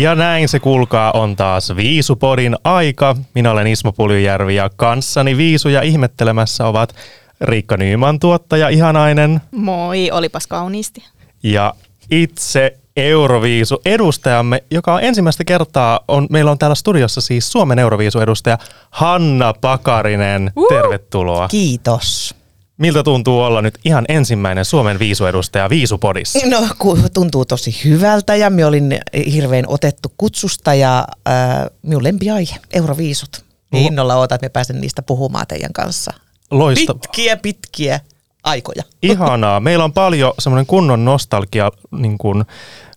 Ja 0.00 0.14
näin 0.14 0.48
se 0.48 0.60
kuulkaa 0.60 1.12
on 1.12 1.36
taas 1.36 1.76
Viisupodin 1.76 2.56
aika. 2.64 3.16
Minä 3.34 3.50
olen 3.50 3.66
Ismo 3.66 3.92
Puljujärvi 3.92 4.54
ja 4.54 4.70
kanssani 4.76 5.36
Viisuja 5.36 5.82
ihmettelemässä 5.82 6.66
ovat 6.66 6.94
Riikka 7.40 7.76
Nyyman 7.76 8.18
tuottaja 8.18 8.68
ihanainen 8.68 9.40
Moi, 9.50 10.10
olipas 10.10 10.46
kauniisti. 10.46 11.04
ja 11.42 11.74
itse 12.10 12.78
Euroviisu 12.96 13.80
edustajamme, 13.84 14.62
joka 14.70 14.94
on 14.94 15.02
ensimmäistä 15.02 15.44
kertaa, 15.44 16.00
on, 16.08 16.26
meillä 16.30 16.50
on 16.50 16.58
täällä 16.58 16.74
studiossa 16.74 17.20
siis 17.20 17.52
Suomen 17.52 17.78
Euroviisu 17.78 18.20
edustaja 18.20 18.58
Hanna 18.90 19.54
Pakarinen. 19.60 20.52
Uh! 20.56 20.68
Tervetuloa. 20.68 21.48
Kiitos. 21.48 22.34
Miltä 22.78 23.02
tuntuu 23.02 23.40
olla 23.40 23.62
nyt 23.62 23.78
ihan 23.84 24.04
ensimmäinen 24.08 24.64
Suomen 24.64 24.98
viisuedustaja 24.98 25.68
Viisupodissa? 25.68 26.38
No 26.46 26.68
tuntuu 27.14 27.44
tosi 27.44 27.84
hyvältä 27.84 28.36
ja 28.36 28.50
me 28.50 28.64
olin 28.64 29.00
hirveän 29.32 29.64
otettu 29.68 30.12
kutsusta 30.18 30.74
ja 30.74 31.06
äh, 31.28 31.66
minun 31.82 32.04
lempiaihe, 32.04 32.56
Euroviisut. 32.72 33.44
Niin 33.72 33.86
innolla 33.86 34.16
odotan, 34.16 34.36
että 34.36 34.44
me 34.44 34.48
pääsen 34.48 34.80
niistä 34.80 35.02
puhumaan 35.02 35.46
teidän 35.46 35.72
kanssa. 35.72 36.12
Loistavaa. 36.50 37.00
Pitkiä, 37.00 37.36
pitkiä 37.36 38.00
aikoja. 38.44 38.82
Ihanaa. 39.02 39.60
Meillä 39.68 39.84
on 39.84 39.92
paljon 39.92 40.32
semmoinen 40.38 40.66
kunnon 40.66 41.04
nostalgia 41.04 41.70
niin 41.90 42.18
kuin 42.18 42.44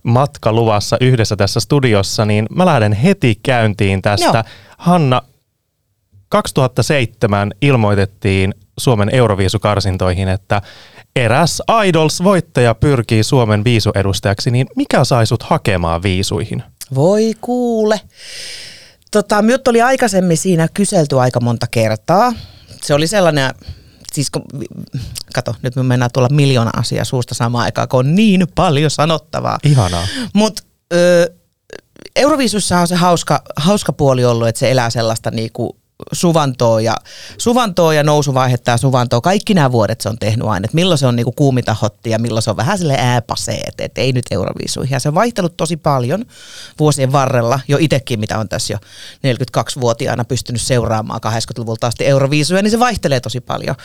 matka 0.04 0.54
luvassa 0.54 0.98
yhdessä 1.02 1.36
tässä 1.36 1.60
studiossa, 1.60 2.26
niin 2.26 2.46
mä 2.56 2.66
lähden 2.66 2.94
heti 2.94 3.40
käyntiin 3.44 4.02
tästä. 4.02 4.38
Joo. 4.38 4.44
Hanna, 4.78 5.22
2007 6.30 7.52
ilmoitettiin 7.62 8.54
Suomen 8.80 9.16
Euroviisukarsintoihin, 9.16 10.28
että 10.28 10.62
eräs 11.16 11.62
Idols-voittaja 11.86 12.76
pyrkii 12.76 13.24
Suomen 13.24 13.64
viisuedustajaksi, 13.64 14.52
niin 14.52 14.68
mikä 14.76 15.04
sai 15.04 15.28
sut 15.28 15.44
hakemaan 15.44 16.04
viisuihin? 16.04 16.64
Voi 16.96 17.34
kuule. 17.42 18.02
Tota, 19.12 19.42
minut 19.42 19.68
oli 19.68 19.82
aikaisemmin 19.82 20.38
siinä 20.38 20.68
kyselty 20.74 21.20
aika 21.20 21.40
monta 21.40 21.68
kertaa. 21.72 22.34
Se 22.84 22.94
oli 22.94 23.08
sellainen, 23.08 23.54
siis 24.14 24.32
kun, 24.32 24.44
kato, 25.36 25.56
nyt 25.62 25.76
me 25.76 25.84
mennään 25.84 26.12
tuolla 26.14 26.30
miljoona 26.30 26.72
asiaa 26.78 27.06
suusta 27.06 27.36
samaan 27.36 27.66
aikaan, 27.66 27.88
kun 27.88 28.00
on 28.00 28.16
niin 28.16 28.48
paljon 28.56 28.92
sanottavaa. 28.92 29.60
Ihanaa. 29.64 30.08
Mutta 30.34 30.64
Euroviisussa 32.16 32.80
on 32.80 32.88
se 32.88 32.96
hauska, 32.96 33.42
hauska 33.56 33.94
puoli 33.94 34.26
ollut, 34.26 34.48
että 34.48 34.60
se 34.60 34.72
elää 34.72 34.90
sellaista 34.90 35.32
niinku 35.32 35.81
suvantoa 36.12 36.82
ja, 36.82 36.96
suvantoa 37.38 37.94
ja 37.94 38.04
nousuvaihetta 38.04 38.72
ja 38.72 38.78
suvantoa. 38.78 39.22
Kaikki 39.22 39.54
nämä 39.54 39.72
vuodet 39.72 40.02
se 40.02 40.10
on 40.10 40.18
tehnyt 40.18 40.48
aina, 40.48 40.66
että 40.66 40.76
milloin 40.76 40.98
se 40.98 41.08
on 41.08 41.16
niinku 41.16 41.32
kuuminta 41.32 41.74
hotti 41.74 42.10
ja 42.10 42.20
milloin 42.20 42.44
se 42.44 42.50
on 42.50 42.58
vähän 42.58 42.78
sille 42.78 42.96
ääpasee, 42.98 43.62
että 43.68 43.84
et 43.84 43.98
ei 43.98 44.12
nyt 44.12 44.26
Euroviisuihin. 44.32 44.94
Ja 44.94 45.00
se 45.00 45.08
on 45.10 45.16
vaihtelut 45.16 45.58
tosi 45.58 45.78
paljon 45.78 46.26
vuosien 46.80 47.12
varrella, 47.12 47.60
jo 47.68 47.78
itsekin, 47.80 48.20
mitä 48.20 48.38
on 48.40 48.50
tässä 48.50 48.74
jo 48.74 48.78
42-vuotiaana 49.28 50.26
pystynyt 50.26 50.62
seuraamaan 50.62 51.22
80-luvulta 51.26 51.88
asti 51.88 52.06
Euroviisuja, 52.06 52.62
niin 52.62 52.72
se 52.72 52.80
vaihtelee 52.80 53.20
tosi 53.20 53.42
paljon. 53.42 53.76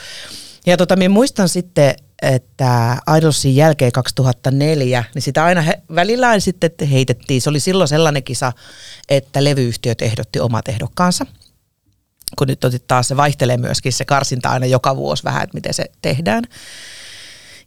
Ja 0.65 0.77
tota, 0.77 0.95
minä 0.95 1.09
muistan 1.09 1.49
sitten, 1.49 1.95
että 2.21 2.97
Idolsin 3.17 3.55
jälkeen 3.55 3.91
2004, 3.91 5.03
niin 5.15 5.21
sitä 5.21 5.45
aina 5.45 5.61
he, 5.61 5.81
välillä 5.95 6.29
aina 6.29 6.39
sitten 6.39 6.71
heitettiin. 6.91 7.41
Se 7.41 7.49
oli 7.49 7.59
silloin 7.59 7.87
sellainen 7.87 8.23
kisa, 8.23 8.53
että 9.09 9.43
levyyhtiöt 9.43 10.01
ehdotti 10.01 10.39
omat 10.39 10.67
ehdokkaansa. 10.67 11.25
Kun 12.35 12.47
nyt 12.47 12.63
otit 12.63 12.87
taas 12.87 13.07
se 13.07 13.17
vaihtelee 13.17 13.57
myöskin 13.57 13.93
se 13.93 14.05
karsinta 14.05 14.49
aina 14.49 14.65
joka 14.65 14.95
vuosi 14.95 15.23
vähän, 15.23 15.43
että 15.43 15.53
miten 15.53 15.73
se 15.73 15.85
tehdään. 16.01 16.43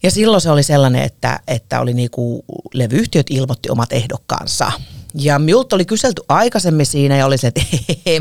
Ja 0.03 0.11
silloin 0.11 0.41
se 0.41 0.49
oli 0.49 0.63
sellainen, 0.63 1.03
että, 1.03 1.39
että 1.47 1.79
oli 1.79 1.93
niinku, 1.93 2.45
levyyhtiöt 2.73 3.27
ilmoitti 3.29 3.69
omat 3.69 3.93
ehdokkaansa. 3.93 4.71
Ja 5.13 5.39
minulta 5.39 5.75
oli 5.75 5.85
kyselty 5.85 6.21
aikaisemmin 6.29 6.85
siinä 6.85 7.17
ja 7.17 7.25
oli 7.25 7.37
se, 7.37 7.47
että 7.47 7.61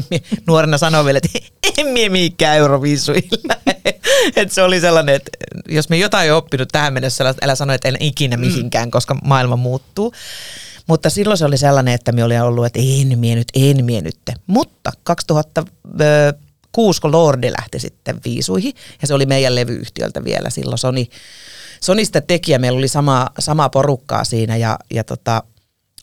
nuorena 0.47 0.79
sanoin 0.79 1.07
vielä, 1.07 1.21
että 1.25 1.39
en 1.79 1.87
mie 1.87 2.09
mihinkään 2.09 2.57
Euroviisuilla. 2.57 3.55
että 4.37 4.55
se 4.55 4.63
oli 4.63 4.81
sellainen, 4.81 5.15
että 5.15 5.31
jos 5.69 5.89
me 5.89 5.97
jotain 5.97 6.33
on 6.33 6.39
oppinut 6.39 6.69
tähän 6.73 6.93
mennessä, 6.93 7.25
älä- 7.25 7.35
älä 7.43 7.55
sano, 7.55 7.73
että 7.73 7.89
en 7.89 7.97
ikinä 8.01 8.37
mihinkään, 8.37 8.91
koska 8.91 9.17
maailma 9.25 9.57
muuttuu. 9.57 10.13
Mutta 10.91 11.11
silloin 11.11 11.39
se 11.39 11.45
oli 11.45 11.59
sellainen, 11.59 11.95
että 11.95 12.13
me 12.13 12.25
oli 12.25 12.39
ollut, 12.39 12.67
että 12.67 12.79
en 12.83 13.19
mie 13.19 13.35
nyt, 13.35 13.49
en 13.55 13.85
mie 13.85 14.01
nyt. 14.01 14.19
Mutta 14.47 14.93
2006, 15.03 17.01
kun 17.01 17.13
Lordi 17.13 17.53
lähti 17.59 17.79
sitten 17.79 18.21
viisuihin, 18.25 18.73
ja 19.03 19.09
se 19.09 19.15
oli 19.15 19.27
meidän 19.27 19.55
levyyhtiöltä 19.55 20.25
vielä 20.25 20.51
silloin 20.51 20.79
Sony, 20.79 21.05
Sonista 21.81 22.21
tekijä, 22.21 22.59
meillä 22.59 22.79
oli 22.79 22.89
sama, 22.89 23.27
samaa 23.39 23.69
porukkaa 23.69 24.25
siinä, 24.25 24.57
ja, 24.57 24.79
ja 24.91 25.05
tota, 25.05 25.43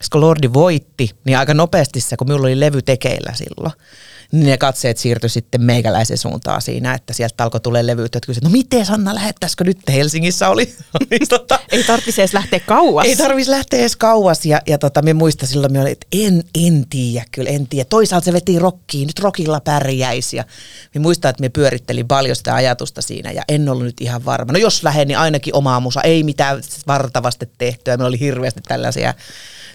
sitten 0.02 0.10
kun 0.12 0.22
Lordi 0.22 0.54
voitti, 0.54 1.12
niin 1.26 1.38
aika 1.38 1.54
nopeasti 1.54 2.02
se, 2.02 2.18
kun 2.18 2.28
minulla 2.28 2.48
oli 2.48 2.60
levy 2.60 2.82
tekeillä 2.82 3.34
silloin, 3.36 3.74
niin 4.32 4.46
ne 4.46 4.58
katseet 4.58 4.98
siirtyi 4.98 5.30
sitten 5.30 5.62
meikäläisen 5.62 6.18
suuntaan 6.18 6.62
siinä, 6.62 6.94
että 6.94 7.14
sieltä 7.14 7.44
alkoi 7.44 7.60
tulee 7.60 7.88
levyt, 7.88 8.16
että 8.16 8.26
kysyivät, 8.28 8.44
no 8.44 8.50
miten 8.50 8.86
Sanna, 8.86 9.16
lähettäisikö 9.16 9.64
nyt 9.64 9.78
Helsingissä 9.90 10.50
oli? 10.50 10.74
Niin 11.12 11.28
tota, 11.30 11.60
Ei 11.72 11.84
tarvitsisi 11.84 12.22
edes 12.22 12.34
lähteä 12.34 12.60
kauas. 12.60 13.06
ei 13.06 13.16
tarvitsisi 13.16 13.52
lähteä 13.52 13.80
edes 13.80 13.96
kauas. 13.96 14.46
Ja, 14.46 14.62
ja 14.68 14.78
tota, 14.78 15.02
me 15.02 15.14
muista 15.14 15.48
silloin, 15.48 15.74
me 15.74 15.82
oli, 15.82 15.92
että 15.92 16.08
en, 16.12 16.44
en 16.66 16.86
tiedä, 16.90 17.26
kyllä 17.32 17.50
en 17.50 17.68
tiedä. 17.68 17.88
Toisaalta 17.90 18.26
se 18.26 18.34
veti 18.34 18.60
rokkiin, 18.60 19.08
nyt 19.08 19.20
rokilla 19.20 19.60
pärjäisi. 19.60 20.38
Ja 20.38 20.44
me 20.96 21.00
muistan, 21.02 21.30
että 21.30 21.42
me 21.42 21.50
pyörittelin 21.50 22.08
paljon 22.08 22.36
sitä 22.36 22.56
ajatusta 22.56 23.02
siinä 23.02 23.32
ja 23.32 23.44
en 23.50 23.70
ollut 23.70 23.86
nyt 23.86 24.02
ihan 24.02 24.26
varma. 24.26 24.54
No 24.54 24.60
jos 24.60 24.84
lähden, 24.84 25.08
niin 25.08 25.18
ainakin 25.18 25.56
omaa 25.56 25.80
musa, 25.80 26.02
ei 26.02 26.24
mitään 26.24 26.62
vartavasti 26.88 27.50
tehtyä. 27.58 27.98
Meillä 27.98 28.08
oli 28.08 28.20
hirveästi 28.20 28.62
tällaisia 28.68 29.14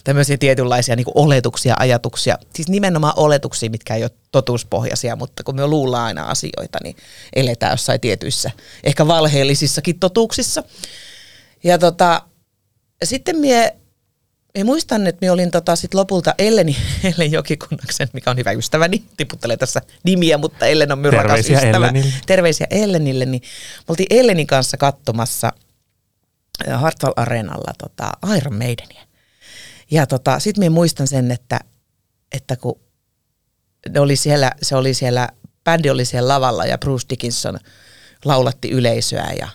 tämmöisiä 0.03 0.37
tietynlaisia 0.37 0.95
niin 0.95 1.05
oletuksia, 1.15 1.75
ajatuksia. 1.79 2.37
Siis 2.55 2.67
nimenomaan 2.69 3.13
oletuksia, 3.17 3.69
mitkä 3.69 3.95
ei 3.95 4.03
ole 4.03 4.11
totuuspohjaisia, 4.31 5.15
mutta 5.15 5.43
kun 5.43 5.55
me 5.55 5.67
luullaan 5.67 6.05
aina 6.05 6.23
asioita, 6.23 6.79
niin 6.83 6.95
eletään 7.35 7.73
jossain 7.73 7.99
tietyissä, 7.99 8.51
ehkä 8.83 9.07
valheellisissakin 9.07 9.99
totuuksissa. 9.99 10.63
Ja 11.63 11.77
tota, 11.77 12.21
sitten 13.03 13.37
mie, 13.37 13.75
mie 14.53 14.63
muistan, 14.63 15.07
että 15.07 15.19
minä 15.21 15.33
olin 15.33 15.51
tota 15.51 15.75
sit 15.75 15.93
lopulta 15.93 16.35
Elleni, 16.37 16.77
Ellen 17.13 17.31
Jokikunnaksen, 17.31 18.07
mikä 18.13 18.31
on 18.31 18.37
hyvä 18.37 18.51
ystäväni, 18.51 19.03
tiputtelee 19.17 19.57
tässä 19.57 19.81
nimiä, 20.03 20.37
mutta 20.37 20.65
Ellen 20.65 20.91
on 20.91 20.99
minun 20.99 21.13
rakas 21.13 21.29
Terveisiä 21.29 21.57
ystävä. 21.57 21.87
Ellenille. 21.87 22.13
Terveisiä 22.25 22.67
Ellenille, 22.69 23.25
niin 23.25 23.41
me 23.79 23.85
oltiin 23.87 24.07
Ellenin 24.09 24.47
kanssa 24.47 24.77
katsomassa 24.77 25.51
äh, 26.67 26.81
Hartwall 26.81 27.13
Areenalla 27.15 27.73
tota 27.77 28.11
Iron 28.37 28.55
Maidenia. 28.55 29.12
Ja 29.93 30.07
tota, 30.07 30.39
sitten 30.39 30.61
minä 30.61 30.69
muistan 30.69 31.07
sen, 31.07 31.31
että, 31.31 31.59
että 32.31 32.55
kun 32.55 32.79
ne 33.89 33.99
oli 33.99 34.15
siellä, 34.15 34.51
se 34.61 34.75
oli 34.75 34.93
siellä, 34.93 35.29
bändi 35.63 35.89
oli 35.89 36.05
siellä 36.05 36.33
lavalla 36.33 36.65
ja 36.65 36.77
Bruce 36.77 37.05
Dickinson 37.09 37.59
laulatti 38.25 38.69
yleisöä 38.69 39.33
ja 39.39 39.47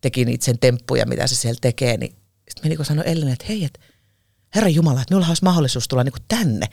teki 0.00 0.24
niitä 0.24 0.44
sen 0.44 0.58
temppuja, 0.58 1.06
mitä 1.06 1.26
se 1.26 1.34
siellä 1.34 1.58
tekee, 1.60 1.96
niin 1.96 2.12
sitten 2.48 2.64
me 2.64 2.68
niinku 2.68 2.84
sanoi 2.84 3.04
Ellen, 3.06 3.28
että 3.28 3.44
hei, 3.48 3.64
että 3.64 3.80
Herra 4.54 4.68
Jumala, 4.68 5.02
että 5.02 5.14
minulla 5.14 5.28
olisi 5.28 5.44
mahdollisuus 5.44 5.88
tulla 5.88 6.04
niinku 6.04 6.18
tänne. 6.28 6.66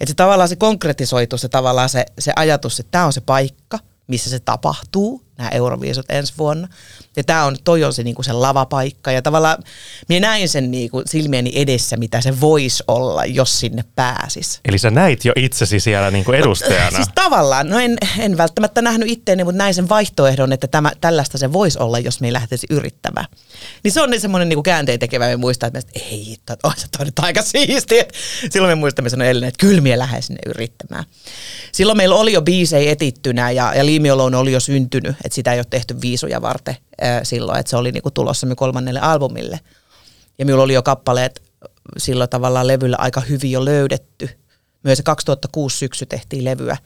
Että 0.00 0.10
se 0.10 0.14
tavallaan 0.14 0.48
se 0.48 0.56
konkretisoitu, 0.56 1.38
se 1.38 1.48
tavallaan 1.48 1.88
se, 1.88 2.06
se 2.18 2.32
ajatus, 2.36 2.80
että 2.80 2.90
tämä 2.90 3.06
on 3.06 3.12
se 3.12 3.20
paikka, 3.20 3.78
missä 4.06 4.30
se 4.30 4.38
tapahtuu, 4.38 5.25
nämä 5.38 5.50
Euroviisut 5.50 6.06
ensi 6.08 6.34
vuonna. 6.38 6.68
Ja 7.16 7.24
tämä 7.24 7.44
on, 7.44 7.56
toi 7.64 7.84
on 7.84 7.92
se, 7.92 8.02
niinku 8.02 8.22
se 8.22 8.32
lavapaikka. 8.32 9.12
Ja 9.12 9.22
tavallaan 9.22 9.58
minä 10.08 10.28
näin 10.28 10.48
sen 10.48 10.70
niinku 10.70 11.02
silmieni 11.06 11.52
edessä, 11.54 11.96
mitä 11.96 12.20
se 12.20 12.40
voisi 12.40 12.84
olla, 12.88 13.24
jos 13.24 13.60
sinne 13.60 13.84
pääsis. 13.94 14.60
Eli 14.64 14.78
sä 14.78 14.90
näit 14.90 15.24
jo 15.24 15.32
itsesi 15.36 15.80
siellä 15.80 16.10
niin 16.10 16.24
kuin 16.24 16.38
edustajana. 16.38 16.96
Siis 16.96 17.08
tavallaan, 17.14 17.70
no 17.70 17.78
en, 17.78 17.98
en 18.18 18.36
välttämättä 18.36 18.82
nähnyt 18.82 19.08
itteeni, 19.10 19.44
mutta 19.44 19.58
näin 19.58 19.74
sen 19.74 19.88
vaihtoehdon, 19.88 20.52
että 20.52 20.66
tämä, 20.66 20.92
tällaista 21.00 21.38
se 21.38 21.52
voisi 21.52 21.78
olla, 21.78 21.98
jos 21.98 22.20
me 22.20 22.26
ei 22.26 22.32
lähtisi 22.32 22.66
yrittämään. 22.70 23.26
Niin 23.84 23.92
se 23.92 24.00
on 24.00 24.10
niin 24.10 24.20
semmoinen 24.20 24.48
niin 24.48 24.62
käänteen 24.62 24.98
tekevä, 24.98 25.28
me 25.28 25.36
muistaa, 25.36 25.66
että 25.66 25.78
me, 25.78 26.00
ei, 26.02 26.36
on 26.62 26.72
se 26.76 26.86
toi 26.96 27.06
nyt 27.06 27.18
aika 27.18 27.42
siistiä. 27.42 28.04
Silloin 28.50 28.70
me 28.70 28.74
muistamme 28.80 29.10
sanoa 29.10 29.26
Ellen, 29.26 29.48
että 29.48 29.66
kyllä 29.66 29.80
me 29.80 29.98
lähden 29.98 30.22
sinne 30.22 30.40
yrittämään. 30.46 31.04
Silloin 31.72 31.96
meillä 31.96 32.14
oli 32.14 32.32
jo 32.32 32.42
biisejä 32.42 32.92
etittynä 32.92 33.50
ja, 33.50 33.74
ja 33.74 34.12
Alone 34.12 34.36
oli 34.36 34.52
jo 34.52 34.60
syntynyt, 34.60 35.16
että 35.26 35.34
sitä 35.34 35.52
ei 35.52 35.58
ole 35.58 35.66
tehty 35.70 36.00
viisuja 36.00 36.42
varten 36.42 36.76
äh, 37.02 37.20
silloin, 37.22 37.60
että 37.60 37.70
se 37.70 37.76
oli 37.76 37.92
niinku 37.92 38.10
tulossa 38.10 38.46
me 38.46 38.54
kolmannelle 38.54 39.00
albumille. 39.00 39.60
Ja 40.38 40.46
minulla 40.46 40.64
oli 40.64 40.74
jo 40.74 40.82
kappaleet 40.82 41.42
silloin 41.98 42.30
tavallaan 42.30 42.66
levyllä 42.66 42.96
aika 42.98 43.20
hyvin 43.20 43.52
jo 43.52 43.64
löydetty. 43.64 44.28
Myös 44.82 44.96
se 44.96 45.02
2006 45.02 45.76
syksy 45.78 46.06
tehtiin 46.06 46.44
levyä. 46.44 46.76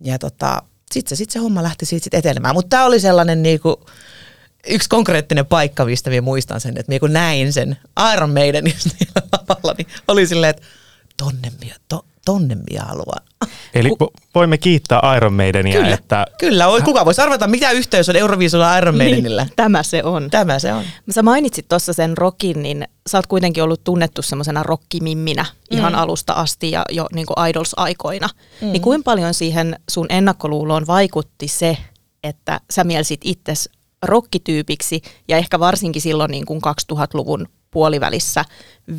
Ja 0.00 0.18
tota, 0.18 0.62
sitten 0.92 1.08
se, 1.08 1.16
sit 1.16 1.30
se 1.30 1.38
homma 1.38 1.62
lähti 1.62 1.86
siitä 1.86 2.04
sit 2.04 2.14
etenemään. 2.14 2.54
Mutta 2.54 2.68
tämä 2.68 2.84
oli 2.84 3.00
sellainen 3.00 3.42
niinku, 3.42 3.86
yksi 4.68 4.88
konkreettinen 4.88 5.46
paikka, 5.46 5.84
mistä 5.84 6.10
minä 6.10 6.22
muistan 6.22 6.60
sen, 6.60 6.78
että 6.78 6.90
minä 6.90 7.00
kun 7.00 7.12
näin 7.12 7.52
sen 7.52 7.76
Iron 8.14 8.34
lavalla, 9.32 9.74
niin 9.78 9.86
oli 10.08 10.26
silleen, 10.26 10.50
että 10.50 10.62
tonne 11.16 11.52
minä, 11.60 11.76
to, 11.88 12.06
tonne 12.24 12.54
minä 12.70 12.82
haluan. 12.84 13.26
Eli 13.74 13.88
vo- 13.88 14.20
voimme 14.34 14.58
kiittää 14.58 15.00
Iron 15.16 15.32
Maidenia, 15.32 15.80
Kyllä, 15.80 15.94
että 15.94 16.26
kyllä. 16.38 16.68
oi- 16.68 16.82
Kuka 16.82 17.04
voisi 17.04 17.20
arvata, 17.20 17.46
mitä 17.46 17.70
yhteys 17.70 18.08
on 18.08 18.16
Euroviisulla 18.16 18.78
Iron 18.78 18.96
Maidenillä? 18.96 19.42
Niin, 19.44 19.52
tämä 19.56 19.82
se 19.82 20.02
on. 20.04 20.30
Tämä 20.30 20.58
se 20.58 20.72
on. 20.72 20.84
Sä 21.10 21.22
mainitsit 21.22 21.68
tuossa 21.68 21.92
sen 21.92 22.18
rockin, 22.18 22.62
niin 22.62 22.88
sä 23.06 23.18
oot 23.18 23.26
kuitenkin 23.26 23.62
ollut 23.62 23.84
tunnettu 23.84 24.22
semmoisena 24.22 24.62
rockimimminä 24.62 25.44
ihan 25.70 25.92
Mm. 25.92 25.98
alusta 25.98 26.32
asti 26.32 26.70
ja 26.70 26.84
jo 26.90 27.06
niin 27.14 27.26
kuin 27.26 27.36
Idols-aikoina. 27.50 28.28
Mm. 28.60 28.72
Niin 28.72 28.82
kuinka 28.82 29.04
paljon 29.04 29.34
siihen 29.34 29.78
sun 29.90 30.06
ennakkoluuloon 30.08 30.86
vaikutti 30.86 31.48
se, 31.48 31.76
että 32.24 32.60
sä 32.70 32.84
mielsit 32.84 33.20
itses 33.24 33.68
rockityypiksi 34.02 35.02
ja 35.28 35.36
ehkä 35.36 35.58
varsinkin 35.58 36.02
silloin 36.02 36.30
niin 36.30 36.46
kuin 36.46 36.60
2000-luvun 36.92 37.48
puolivälissä 37.74 38.44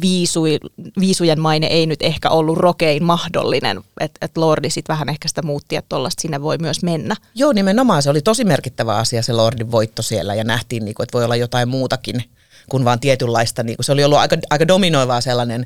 viisui, 0.01 0.59
viisujen 0.99 1.39
maine 1.39 1.67
ei 1.67 1.85
nyt 1.85 2.01
ehkä 2.01 2.29
ollut 2.29 2.57
rokein 2.57 3.03
mahdollinen, 3.03 3.81
että 3.99 4.25
et 4.25 4.37
Lordi 4.37 4.69
sitten 4.69 4.93
vähän 4.93 5.09
ehkä 5.09 5.27
sitä 5.27 5.41
muutti, 5.41 5.75
että 5.75 5.89
tollaista 5.89 6.21
sinne 6.21 6.41
voi 6.41 6.57
myös 6.57 6.83
mennä. 6.83 7.15
Joo, 7.35 7.53
nimenomaan 7.53 8.03
se 8.03 8.09
oli 8.09 8.21
tosi 8.21 8.45
merkittävä 8.45 8.95
asia 8.95 9.21
se 9.21 9.33
Lordin 9.33 9.71
voitto 9.71 10.01
siellä 10.01 10.35
ja 10.35 10.43
nähtiin, 10.43 10.85
niin 10.85 10.95
kuin, 10.95 11.03
että 11.03 11.13
voi 11.17 11.25
olla 11.25 11.35
jotain 11.35 11.69
muutakin 11.69 12.23
kuin 12.69 12.85
vaan 12.85 12.99
tietynlaista. 12.99 13.63
Niin 13.63 13.77
kuin, 13.77 13.85
se 13.85 13.91
oli 13.91 14.03
ollut 14.03 14.19
aika, 14.19 14.37
aika 14.49 14.67
dominoivaa 14.67 15.21
sellainen 15.21 15.65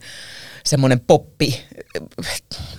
semmoinen 0.63 0.99
poppi, 0.99 1.61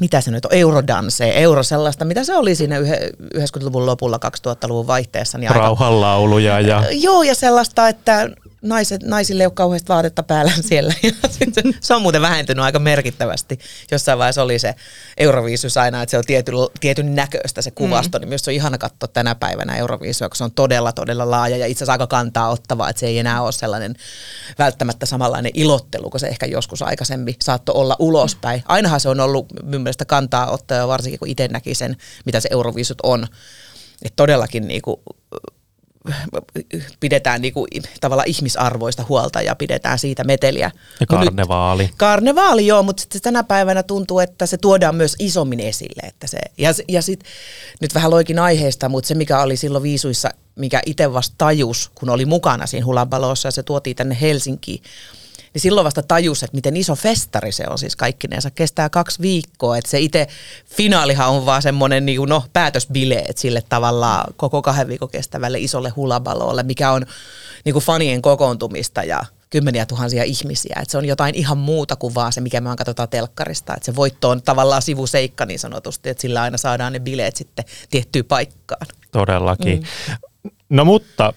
mitä 0.01 0.21
se 0.21 0.31
nyt 0.31 0.45
on, 0.45 0.55
eurodanse, 0.55 1.33
euro 1.37 1.63
sellaista, 1.63 2.05
mitä 2.05 2.25
se 2.25 2.37
oli 2.37 2.55
siinä 2.55 2.79
yhe- 2.79 3.11
90-luvun 3.35 3.87
lopulla, 3.87 4.21
2000-luvun 4.47 4.87
vaihteessa. 4.87 5.39
Niin 5.39 5.51
aika, 5.51 5.61
rauhanlauluja 5.61 6.61
ja 6.61 6.85
Joo, 6.91 7.23
ja 7.23 7.35
sellaista, 7.35 7.89
että 7.89 8.31
naiset, 8.63 9.03
naisille 9.03 9.43
ei 9.43 9.47
ole 9.47 9.53
kauheasti 9.55 9.89
vaatetta 9.89 10.23
päällä 10.23 10.53
siellä. 10.69 10.95
Ja 11.03 11.11
se, 11.31 11.63
se 11.81 11.95
on 11.95 12.03
muuten 12.03 12.23
vähentynyt 12.23 12.65
aika 12.65 12.79
merkittävästi. 12.79 13.59
Jossain 13.91 14.19
vaiheessa 14.19 14.43
oli 14.43 14.59
se 14.59 14.75
Euroviisus 15.17 15.77
aina, 15.77 16.03
että 16.03 16.11
se 16.11 16.19
on 16.19 16.25
tietyn, 16.27 16.55
tietyn 16.81 17.15
näköistä 17.15 17.63
se 17.63 17.71
kuvasto. 17.71 18.19
Mm. 18.19 18.21
Niin 18.21 18.29
myös 18.29 18.45
se 18.45 18.51
on 18.51 18.55
ihana 18.55 18.79
katsoa 18.79 19.09
tänä 19.09 19.35
päivänä 19.35 19.77
Euroviisua, 19.77 20.29
kun 20.29 20.37
se 20.37 20.45
on 20.45 20.53
todella, 20.53 20.93
todella 20.93 21.31
laaja 21.31 21.57
ja 21.57 21.67
itse 21.67 21.79
asiassa 21.85 21.93
aika 21.93 22.07
kantaa 22.07 22.49
ottava, 22.49 22.89
että 22.89 23.01
se 23.01 23.07
ei 23.07 23.19
enää 23.19 23.43
ole 23.43 23.53
sellainen 23.53 23.95
välttämättä 24.59 25.07
samanlainen 25.07 25.53
ilottelu, 25.55 26.11
kun 26.11 26.21
se 26.21 26.27
ehkä 26.27 26.47
joskus 26.47 26.83
aikaisemmin 26.83 27.35
saattoi 27.43 27.75
olla 27.75 27.97
ulospäin. 27.99 28.63
Ainahan 28.69 29.01
se 29.01 29.09
on 29.09 29.21
ollut 29.21 29.47
minun 29.63 29.83
mielestä 29.83 30.05
kantaa 30.05 30.51
ottava, 30.51 30.89
varsinkin 30.89 31.19
kun 31.19 31.29
itse 31.29 31.49
näki 31.49 31.75
sen, 31.75 31.97
mitä 32.25 32.41
se 32.41 32.49
Euroviisut 32.53 32.99
on. 33.03 33.27
Että 34.03 34.17
todellakin 34.17 34.69
niinku, 34.69 35.03
pidetään 37.01 37.43
niinku 37.43 37.67
tavallaan 38.01 38.29
ihmisarvoista 38.29 39.05
huolta 39.09 39.43
ja 39.43 39.55
pidetään 39.55 39.99
siitä 39.99 40.25
meteliä. 40.25 40.71
ja 41.01 41.07
Mut 41.11 41.21
nyt- 41.21 41.29
karnevaali. 41.29 41.91
Karnevaali 41.97 42.67
joo, 42.67 42.83
mutta 42.83 43.01
sitten 43.01 43.23
tänä 43.23 43.43
päivänä 43.45 43.83
tuntuu, 43.83 44.19
että 44.19 44.47
se 44.47 44.57
tuodaan 44.59 44.95
myös 44.95 45.17
isommin 45.19 45.61
esille. 45.61 46.09
Että 46.09 46.27
se, 46.27 46.39
ja 46.59 46.71
ja 46.89 47.03
sitten 47.03 47.31
nyt 47.81 47.95
vähän 47.95 48.11
loikin 48.11 48.39
aiheesta, 48.39 48.89
mutta 48.89 49.09
se 49.09 49.15
mikä 49.15 49.41
oli 49.41 49.57
silloin 49.57 49.83
viisuissa, 49.83 50.31
mikä 50.57 50.83
itse 50.87 51.13
vasta 51.13 51.35
tajus, 51.39 51.91
kun 51.95 52.11
oli 52.11 52.25
mukana 52.25 52.67
siinä 52.67 52.87
Hulabalossa 52.87 53.47
ja 53.49 53.53
se 53.53 53.63
tuotiin 53.63 53.97
tänne 53.97 54.19
Helsinkiin, 54.21 54.83
niin 55.55 55.63
silloin 55.63 55.85
vasta 55.85 56.03
tajus, 56.03 56.43
että 56.43 56.55
miten 56.55 56.77
iso 56.77 56.95
festari 56.95 57.53
se 57.53 57.65
on 57.71 57.79
siis 57.79 57.97
kaikkinensa. 57.97 58.51
Kestää 58.51 58.89
kaksi 58.89 59.23
viikkoa, 59.23 59.77
että 59.77 59.91
se 59.91 60.01
itse 60.01 60.27
finaalihan 60.67 61.29
on 61.29 61.47
vaan 61.47 61.63
semmoinen 61.63 62.07
niin 62.07 62.29
no, 62.29 62.45
päätösbileet 62.53 63.39
sille 63.39 63.63
tavallaan 63.69 64.35
koko 64.37 64.63
kahden 64.63 64.89
viikon 64.89 65.09
kestävälle 65.09 65.59
isolle 65.59 65.89
hulabalolle, 65.89 66.63
mikä 66.63 66.91
on 66.91 67.07
niin 67.65 67.73
kuin 67.73 67.85
fanien 67.85 68.23
kokoontumista 68.23 69.05
ja 69.05 69.25
kymmeniä 69.51 69.87
tuhansia 69.87 70.25
ihmisiä. 70.25 70.77
Että 70.83 70.93
se 70.93 70.99
on 70.99 71.05
jotain 71.05 71.35
ihan 71.35 71.59
muuta 71.59 71.97
kuin 71.97 72.15
vaan 72.15 72.33
se, 72.33 72.41
mikä 72.41 72.61
me 72.61 72.77
katsotaan 72.77 73.09
telkkarista. 73.09 73.75
Että 73.75 73.87
se 73.87 73.97
voitto 73.97 74.31
on 74.31 74.43
tavallaan 74.43 74.83
sivuseikka 74.83 75.47
niin 75.47 75.59
sanotusti, 75.59 76.09
että 76.09 76.21
sillä 76.21 76.43
aina 76.43 76.59
saadaan 76.59 76.93
ne 76.93 77.01
bileet 77.01 77.37
sitten 77.37 77.65
tiettyyn 77.91 78.25
paikkaan. 78.25 78.87
Todellakin. 79.13 79.81
Mm. 79.81 80.51
No 80.69 80.85
mutta 80.85 81.33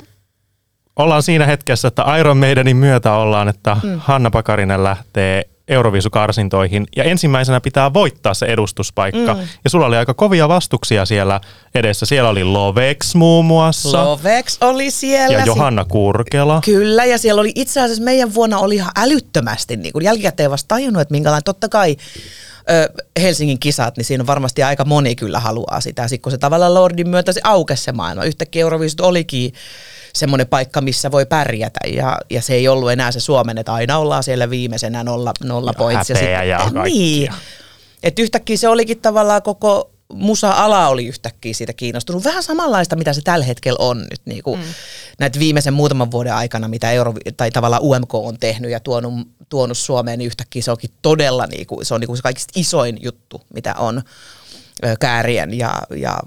ollaan 0.95 1.23
siinä 1.23 1.45
hetkessä, 1.45 1.87
että 1.87 2.17
Iron 2.19 2.37
Maidenin 2.37 2.77
myötä 2.77 3.13
ollaan, 3.13 3.49
että 3.49 3.77
mm. 3.83 3.99
Hanna 3.99 4.31
Pakarinen 4.31 4.83
lähtee 4.83 5.45
Euroviisukarsintoihin 5.67 6.87
ja 6.95 7.03
ensimmäisenä 7.03 7.61
pitää 7.61 7.93
voittaa 7.93 8.33
se 8.33 8.45
edustuspaikka. 8.45 9.33
Mm. 9.33 9.39
Ja 9.63 9.69
sulla 9.69 9.85
oli 9.85 9.97
aika 9.97 10.13
kovia 10.13 10.47
vastuksia 10.47 11.05
siellä 11.05 11.41
edessä. 11.75 12.05
Siellä 12.05 12.29
oli 12.29 12.43
Lovex 12.43 13.15
muun 13.15 13.45
muassa 13.45 14.05
Lovex 14.05 14.57
oli 14.61 14.91
siellä. 14.91 15.37
ja 15.37 15.45
Johanna 15.45 15.85
Kurkela. 15.85 16.61
Kyllä, 16.65 17.05
ja 17.05 17.17
siellä 17.17 17.41
oli 17.41 17.51
itse 17.55 17.81
asiassa 17.81 18.03
meidän 18.03 18.33
vuonna 18.33 18.57
oli 18.57 18.75
ihan 18.75 18.91
älyttömästi, 18.95 19.77
niin 19.77 19.93
kuin 19.93 20.05
jälkikäteen 20.05 20.51
vasta 20.51 20.67
tajunnut, 20.67 21.01
että 21.01 21.11
minkälainen, 21.11 21.43
totta 21.43 21.69
kai 21.69 21.95
ö, 22.69 23.03
Helsingin 23.21 23.59
kisat, 23.59 23.97
niin 23.97 24.05
siinä 24.05 24.21
on 24.21 24.27
varmasti 24.27 24.63
aika 24.63 24.85
moni 24.85 25.15
kyllä 25.15 25.39
haluaa 25.39 25.81
sitä. 25.81 26.07
Sitten 26.07 26.21
kun 26.21 26.31
se 26.31 26.37
tavallaan 26.37 26.73
Lordin 26.73 27.09
myötä 27.09 27.31
se 27.31 27.41
aukesi 27.43 27.83
se 27.83 27.91
maailma, 27.91 28.23
yhtäkkiä 28.23 28.61
Euroviisut 28.61 29.01
olikin 29.01 29.53
semmoinen 30.17 30.47
paikka, 30.47 30.81
missä 30.81 31.11
voi 31.11 31.25
pärjätä, 31.25 31.79
ja, 31.87 32.17
ja 32.29 32.41
se 32.41 32.53
ei 32.53 32.67
ollut 32.67 32.91
enää 32.91 33.11
se 33.11 33.19
Suomen, 33.19 33.57
että 33.57 33.73
aina 33.73 33.97
ollaan 33.97 34.23
siellä 34.23 34.49
viimeisenä 34.49 35.03
nolla, 35.03 35.33
nolla 35.43 35.73
points. 35.73 36.09
häpeä 36.09 36.43
ja 36.43 36.57
kaikkia. 36.57 36.83
niin, 36.83 37.33
että 38.03 38.21
yhtäkkiä 38.21 38.57
se 38.57 38.67
olikin 38.67 39.01
tavallaan 39.01 39.41
koko 39.41 39.93
musa-ala 40.13 40.87
oli 40.87 41.07
yhtäkkiä 41.07 41.53
siitä 41.53 41.73
kiinnostunut. 41.73 42.23
Vähän 42.23 42.43
samanlaista, 42.43 42.95
mitä 42.95 43.13
se 43.13 43.21
tällä 43.21 43.45
hetkellä 43.45 43.77
on 43.79 43.99
nyt 43.99 44.21
niin 44.25 44.43
kuin 44.43 44.59
mm. 44.59 44.65
näitä 45.19 45.39
viimeisen 45.39 45.73
muutaman 45.73 46.11
vuoden 46.11 46.33
aikana, 46.33 46.67
mitä 46.67 46.91
Euro, 46.91 47.13
tai 47.37 47.51
tavallaan 47.51 47.81
UMK 47.83 48.15
on 48.15 48.37
tehnyt 48.39 48.71
ja 48.71 48.79
tuonut, 48.79 49.13
tuonut 49.49 49.77
Suomeen, 49.77 50.19
niin 50.19 50.27
yhtäkkiä 50.27 50.61
se 50.61 50.71
onkin 50.71 50.89
todella 51.01 51.45
niin 51.45 51.67
kuin, 51.67 51.85
se 51.85 51.93
on 51.93 51.99
niin 51.99 52.07
kuin 52.07 52.17
se 52.17 52.23
kaikista 52.23 52.51
isoin 52.55 52.97
juttu, 53.03 53.41
mitä 53.53 53.75
on 53.77 54.01
Käärien 54.99 55.57
ja, 55.57 55.81
ja 55.95 56.17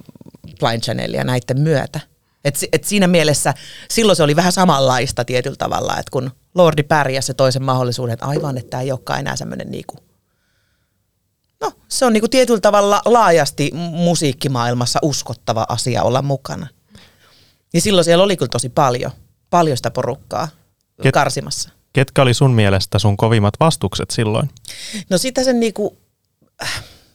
Blind 0.60 0.82
Channel 0.82 1.14
ja 1.14 1.24
näiden 1.24 1.60
myötä. 1.60 2.00
Et, 2.46 2.58
et 2.72 2.84
siinä 2.84 3.06
mielessä 3.06 3.54
silloin 3.90 4.16
se 4.16 4.22
oli 4.22 4.36
vähän 4.36 4.52
samanlaista 4.52 5.24
tietyllä 5.24 5.56
tavalla, 5.56 5.98
että 5.98 6.10
kun 6.10 6.30
Lordi 6.54 6.82
pärjäsi 6.82 7.26
se 7.26 7.34
toisen 7.34 7.62
mahdollisuuden, 7.62 8.12
että 8.12 8.26
aivan, 8.26 8.58
että 8.58 8.70
tämä 8.70 8.80
ei 8.80 8.92
olekaan 8.92 9.20
enää 9.20 9.36
semmoinen 9.36 9.70
niinku 9.70 9.96
No, 11.60 11.72
se 11.88 12.06
on 12.06 12.12
niinku 12.12 12.28
tietyllä 12.28 12.60
tavalla 12.60 13.02
laajasti 13.04 13.70
mu- 13.74 13.96
musiikkimaailmassa 13.96 14.98
uskottava 15.02 15.66
asia 15.68 16.02
olla 16.02 16.22
mukana. 16.22 16.66
Ja 17.74 17.80
silloin 17.80 18.04
siellä 18.04 18.24
oli 18.24 18.36
kyllä 18.36 18.50
tosi 18.50 18.68
paljon, 18.68 19.10
paljon 19.50 19.76
sitä 19.76 19.90
porukkaa 19.90 20.48
Ket- 21.02 21.10
karsimassa. 21.12 21.70
Ketkä 21.92 22.22
oli 22.22 22.34
sun 22.34 22.50
mielestä 22.50 22.98
sun 22.98 23.16
kovimmat 23.16 23.54
vastukset 23.60 24.10
silloin? 24.10 24.50
No 25.10 25.18
sitä 25.18 25.44
sen 25.44 25.60
niinku, 25.60 25.96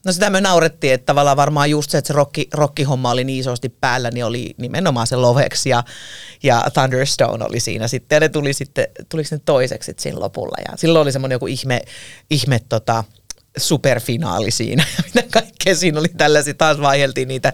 no 0.05 0.11
sitä 0.11 0.29
me 0.29 0.41
naurettiin, 0.41 0.93
että 0.93 1.05
tavallaan 1.05 1.37
varmaan 1.37 1.69
just 1.69 1.91
se, 1.91 1.97
että 1.97 2.07
se 2.07 2.13
rocki, 2.13 2.47
rockihomma 2.53 3.11
oli 3.11 3.23
niin 3.23 3.39
isosti 3.39 3.69
päällä, 3.69 4.11
niin 4.11 4.25
oli 4.25 4.55
nimenomaan 4.57 5.07
se 5.07 5.15
Lovex 5.15 5.65
ja, 5.65 5.83
ja 6.43 6.63
Thunderstone 6.73 7.45
oli 7.45 7.59
siinä 7.59 7.87
sitten. 7.87 8.15
Ja 8.15 8.19
ne 8.19 8.29
tuli 8.29 8.53
sitten, 8.53 8.87
tuliko 9.09 9.29
ne 9.31 9.41
toiseksi 9.45 9.85
sitten 9.85 10.03
siinä 10.03 10.19
lopulla. 10.19 10.55
Ja 10.71 10.77
silloin 10.77 11.03
oli 11.03 11.11
semmoinen 11.11 11.35
joku 11.35 11.47
ihme, 11.47 11.81
ihme 12.29 12.59
tota, 12.69 13.03
superfinaali 13.57 14.51
siinä 14.51 14.85
mitä 15.05 15.27
kaikkea 15.31 15.75
siinä 15.75 15.99
oli 15.99 16.07
tällaisia, 16.07 16.53
taas 16.53 16.81
vaiheltiin 16.81 17.27
niitä 17.27 17.53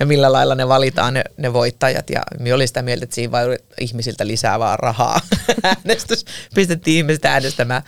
ja 0.00 0.06
millä 0.06 0.32
lailla 0.32 0.54
ne 0.54 0.68
valitaan 0.68 1.14
ne, 1.14 1.24
ne 1.36 1.52
voittajat 1.52 2.10
ja 2.10 2.22
me 2.40 2.54
oli 2.54 2.66
sitä 2.66 2.82
mieltä, 2.82 3.04
että 3.04 3.14
siinä 3.14 3.32
vaan 3.32 3.46
ihmisiltä 3.80 4.26
lisää 4.26 4.58
vaan 4.58 4.78
rahaa. 4.78 5.20
Äänestys, 5.64 6.24
pistettiin 6.54 6.96
ihmiset 6.96 7.24
äänestämään, 7.24 7.82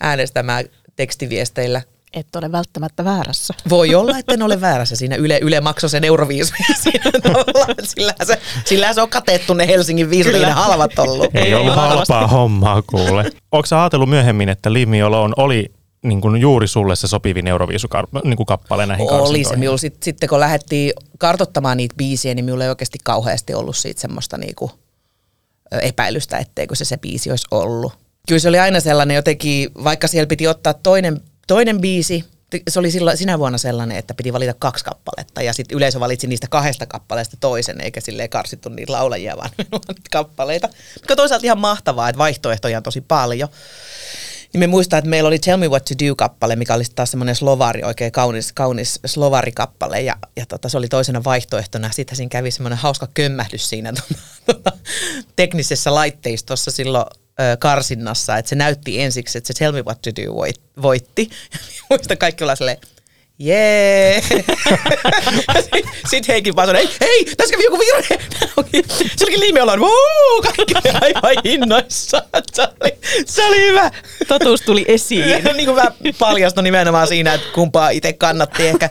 äänestämään 0.00 0.64
tekstiviesteillä. 0.96 1.82
Et 2.14 2.36
ole 2.36 2.52
välttämättä 2.52 3.04
väärässä. 3.04 3.54
Voi 3.68 3.94
olla, 3.94 4.18
että 4.18 4.34
en 4.34 4.42
ole 4.42 4.60
väärässä. 4.60 4.96
Siinä 4.96 5.16
Yle, 5.16 5.38
Yle 5.42 5.60
maksoi 5.60 5.90
sen 5.90 6.04
että 7.68 7.82
Sillähän 7.82 8.26
se, 8.26 8.40
sillähän 8.64 8.94
se 8.94 9.02
on 9.02 9.08
katettu 9.10 9.54
ne 9.54 9.66
Helsingin 9.66 10.10
ne 10.46 10.50
halvat 10.50 10.98
ollut. 10.98 11.34
Ei, 11.34 11.42
Ei 11.42 11.54
ollut 11.54 11.74
halpaa 11.74 12.26
hommaa 12.26 12.82
kuule. 12.82 13.30
Onko 13.52 13.66
sä 13.66 13.82
ajatellut 13.82 14.08
myöhemmin, 14.08 14.48
että 14.48 14.72
Alone 15.02 15.34
oli 15.36 15.72
niin 16.04 16.20
kuin 16.20 16.40
juuri 16.40 16.68
sulle 16.68 16.96
se 16.96 17.08
sopivin 17.08 17.46
Euroviisukappale 17.46 18.22
niin 18.22 18.88
näihin 18.88 19.06
Oli 19.10 19.10
se. 19.10 19.18
karsintoihin? 19.18 19.58
Minulla 19.58 19.78
sit, 19.78 20.02
sitten 20.02 20.28
kun 20.28 20.40
lähdettiin 20.40 20.92
kartottamaan 21.18 21.76
niitä 21.76 21.94
biisiä, 21.96 22.34
niin 22.34 22.44
minulla 22.44 22.64
ei 22.64 22.70
oikeasti 22.70 22.98
kauheasti 23.04 23.54
ollut 23.54 23.76
siitä 23.76 24.00
semmoista 24.00 24.38
niinku 24.38 24.70
epäilystä, 25.82 26.38
etteikö 26.38 26.74
se 26.74 26.84
se 26.84 26.96
biisi 26.96 27.30
olisi 27.30 27.46
ollut. 27.50 27.92
Kyllä 28.28 28.38
se 28.38 28.48
oli 28.48 28.58
aina 28.58 28.80
sellainen 28.80 29.14
jotenkin, 29.14 29.70
vaikka 29.84 30.08
siellä 30.08 30.26
piti 30.26 30.46
ottaa 30.48 30.74
toinen, 30.74 31.20
toinen 31.46 31.80
biisi, 31.80 32.24
se 32.68 32.78
oli 32.78 32.90
silloin, 32.90 33.16
sinä 33.16 33.38
vuonna 33.38 33.58
sellainen, 33.58 33.96
että 33.96 34.14
piti 34.14 34.32
valita 34.32 34.54
kaksi 34.58 34.84
kappaletta 34.84 35.42
ja 35.42 35.52
sitten 35.52 35.76
yleisö 35.76 36.00
valitsi 36.00 36.26
niistä 36.26 36.46
kahdesta 36.50 36.86
kappaleesta 36.86 37.36
toisen, 37.40 37.80
eikä 37.80 38.00
silleen 38.00 38.30
karsittu 38.30 38.68
niitä 38.68 38.92
laulajia, 38.92 39.36
vaan 39.36 39.50
kappaleita. 40.10 40.68
Mikä 41.00 41.16
toisaalta 41.16 41.46
ihan 41.46 41.60
mahtavaa, 41.60 42.08
että 42.08 42.18
vaihtoehtoja 42.18 42.76
on 42.76 42.82
tosi 42.82 43.00
paljon. 43.00 43.48
Niin 44.52 44.60
me 44.60 44.66
muistaa, 44.66 44.98
että 44.98 45.10
meillä 45.10 45.28
oli 45.28 45.38
Tell 45.38 45.56
Me 45.56 45.68
What 45.68 45.84
To 45.84 45.94
Do-kappale, 46.04 46.56
mikä 46.56 46.74
oli 46.74 46.84
taas 46.94 47.10
semmoinen 47.10 47.36
slovari, 47.36 47.82
oikein 47.84 48.12
kaunis, 48.12 48.52
kaunis 48.52 49.00
slovarikappale. 49.06 50.00
Ja, 50.00 50.16
ja 50.36 50.46
tota, 50.46 50.68
se 50.68 50.78
oli 50.78 50.88
toisena 50.88 51.24
vaihtoehtona. 51.24 51.90
Sitten 51.92 52.16
siinä 52.16 52.28
kävi 52.28 52.50
semmoinen 52.50 52.78
hauska 52.78 53.08
kömmähdys 53.14 53.68
siinä 53.68 53.92
tota, 53.96 54.14
tota, 54.46 54.72
teknisessä 55.36 55.94
laitteistossa 55.94 56.70
silloin 56.70 57.06
karsinnassa, 57.58 58.36
että 58.36 58.48
se 58.48 58.54
näytti 58.54 59.00
ensiksi, 59.00 59.38
että 59.38 59.46
se 59.52 59.58
Tell 59.58 59.72
Me 59.72 59.82
What 59.82 60.02
To 60.02 60.10
Do 60.10 60.32
voit- 60.32 60.82
voitti. 60.82 61.30
Muista 61.90 62.16
kaikki 62.16 62.44
olla 62.44 62.56
silleen, 62.56 62.78
jee. 63.38 64.22
Sitten 66.10 66.32
Heikin 66.32 66.56
vaan 66.56 66.68
sanoi, 66.68 66.82
hei, 66.82 66.96
hei, 67.00 67.24
tässä 67.36 67.52
kävi 67.52 67.64
joku 67.64 67.78
virhe. 67.78 68.18
Se 69.16 69.24
olikin 69.24 69.40
liimi 69.40 69.60
ollaan, 69.60 69.80
vuu, 69.80 70.42
kaikki 70.42 70.74
oli 70.74 70.98
aivan 71.00 71.42
innoissaan. 71.44 72.22
Se 72.52 72.62
oli, 72.62 72.98
se 73.26 73.44
oli 73.46 73.60
hyvä. 73.60 73.90
Totuus 74.28 74.60
tuli 74.60 74.84
esiin. 74.88 75.24
niin 75.56 75.66
kuin 75.66 75.76
mä 75.76 75.92
paljastun 76.18 76.64
nimenomaan 76.64 77.08
siinä, 77.08 77.34
että 77.34 77.46
kumpaa 77.54 77.90
itse 77.90 78.12
kannatti 78.12 78.66
ehkä. 78.66 78.90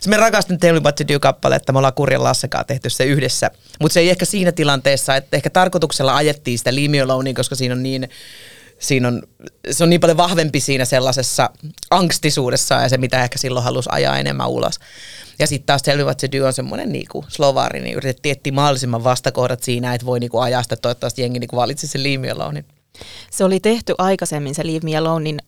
Se 0.00 0.10
me 0.10 0.16
rakastin 0.16 0.58
Tell 0.58 0.74
Me 0.74 0.82
What 0.82 0.94
To 0.96 1.04
Do 1.08 1.54
että 1.56 1.72
me 1.72 1.78
ollaan 1.78 1.94
Kurjan 1.94 2.24
Lassekaan 2.24 2.66
tehty 2.66 2.90
se 2.90 3.04
yhdessä. 3.04 3.50
Mutta 3.80 3.94
se 3.94 4.00
ei 4.00 4.10
ehkä 4.10 4.24
siinä 4.24 4.52
tilanteessa, 4.52 5.16
että 5.16 5.36
ehkä 5.36 5.50
tarkoituksella 5.50 6.16
ajettiin 6.16 6.58
sitä 6.58 6.70
Alonea, 7.04 7.34
koska 7.34 7.54
siinä 7.54 7.74
on 7.74 7.82
niin 7.82 8.08
siinä 8.84 9.08
on, 9.08 9.22
se 9.70 9.84
on 9.84 9.90
niin 9.90 10.00
paljon 10.00 10.16
vahvempi 10.16 10.60
siinä 10.60 10.84
sellaisessa 10.84 11.50
angstisuudessa 11.90 12.74
ja 12.74 12.88
se, 12.88 12.98
mitä 12.98 13.24
ehkä 13.24 13.38
silloin 13.38 13.64
halusi 13.64 13.88
ajaa 13.92 14.18
enemmän 14.18 14.48
ulos. 14.48 14.80
Ja 15.38 15.46
sitten 15.46 15.66
taas 15.66 15.82
What 16.04 16.18
To 16.18 16.26
Do 16.32 16.46
on 16.46 16.52
semmoinen 16.52 16.92
niinku 16.92 17.24
slovari, 17.28 17.80
niin 17.80 17.96
yritettiin 17.96 18.32
etsiä 18.32 18.52
mahdollisimman 18.52 19.04
vastakohdat 19.04 19.62
siinä, 19.62 19.94
että 19.94 20.06
voi 20.06 20.20
niinku 20.20 20.38
ajaa 20.38 20.62
sitä, 20.62 20.76
toivottavasti 20.76 21.22
jengi 21.22 21.38
niinku 21.38 21.56
valitsisi 21.56 21.92
sen 21.92 22.02
Leave 22.02 22.18
Me 22.18 22.30
Alonein. 22.30 22.64
Se 23.30 23.44
oli 23.44 23.60
tehty 23.60 23.94
aikaisemmin 23.98 24.54
se 24.54 24.66
Leave 24.66 24.80
Me 24.84 24.96
Alone, 24.96 25.24
niin 25.24 25.38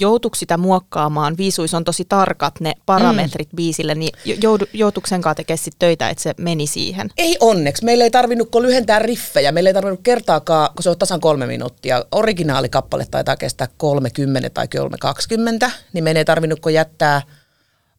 joutuiko 0.00 0.34
sitä 0.34 0.56
muokkaamaan? 0.56 1.36
Viisuis 1.36 1.74
on 1.74 1.84
tosi 1.84 2.04
tarkat 2.08 2.60
ne 2.60 2.72
parametrit 2.86 3.52
mm. 3.52 3.56
biisille, 3.56 3.94
niin 3.94 4.12
joudu, 4.24 4.64
joutuiko 4.72 5.06
sen 5.06 5.20
kanssa 5.20 5.34
tekemään 5.34 5.58
sit 5.58 5.74
töitä, 5.78 6.08
että 6.08 6.22
se 6.22 6.34
meni 6.38 6.66
siihen? 6.66 7.10
Ei 7.18 7.36
onneksi. 7.40 7.84
Meillä 7.84 8.04
ei 8.04 8.10
tarvinnut 8.10 8.54
lyhentää 8.54 8.98
riffejä. 8.98 9.52
Meillä 9.52 9.70
ei 9.70 9.74
tarvinnut 9.74 10.00
kertaakaan, 10.02 10.70
kun 10.74 10.82
se 10.82 10.90
on 10.90 10.98
tasan 10.98 11.20
kolme 11.20 11.46
minuuttia. 11.46 12.04
Originaalikappale 12.12 13.06
taitaa 13.10 13.36
kestää 13.36 13.68
30 13.76 14.50
tai 14.50 14.68
320, 14.68 15.70
niin 15.92 16.04
meidän 16.04 16.18
ei 16.18 16.24
tarvinnut 16.24 16.60
kun 16.60 16.74
jättää 16.74 17.22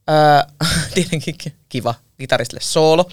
Öö, 0.10 0.68
tietenkin 0.96 1.36
kiva 1.70 1.94
kitaristille 2.18 2.62
soolo. 2.64 3.10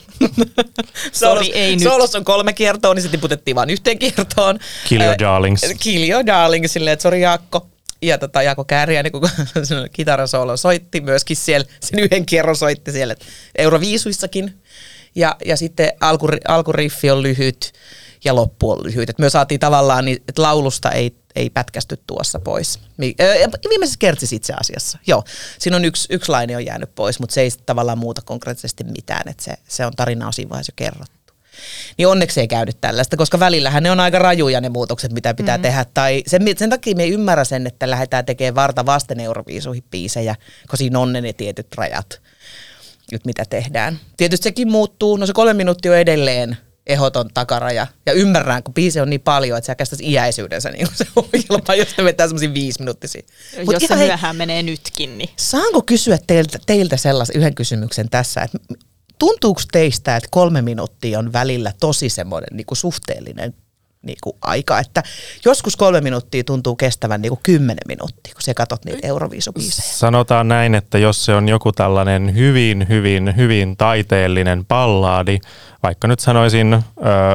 Sorry, 1.12 1.47
ei 1.52 1.76
nyt. 1.76 1.83
Soolos 1.83 2.14
on 2.14 2.25
kolme 2.25 2.52
kiertoa, 2.52 2.94
niin 2.94 3.02
se 3.02 3.09
tiputettiin 3.09 3.54
vain 3.54 3.71
yhteen 3.71 3.99
kiertoon. 3.99 4.59
Kill 4.88 5.02
your 5.02 5.16
darlings. 5.18 5.62
Kill 5.80 6.11
your 6.11 6.26
darlings, 6.26 6.73
silleen, 6.73 6.92
että 6.92 7.02
sori 7.02 7.21
Jaakko. 7.21 7.66
Ja 8.06 8.18
tota, 8.18 8.42
Jaakko 8.42 8.64
Kääriäinen, 8.64 9.12
kun 9.12 9.23
kitarasoolo 9.92 10.56
soitti 10.56 11.00
myöskin 11.00 11.37
siellä, 11.37 11.66
sen 11.80 11.99
yhden 11.99 12.26
kierron 12.26 12.56
soitti 12.56 12.92
siellä 12.92 13.14
Euroviisuissakin. 13.58 14.62
Ja, 15.14 15.37
ja 15.44 15.56
sitten 15.56 15.92
alku, 16.00 16.28
alkuriffi 16.49 17.11
on 17.11 17.23
lyhyt 17.23 17.73
ja 18.25 18.34
loppu 18.34 18.70
on 18.70 18.84
lyhyt. 18.84 19.11
Et 19.11 19.18
me 19.18 19.30
saatiin 19.30 19.61
tavallaan, 19.61 20.04
niin, 20.04 20.16
että 20.28 20.42
laulusta 20.42 20.90
ei, 20.90 21.16
ei 21.34 21.50
pätkästy 21.50 21.99
tuossa 22.06 22.38
pois. 22.38 22.80
Viimeisessä 23.68 23.99
kertsis 23.99 24.32
itse 24.32 24.52
asiassa, 24.61 24.99
joo. 25.06 25.25
Siinä 25.58 25.76
on 25.76 25.84
yksi, 25.84 26.08
yksi 26.11 26.30
laine 26.30 26.56
on 26.56 26.64
jäänyt 26.64 26.94
pois, 26.94 27.20
mutta 27.20 27.34
se 27.34 27.40
ei 27.40 27.50
tavallaan 27.66 27.99
muuta 27.99 28.23
konkreettisesti 28.23 28.84
mitään. 28.84 29.28
Että 29.28 29.44
se, 29.44 29.54
se 29.68 29.87
on 29.87 29.92
tarina 29.96 30.28
osin 30.28 30.49
vaiheessa 30.49 30.70
jo 30.70 30.75
kerrottu. 30.76 31.24
Niin 31.99 32.08
onneksi 32.08 32.40
ei 32.40 32.49
käynyt 32.49 32.80
tällaista, 32.80 33.16
koska 33.16 33.40
välillähän 33.40 33.82
ne 33.82 33.90
on 33.90 34.00
aika 34.00 34.18
rajuja 34.18 34.61
ne 34.61 34.68
muutokset, 34.68 35.12
mitä 35.12 35.34
pitää 35.34 35.56
mm. 35.56 35.62
tehdä. 35.62 35.87
Tai 35.94 36.23
sen, 36.26 36.42
sen 36.56 36.70
takia 36.70 36.96
me 36.96 37.06
ymmärrä 37.06 37.44
sen, 37.44 37.66
että 37.66 37.90
lähdetään 37.90 38.25
tekemään 38.25 38.54
varta 38.54 38.87
vasten 38.87 39.20
Euroviisuihin 39.20 39.84
biisejä, 39.90 40.34
kun 40.70 40.78
siinä 40.78 40.99
on 40.99 41.12
ne 41.12 41.32
tietyt 41.32 41.75
rajat, 41.75 42.20
nyt 43.12 43.26
mitä 43.26 43.44
tehdään. 43.50 43.99
Tietysti 44.16 44.44
sekin 44.44 44.70
muuttuu, 44.70 45.16
no 45.16 45.26
se 45.26 45.32
kolme 45.32 45.54
minuuttia 45.54 45.92
on 45.92 45.99
edelleen 45.99 46.56
ehoton 46.87 47.30
takaraja. 47.34 47.87
Ja 48.06 48.12
ymmärrän, 48.12 48.62
kun 48.62 48.75
biisi 48.75 49.00
on 49.00 49.11
niin 49.11 49.20
paljon, 49.20 49.58
että 49.58 49.66
sä 49.66 49.75
kestäisi 49.75 50.12
iäisyydensä 50.12 50.70
niin 50.70 50.87
se 50.94 51.06
ohjelma, 51.16 51.75
jos 51.75 51.96
ne 51.99 52.04
vetää 52.04 52.26
semmoisia 52.26 52.54
viisi 52.54 52.78
minuuttisia. 52.78 53.23
Mut 53.64 53.75
jos 53.75 53.82
se 53.88 53.96
myöhään 53.96 54.37
menee 54.37 54.62
nytkin, 54.62 55.18
niin... 55.18 55.30
Saanko 55.37 55.82
kysyä 55.82 56.18
teiltä, 56.26 56.58
teiltä 56.66 56.96
sellaisen 56.96 57.37
yhden 57.37 57.54
kysymyksen 57.54 58.11
tässä, 58.11 58.42
että 58.42 58.58
tuntuuko 59.25 59.61
teistä, 59.73 60.16
että 60.16 60.28
kolme 60.31 60.62
minuuttia 60.62 61.19
on 61.19 61.33
välillä 61.33 61.73
tosi 61.81 62.09
semmoinen 62.09 62.57
niin 62.57 62.66
kuin 62.66 62.78
suhteellinen 62.78 63.54
niin 64.02 64.19
kuin 64.23 64.37
aika, 64.43 64.78
että 64.78 65.02
joskus 65.45 65.76
kolme 65.76 66.00
minuuttia 66.00 66.45
tuntuu 66.45 66.76
kestävän 66.76 67.23
niin 67.23 67.31
kuin 67.31 67.40
kymmenen 67.43 67.83
minuuttia, 67.88 68.35
kun 68.35 68.43
sä 68.43 68.54
katsot 68.54 68.85
niitä 68.85 69.07
Euroviisubiisejä. 69.07 69.88
Sanotaan 69.93 70.49
näin, 70.49 70.75
että 70.75 70.99
jos 70.99 71.25
se 71.25 71.35
on 71.35 71.49
joku 71.49 71.73
tällainen 71.73 72.35
hyvin, 72.35 72.87
hyvin, 72.88 73.37
hyvin 73.37 73.76
taiteellinen 73.76 74.64
pallaadi, 74.64 75.38
vaikka 75.83 76.09
nyt 76.09 76.21
sanoisin 76.21 76.75
äh, 76.75 76.83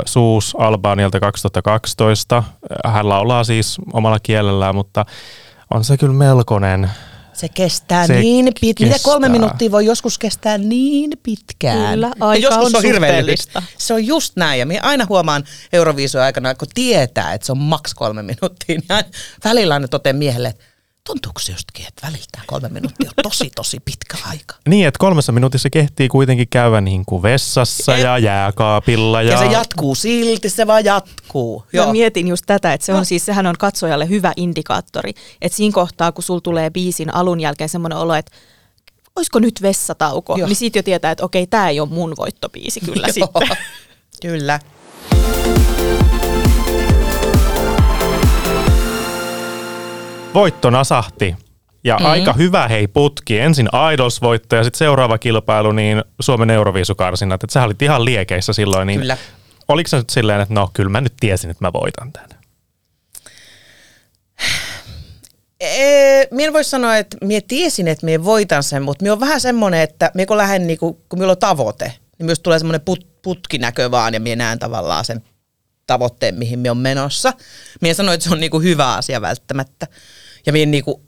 Suus 0.06 0.56
Albanialta 0.60 1.20
2012, 1.20 2.44
hän 2.86 3.10
laulaa 3.10 3.44
siis 3.44 3.78
omalla 3.94 4.20
kielellään, 4.20 4.76
mutta 4.76 5.06
on 5.74 5.84
se 5.84 5.98
kyllä 5.98 6.14
melkoinen 6.14 6.90
se 7.40 7.50
kestää 7.50 8.08
se 8.08 8.20
niin 8.20 8.52
pitkään. 8.62 8.90
Mitä 8.90 9.04
kolme 9.04 9.30
minuuttia 9.30 9.72
voi 9.72 9.86
joskus 9.86 10.20
kestää 10.20 10.58
niin 10.58 11.12
pitkään. 11.24 11.94
Kyllä, 11.94 12.12
aika 12.20 12.44
joskus 12.44 12.66
on, 12.66 12.76
on 12.76 12.84
hirveellistä. 12.84 13.64
Se 13.78 13.94
on 13.94 14.06
just 14.06 14.36
näin. 14.36 14.60
Ja 14.60 14.66
minä 14.66 14.80
aina 14.84 15.06
huomaan 15.10 15.44
Euroviisujen 15.74 16.26
aikana, 16.26 16.56
kun 16.56 16.68
tietää, 16.74 17.34
että 17.34 17.46
se 17.46 17.52
on 17.52 17.58
maks 17.58 17.94
kolme 17.94 18.24
minuuttia, 18.24 18.76
niin 18.76 19.06
välillä 19.44 19.74
aina 19.74 19.88
toteen 19.88 20.16
miehelle, 20.16 20.48
että 20.48 20.64
tuntuuko 21.10 21.40
se 21.40 21.52
jostakin, 21.52 21.86
että 21.88 22.08
väliltä 22.08 22.40
kolme 22.48 22.70
minuuttia 22.70 23.10
on 23.18 23.24
tosi, 23.24 23.52
tosi 23.56 23.80
pitkä 23.86 24.18
aika. 24.30 24.56
Niin, 24.68 24.88
että 24.88 25.00
kolmessa 25.00 25.32
minuutissa 25.32 25.70
kehtii 25.70 26.08
kuitenkin 26.08 26.48
käydä 26.50 26.82
niin 26.82 27.06
kuin 27.06 27.24
vessassa 27.24 27.98
ja 27.98 28.18
jääkaapilla. 28.18 29.22
Ja... 29.22 29.32
ja 29.32 29.40
se 29.40 29.46
jatkuu 29.46 29.96
silti, 29.96 30.50
se 30.50 30.68
vaan 30.68 30.86
jatkuu. 30.86 31.64
Joo. 31.74 31.86
Mä 31.86 31.92
mietin 31.92 32.28
just 32.28 32.44
tätä, 32.48 32.74
että 32.74 32.86
se 32.86 32.94
on 32.94 32.98
no. 32.98 33.04
siis, 33.04 33.26
sehän 33.26 33.46
on 33.46 33.56
katsojalle 33.60 34.10
hyvä 34.10 34.34
indikaattori. 34.36 35.12
Että 35.42 35.56
siinä 35.56 35.74
kohtaa, 35.74 36.12
kun 36.12 36.24
sul 36.24 36.40
tulee 36.40 36.70
biisin 36.70 37.16
alun 37.16 37.40
jälkeen 37.40 37.70
semmoinen 37.70 37.98
olo, 37.98 38.14
että 38.14 38.32
olisiko 39.16 39.40
nyt 39.40 39.62
vessatauko, 39.62 40.36
Joo. 40.38 40.48
niin 40.48 40.56
siitä 40.56 40.80
jo 40.80 40.84
tietää, 40.84 41.12
että 41.12 41.26
okei, 41.26 41.48
tämä 41.48 41.70
ei 41.70 41.80
ole 41.80 41.90
mun 41.90 42.14
voittobiisi 42.18 42.80
kyllä 42.80 43.08
sitten. 43.12 43.58
Kyllä. 44.22 44.60
Voitto 50.34 50.70
nasahti. 50.70 51.36
Ja 51.84 51.96
mm-hmm. 51.96 52.12
aika 52.12 52.34
hyvä 52.34 52.68
hei 52.68 52.88
putki. 52.88 53.40
Ensin 53.40 53.70
Idols-voitto 53.94 54.56
ja 54.56 54.64
sitten 54.64 54.78
seuraava 54.78 55.18
kilpailu, 55.18 55.72
niin 55.72 56.04
Suomen 56.20 56.50
Euroviisukarsinnat. 56.50 57.44
Että 57.44 57.54
sä 57.54 57.64
olit 57.64 57.82
ihan 57.82 58.06
liekeissä 58.06 58.54
silloin. 58.54 58.88
Niin 58.88 59.00
kyllä. 59.00 59.18
Oliko 59.68 59.88
se 59.88 59.98
nyt 59.98 60.10
silleen, 60.10 60.42
että 60.42 60.54
no 60.54 60.70
kyllä 60.74 60.90
mä 60.90 61.02
nyt 61.02 61.14
tiesin, 61.20 61.50
että 61.50 61.66
mä 61.66 61.74
voitan 61.74 62.12
tämän? 62.12 62.30
Ee, 65.62 66.28
minä 66.32 66.48
en 66.48 66.54
voi 66.54 66.64
sanoa, 66.64 66.98
että 66.98 67.18
minä 67.22 67.42
tiesin, 67.48 67.88
että 67.88 68.06
minä 68.06 68.24
voitan 68.24 68.64
sen, 68.64 68.84
mutta 68.84 69.04
minä 69.04 69.14
on 69.14 69.20
vähän 69.20 69.42
semmoinen, 69.42 69.82
että 69.82 70.12
minä 70.14 70.26
kun 70.26 70.38
lähden, 70.38 70.68
niin 70.68 70.80
kun, 70.80 70.96
kun 71.10 71.20
minulla 71.20 71.32
on 71.32 71.38
tavoite, 71.38 71.94
niin 72.18 72.26
myös 72.26 72.40
tulee 72.40 72.60
semmoinen 72.60 72.82
put, 72.82 73.08
putkinäkö 73.22 73.92
vaan 73.92 74.14
ja 74.14 74.20
minä 74.20 74.36
näen 74.36 74.60
tavallaan 74.60 75.06
sen 75.06 75.24
tavoitteen, 75.90 76.36
mihin 76.36 76.60
minä 76.60 76.72
on 76.72 76.78
menossa. 76.78 77.34
Minä 77.82 77.94
sanoin, 77.94 78.14
että 78.14 78.24
se 78.24 78.34
on 78.34 78.40
niin 78.40 78.52
kuin 78.52 78.64
hyvä 78.64 78.94
asia 78.96 79.22
välttämättä. 79.22 79.88
Ja 80.46 80.52
minä 80.52 80.64
en 80.64 80.72
niin 80.72 80.84
kuin 80.84 81.02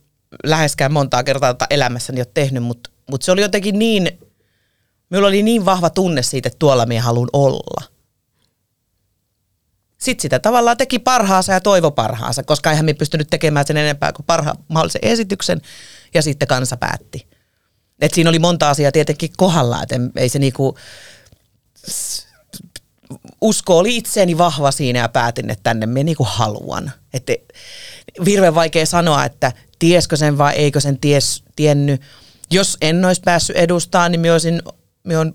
läheskään 0.43 0.93
montaa 0.93 1.23
kertaa 1.23 1.53
tätä 1.53 1.67
elämässäni 1.69 2.21
ole 2.21 2.27
tehnyt, 2.33 2.63
mutta, 2.63 2.89
mutta 3.11 3.25
se 3.25 3.31
oli 3.31 3.41
jotenkin 3.41 3.79
niin, 3.79 4.19
minulla 5.09 5.27
oli 5.27 5.43
niin 5.43 5.65
vahva 5.65 5.89
tunne 5.89 6.23
siitä, 6.23 6.47
että 6.47 6.59
tuolla 6.59 6.85
minä 6.85 7.01
haluan 7.01 7.29
olla. 7.33 7.83
Sitten 9.97 10.21
sitä 10.21 10.39
tavallaan 10.39 10.77
teki 10.77 10.99
parhaansa 10.99 11.53
ja 11.53 11.61
toivo 11.61 11.91
parhaansa, 11.91 12.43
koska 12.43 12.69
eihän 12.69 12.85
minä 12.85 12.97
pystynyt 12.97 13.27
tekemään 13.29 13.67
sen 13.67 13.77
enempää 13.77 14.13
kuin 14.13 14.25
parhaan 14.25 14.57
mahdollisen 14.67 15.01
esityksen, 15.03 15.61
ja 16.13 16.21
sitten 16.21 16.47
kansa 16.47 16.77
päätti. 16.77 17.27
Et 18.01 18.13
siinä 18.13 18.29
oli 18.29 18.39
monta 18.39 18.69
asiaa 18.69 18.91
tietenkin 18.91 19.29
kohdalla, 19.37 19.83
että 19.83 19.95
ei 20.15 20.29
se 20.29 20.39
niinku, 20.39 20.77
usko 23.41 23.77
oli 23.77 23.97
itseeni 23.97 24.37
vahva 24.37 24.71
siinä 24.71 24.99
ja 24.99 25.09
päätin, 25.09 25.49
että 25.49 25.63
tänne 25.63 25.85
me 25.85 26.03
niinku 26.03 26.27
haluan. 26.29 26.91
Että 27.13 27.33
hirveän 28.25 28.55
vaikea 28.55 28.85
sanoa, 28.85 29.25
että 29.25 29.51
tieskö 29.79 30.17
sen 30.17 30.37
vai 30.37 30.53
eikö 30.53 30.79
sen 30.79 30.99
ties, 30.99 31.43
tiennyt. 31.55 32.01
Jos 32.51 32.77
en 32.81 33.05
olisi 33.05 33.21
päässyt 33.25 33.55
edustamaan, 33.55 34.11
niin 34.11 34.19
minä 34.19 34.33
olisin, 34.33 34.61
minä 35.03 35.19
olen 35.19 35.33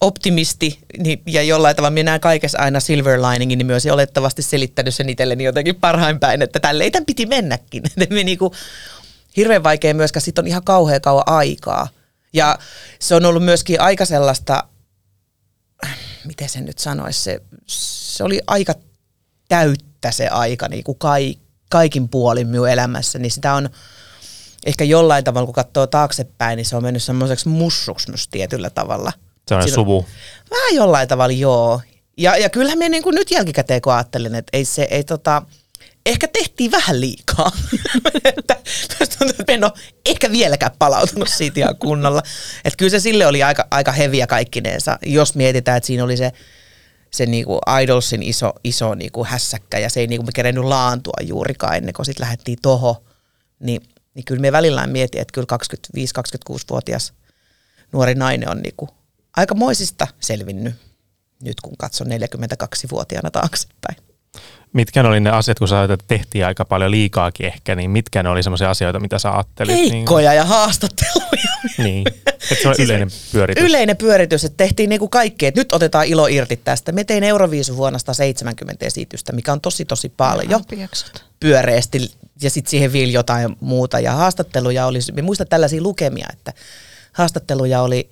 optimisti 0.00 0.78
niin, 0.98 1.22
ja 1.26 1.42
jollain 1.42 1.76
tavalla 1.76 1.90
minä 1.90 2.10
näen 2.10 2.20
kaikessa 2.20 2.58
aina 2.58 2.80
silver 2.80 3.22
liningin, 3.22 3.58
niin 3.58 3.66
myös 3.66 3.86
olettavasti 3.86 4.42
selittänyt 4.42 4.94
sen 4.94 5.08
itselleni 5.08 5.44
jotenkin 5.44 5.74
parhain 5.74 6.20
päin, 6.20 6.42
että 6.42 6.60
tälleen 6.60 6.92
tämän 6.92 7.06
piti 7.06 7.26
mennäkin. 7.26 7.82
me 8.10 8.24
niinku, 8.24 8.54
hirveän 9.36 9.62
vaikea 9.62 9.94
myöskään, 9.94 10.22
sitten 10.22 10.42
on 10.42 10.48
ihan 10.48 10.64
kauhean 10.64 11.00
kauan 11.00 11.24
aikaa. 11.26 11.88
Ja 12.32 12.58
se 12.98 13.14
on 13.14 13.24
ollut 13.24 13.44
myöskin 13.44 13.80
aika 13.80 14.04
sellaista, 14.04 14.64
miten 16.26 16.48
sen 16.48 16.64
nyt 16.64 16.78
sanoisi, 16.78 17.20
se, 17.20 17.40
se 17.66 18.24
oli 18.24 18.40
aika 18.46 18.74
täyttä 19.48 20.10
se 20.10 20.28
aika 20.28 20.68
niin 20.68 20.84
kuin 20.84 20.98
kaikki 20.98 21.46
kaikin 21.70 22.08
puolin 22.08 22.48
minun 22.48 22.68
elämässä, 22.70 23.18
niin 23.18 23.30
sitä 23.30 23.54
on 23.54 23.70
ehkä 24.66 24.84
jollain 24.84 25.24
tavalla, 25.24 25.46
kun 25.46 25.54
katsoo 25.54 25.86
taaksepäin, 25.86 26.56
niin 26.56 26.66
se 26.66 26.76
on 26.76 26.82
mennyt 26.82 27.02
semmoiseksi 27.02 27.48
mussuksi 27.48 28.10
myös 28.10 28.28
tietyllä 28.28 28.70
tavalla. 28.70 29.12
Se 29.48 29.54
on 29.54 29.62
Siinä- 29.62 29.74
suvu. 29.74 30.06
Vähän 30.50 30.74
jollain 30.74 31.08
tavalla, 31.08 31.34
joo. 31.34 31.80
Ja, 32.16 32.36
ja 32.36 32.50
kyllähän 32.50 32.78
minä 32.78 32.88
niin 32.88 33.02
kuin 33.02 33.14
nyt 33.14 33.30
jälkikäteen, 33.30 33.82
kun 33.82 33.92
ajattelin, 33.92 34.34
että 34.34 34.56
ei 34.56 34.64
se, 34.64 34.86
ei 34.90 35.04
tota, 35.04 35.42
ehkä 36.06 36.28
tehtiin 36.28 36.70
vähän 36.70 37.00
liikaa. 37.00 37.52
että 38.24 38.56
en 39.48 39.64
ole 39.64 39.72
ehkä 40.06 40.30
vieläkään 40.30 40.72
palautunut 40.78 41.28
siitä 41.28 41.60
ihan 41.60 41.76
kunnolla. 41.76 42.22
Että 42.64 42.76
kyllä 42.76 42.90
se 42.90 43.00
sille 43.00 43.26
oli 43.26 43.42
aika, 43.42 43.66
aika 43.70 43.92
heviä 43.92 44.26
kaikkineensa, 44.26 44.98
jos 45.02 45.34
mietitään, 45.34 45.76
että 45.76 45.86
siinä 45.86 46.04
oli 46.04 46.16
se, 46.16 46.32
se 47.10 47.26
niinku 47.26 47.60
Idolsin 47.82 48.22
iso, 48.22 48.52
iso 48.64 48.94
niinku 48.94 49.24
hässäkkä 49.24 49.78
ja 49.78 49.90
se 49.90 50.00
ei 50.00 50.06
niinku 50.06 50.26
kerennyt 50.34 50.64
laantua 50.64 51.16
juurikaan 51.22 51.76
ennen 51.76 51.94
kuin 51.94 52.06
sitten 52.06 52.24
lähdettiin 52.24 52.58
toho. 52.62 53.04
Niin, 53.60 53.82
niin 54.14 54.24
kyllä 54.24 54.40
me 54.40 54.52
välillä 54.52 54.86
mietin, 54.86 55.20
että 55.20 55.32
kyllä 55.32 55.46
25-26-vuotias 55.96 57.12
nuori 57.92 58.14
nainen 58.14 58.50
on 58.50 58.62
niinku 58.62 58.88
aikamoisista 59.36 60.06
selvinnyt 60.20 60.74
nyt 61.42 61.60
kun 61.60 61.76
katson 61.78 62.06
42-vuotiaana 62.06 63.30
taaksepäin. 63.30 64.05
Mitkä 64.76 65.02
ne 65.02 65.08
oli 65.08 65.20
ne 65.20 65.30
asiat, 65.30 65.58
kun 65.58 65.68
sä 65.68 65.84
että 65.84 66.04
tehtiin 66.08 66.46
aika 66.46 66.64
paljon 66.64 66.90
liikaakin 66.90 67.46
ehkä, 67.46 67.74
niin 67.74 67.90
mitkä 67.90 68.22
ne 68.22 68.28
oli 68.28 68.42
semmoisia 68.42 68.70
asioita, 68.70 69.00
mitä 69.00 69.18
sä 69.18 69.32
ajattelit? 69.32 69.90
Keikkoja 69.90 70.34
ja 70.34 70.44
haastatteluja. 70.44 71.56
Niin, 71.78 71.84
niin. 71.84 72.06
että 72.26 72.62
se 72.62 72.68
on 72.68 72.74
Siis 72.74 72.88
yleinen 72.88 73.08
pyöritys. 73.32 73.64
Yleinen 73.64 73.96
pyöritys, 73.96 74.44
että 74.44 74.56
tehtiin 74.56 74.88
niinku 74.88 75.08
kaikki, 75.08 75.46
että 75.46 75.60
nyt 75.60 75.72
otetaan 75.72 76.06
ilo 76.06 76.26
irti 76.26 76.56
tästä. 76.56 76.92
Me 76.92 77.04
tein 77.04 77.24
Euroviisu 77.24 77.76
vuonna 77.76 77.98
170 77.98 78.86
esitystä, 78.86 79.32
mikä 79.32 79.52
on 79.52 79.60
tosi 79.60 79.84
tosi 79.84 80.08
paljon 80.08 80.64
pyöreästi 81.40 82.10
ja 82.42 82.50
sitten 82.50 82.70
siihen 82.70 82.92
vielä 82.92 83.12
jotain 83.12 83.56
muuta. 83.60 84.00
Ja 84.00 84.12
haastatteluja 84.12 84.86
oli, 84.86 84.98
mä 85.16 85.22
muistan 85.22 85.48
tällaisia 85.48 85.82
lukemia, 85.82 86.26
että 86.32 86.52
haastatteluja 87.12 87.82
oli 87.82 88.10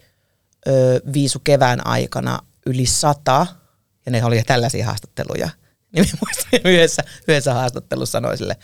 ö, 0.68 1.00
viisu 1.12 1.38
kevään 1.44 1.86
aikana 1.86 2.38
yli 2.66 2.86
sata, 2.86 3.46
ja 4.06 4.12
ne 4.12 4.24
oli 4.24 4.42
tällaisia 4.46 4.86
haastatteluja. 4.86 5.48
Niin 5.94 6.06
muistan 6.26 6.60
yhdessä, 6.72 7.02
yhdessä 7.28 7.54
haastattelussa 7.54 8.12
sanoin 8.12 8.38
sille, 8.38 8.56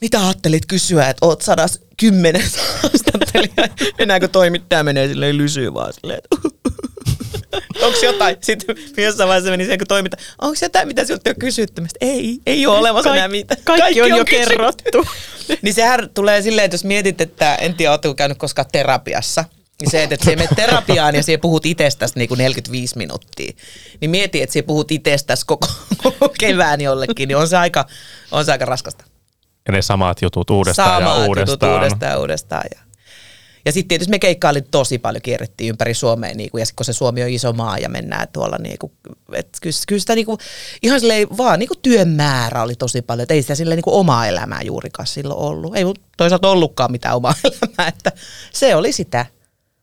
mitä 0.00 0.20
ajattelit 0.24 0.66
kysyä, 0.66 1.08
että 1.08 1.26
oot 1.26 1.42
sadas 1.42 1.80
kymmenes 2.00 2.56
haastattelija. 2.82 3.68
Enää 3.98 4.20
kun 4.20 4.30
toimittaja 4.30 4.84
menee 4.84 5.08
silleen 5.08 5.38
lysyy 5.38 5.74
vaan 5.74 5.92
silleen, 5.92 6.18
että 6.24 6.48
onko 7.86 7.98
jotain? 8.02 8.36
Sitten 8.40 8.76
jossain 9.04 9.28
vaiheessa 9.28 9.50
meni 9.50 9.64
siihen, 9.64 9.78
kun 9.78 9.86
toimittaa, 9.86 10.20
onko 10.38 10.56
jotain, 10.62 10.88
mitä 10.88 11.04
sinulta 11.04 11.30
on 11.30 11.36
kysytty? 11.38 11.82
Ei, 12.00 12.38
ei 12.46 12.66
ole 12.66 12.78
olemassa 12.78 13.10
Kaik- 13.10 13.16
enää 13.16 13.28
mitään. 13.28 13.60
kaikki 13.64 14.02
on 14.02 14.08
jo 14.08 14.24
kysytty. 14.24 14.48
kerrottu. 14.48 15.06
niin 15.62 15.74
sehän 15.74 16.10
tulee 16.14 16.42
silleen, 16.42 16.64
että 16.64 16.74
jos 16.74 16.84
mietit, 16.84 17.20
että 17.20 17.54
en 17.54 17.74
tiedä, 17.74 17.92
oletko 17.92 18.14
käynyt 18.14 18.38
koskaan 18.38 18.68
terapiassa, 18.72 19.44
niin 19.82 19.90
se, 19.90 20.02
että 20.02 20.24
se 20.24 20.36
menet 20.36 20.56
terapiaan 20.56 21.14
ja 21.14 21.22
siellä 21.22 21.42
puhut 21.42 21.66
itsestäsi 21.66 22.14
niin 22.16 22.28
kuin 22.28 22.38
45 22.38 22.98
minuuttia, 22.98 23.52
niin 24.00 24.10
mieti, 24.10 24.42
että 24.42 24.52
siellä 24.52 24.66
puhut 24.66 24.90
itsestäsi 24.90 25.46
koko, 25.46 25.68
koko 26.02 26.28
kevään 26.38 26.80
jollekin, 26.80 27.28
niin 27.28 27.36
on 27.36 27.48
se 27.48 27.56
aika, 27.56 27.86
on 28.30 28.44
se 28.44 28.52
aika 28.52 28.64
raskasta. 28.64 29.04
Ja 29.66 29.72
ne 29.72 29.82
samat 29.82 30.22
jutut 30.22 30.50
uudestaan 30.50 31.02
Samat 31.02 31.16
ja 31.16 31.24
jutut 31.24 31.38
uudestaan. 31.38 31.74
uudestaan 31.74 32.12
ja 32.12 32.18
uudestaan. 32.18 32.64
Ja, 32.74 32.80
ja 33.64 33.72
sitten 33.72 33.88
tietysti 33.88 34.10
me 34.10 34.18
keikkailin 34.18 34.64
tosi 34.70 34.98
paljon, 34.98 35.22
kierrettiin 35.22 35.68
ympäri 35.68 35.94
Suomea, 35.94 36.34
niin 36.34 36.50
kuin, 36.50 36.60
ja 36.60 36.66
sit 36.66 36.76
kun 36.76 36.84
se 36.84 36.92
Suomi 36.92 37.22
on 37.22 37.28
iso 37.28 37.52
maa 37.52 37.78
ja 37.78 37.88
mennään 37.88 38.28
tuolla, 38.32 38.58
niin 38.58 38.78
kuin, 38.78 38.92
et 39.32 39.48
kyllä, 39.62 39.76
kyllä 39.88 40.00
sitä 40.00 40.14
niin 40.14 40.26
kuin, 40.26 40.38
ihan 40.82 41.00
silleen 41.00 41.28
vaan 41.36 41.58
niin 41.58 41.68
kuin 41.68 41.78
työn 41.82 42.08
määrä 42.08 42.62
oli 42.62 42.74
tosi 42.74 43.02
paljon, 43.02 43.22
että 43.22 43.34
ei 43.34 43.42
sitä 43.42 43.54
silleen 43.54 43.76
niin 43.76 43.84
kuin 43.84 43.94
omaa 43.94 44.26
elämää 44.26 44.62
juurikaan 44.62 45.06
silloin 45.06 45.40
ollut. 45.40 45.76
Ei 45.76 45.84
toisaalta 46.16 46.48
ollutkaan 46.48 46.92
mitään 46.92 47.16
omaa 47.16 47.34
elämää, 47.44 47.88
että 47.88 48.12
se 48.52 48.76
oli 48.76 48.92
sitä. 48.92 49.26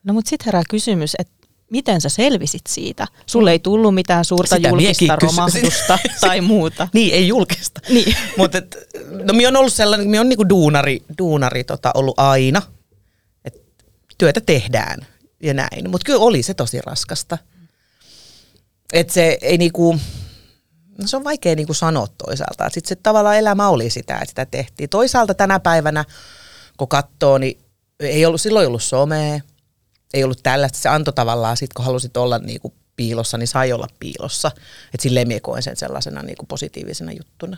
No 0.03 0.13
mutta 0.13 0.29
sitten 0.29 0.45
herää 0.45 0.63
kysymys, 0.69 1.15
että 1.19 1.39
miten 1.71 2.01
sä 2.01 2.09
selvisit 2.09 2.67
siitä? 2.67 3.07
Sulle 3.25 3.51
ei 3.51 3.59
tullut 3.59 3.95
mitään 3.95 4.25
suurta 4.25 4.55
Sitä 4.55 4.69
julkista 4.69 5.15
romahdusta 5.15 5.99
tai 6.21 6.41
muuta. 6.41 6.87
Niin, 6.93 7.13
ei 7.13 7.27
julkista. 7.27 7.81
Niin. 7.89 8.15
Mutta 8.37 8.61
no 9.23 9.33
minä 9.33 9.47
on 9.47 9.55
ollut 9.55 9.73
sellainen, 9.73 10.09
minä 10.09 10.21
on 10.21 10.29
niinku 10.29 10.49
duunari, 10.49 10.99
duunari 11.17 11.63
tota, 11.63 11.91
ollut 11.93 12.19
aina, 12.19 12.61
että 13.45 13.59
työtä 14.17 14.41
tehdään 14.41 15.05
ja 15.43 15.53
näin. 15.53 15.89
Mutta 15.89 16.05
kyllä 16.05 16.19
oli 16.19 16.43
se 16.43 16.53
tosi 16.53 16.81
raskasta. 16.81 17.37
Että 18.93 19.13
se 19.13 19.37
ei 19.41 19.57
niinku, 19.57 19.99
no 20.97 21.07
se 21.07 21.17
on 21.17 21.23
vaikea 21.23 21.55
niinku 21.55 21.73
sanoa 21.73 22.07
toisaalta. 22.25 22.69
Sitten 22.69 22.89
se 22.89 22.95
tavallaan 22.95 23.37
elämä 23.37 23.69
oli 23.69 23.89
sitä, 23.89 24.15
että 24.15 24.29
sitä 24.29 24.45
tehtiin. 24.45 24.89
Toisaalta 24.89 25.33
tänä 25.33 25.59
päivänä, 25.59 26.05
kun 26.77 26.87
katsoo, 26.87 27.37
niin 27.37 27.59
ei 27.99 28.25
ollut, 28.25 28.41
silloin 28.41 28.63
ei 28.63 28.67
ollut 28.67 28.83
somea, 28.83 29.39
ei 30.13 30.23
ollut 30.23 30.43
tällaista. 30.43 30.77
Se 30.77 30.89
antoi 30.89 31.13
tavallaan, 31.13 31.57
sit 31.57 31.73
kun 31.73 31.85
halusit 31.85 32.17
olla 32.17 32.39
niinku 32.39 32.73
piilossa, 32.95 33.37
niin 33.37 33.47
sai 33.47 33.71
olla 33.71 33.87
piilossa. 33.99 34.51
Et 34.93 34.99
silleen 34.99 35.27
mie 35.27 35.39
koen 35.39 35.63
sen 35.63 35.75
sellaisena 35.75 36.21
niinku 36.21 36.45
positiivisena 36.45 37.11
juttuna. 37.11 37.57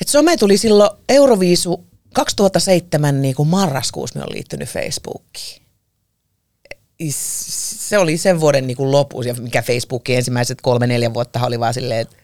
Et 0.00 0.08
some 0.08 0.36
tuli 0.36 0.58
silloin 0.58 0.90
Euroviisu 1.08 1.86
2007 2.14 3.22
niinku 3.22 3.44
marraskuussa, 3.44 4.18
me 4.18 4.24
on 4.24 4.32
liittynyt 4.32 4.68
Facebookiin. 4.68 5.62
Se 7.10 7.98
oli 7.98 8.16
sen 8.16 8.40
vuoden 8.40 8.66
niinku 8.66 8.92
lopussa, 8.92 9.34
mikä 9.34 9.62
Facebookin 9.62 10.16
ensimmäiset 10.16 10.60
kolme, 10.60 10.86
neljä 10.86 11.14
vuotta 11.14 11.46
oli 11.46 11.60
vaan 11.60 11.74
silleen, 11.74 12.00
että 12.00 12.16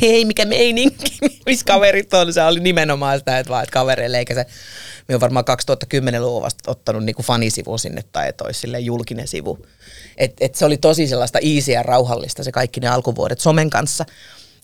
hei, 0.00 0.24
mikä 0.24 0.44
meininki, 0.44 1.18
missä 1.46 1.64
kaverit 1.64 2.14
on. 2.14 2.32
Se 2.32 2.42
oli 2.42 2.60
nimenomaan 2.60 3.18
sitä, 3.18 3.38
että 3.38 3.50
vaan, 3.50 3.62
että 3.62 3.72
kavereille, 3.72 4.18
eikä 4.18 4.34
se, 4.34 4.46
me 5.08 5.14
on 5.14 5.20
varmaan 5.20 5.44
2010-luvun 5.84 6.42
vasta 6.42 6.70
ottanut 6.70 7.04
niinku 7.04 7.22
fanisivu 7.22 7.78
sinne, 7.78 8.04
tai 8.12 8.28
että 8.28 8.44
olisi 8.44 8.84
julkinen 8.84 9.28
sivu. 9.28 9.66
Et, 10.16 10.32
et 10.40 10.54
se 10.54 10.64
oli 10.64 10.76
tosi 10.76 11.06
sellaista 11.06 11.38
easy 11.38 11.72
ja 11.72 11.82
rauhallista 11.82 12.44
se 12.44 12.52
kaikki 12.52 12.80
ne 12.80 12.88
alkuvuodet 12.88 13.40
somen 13.40 13.70
kanssa. 13.70 14.04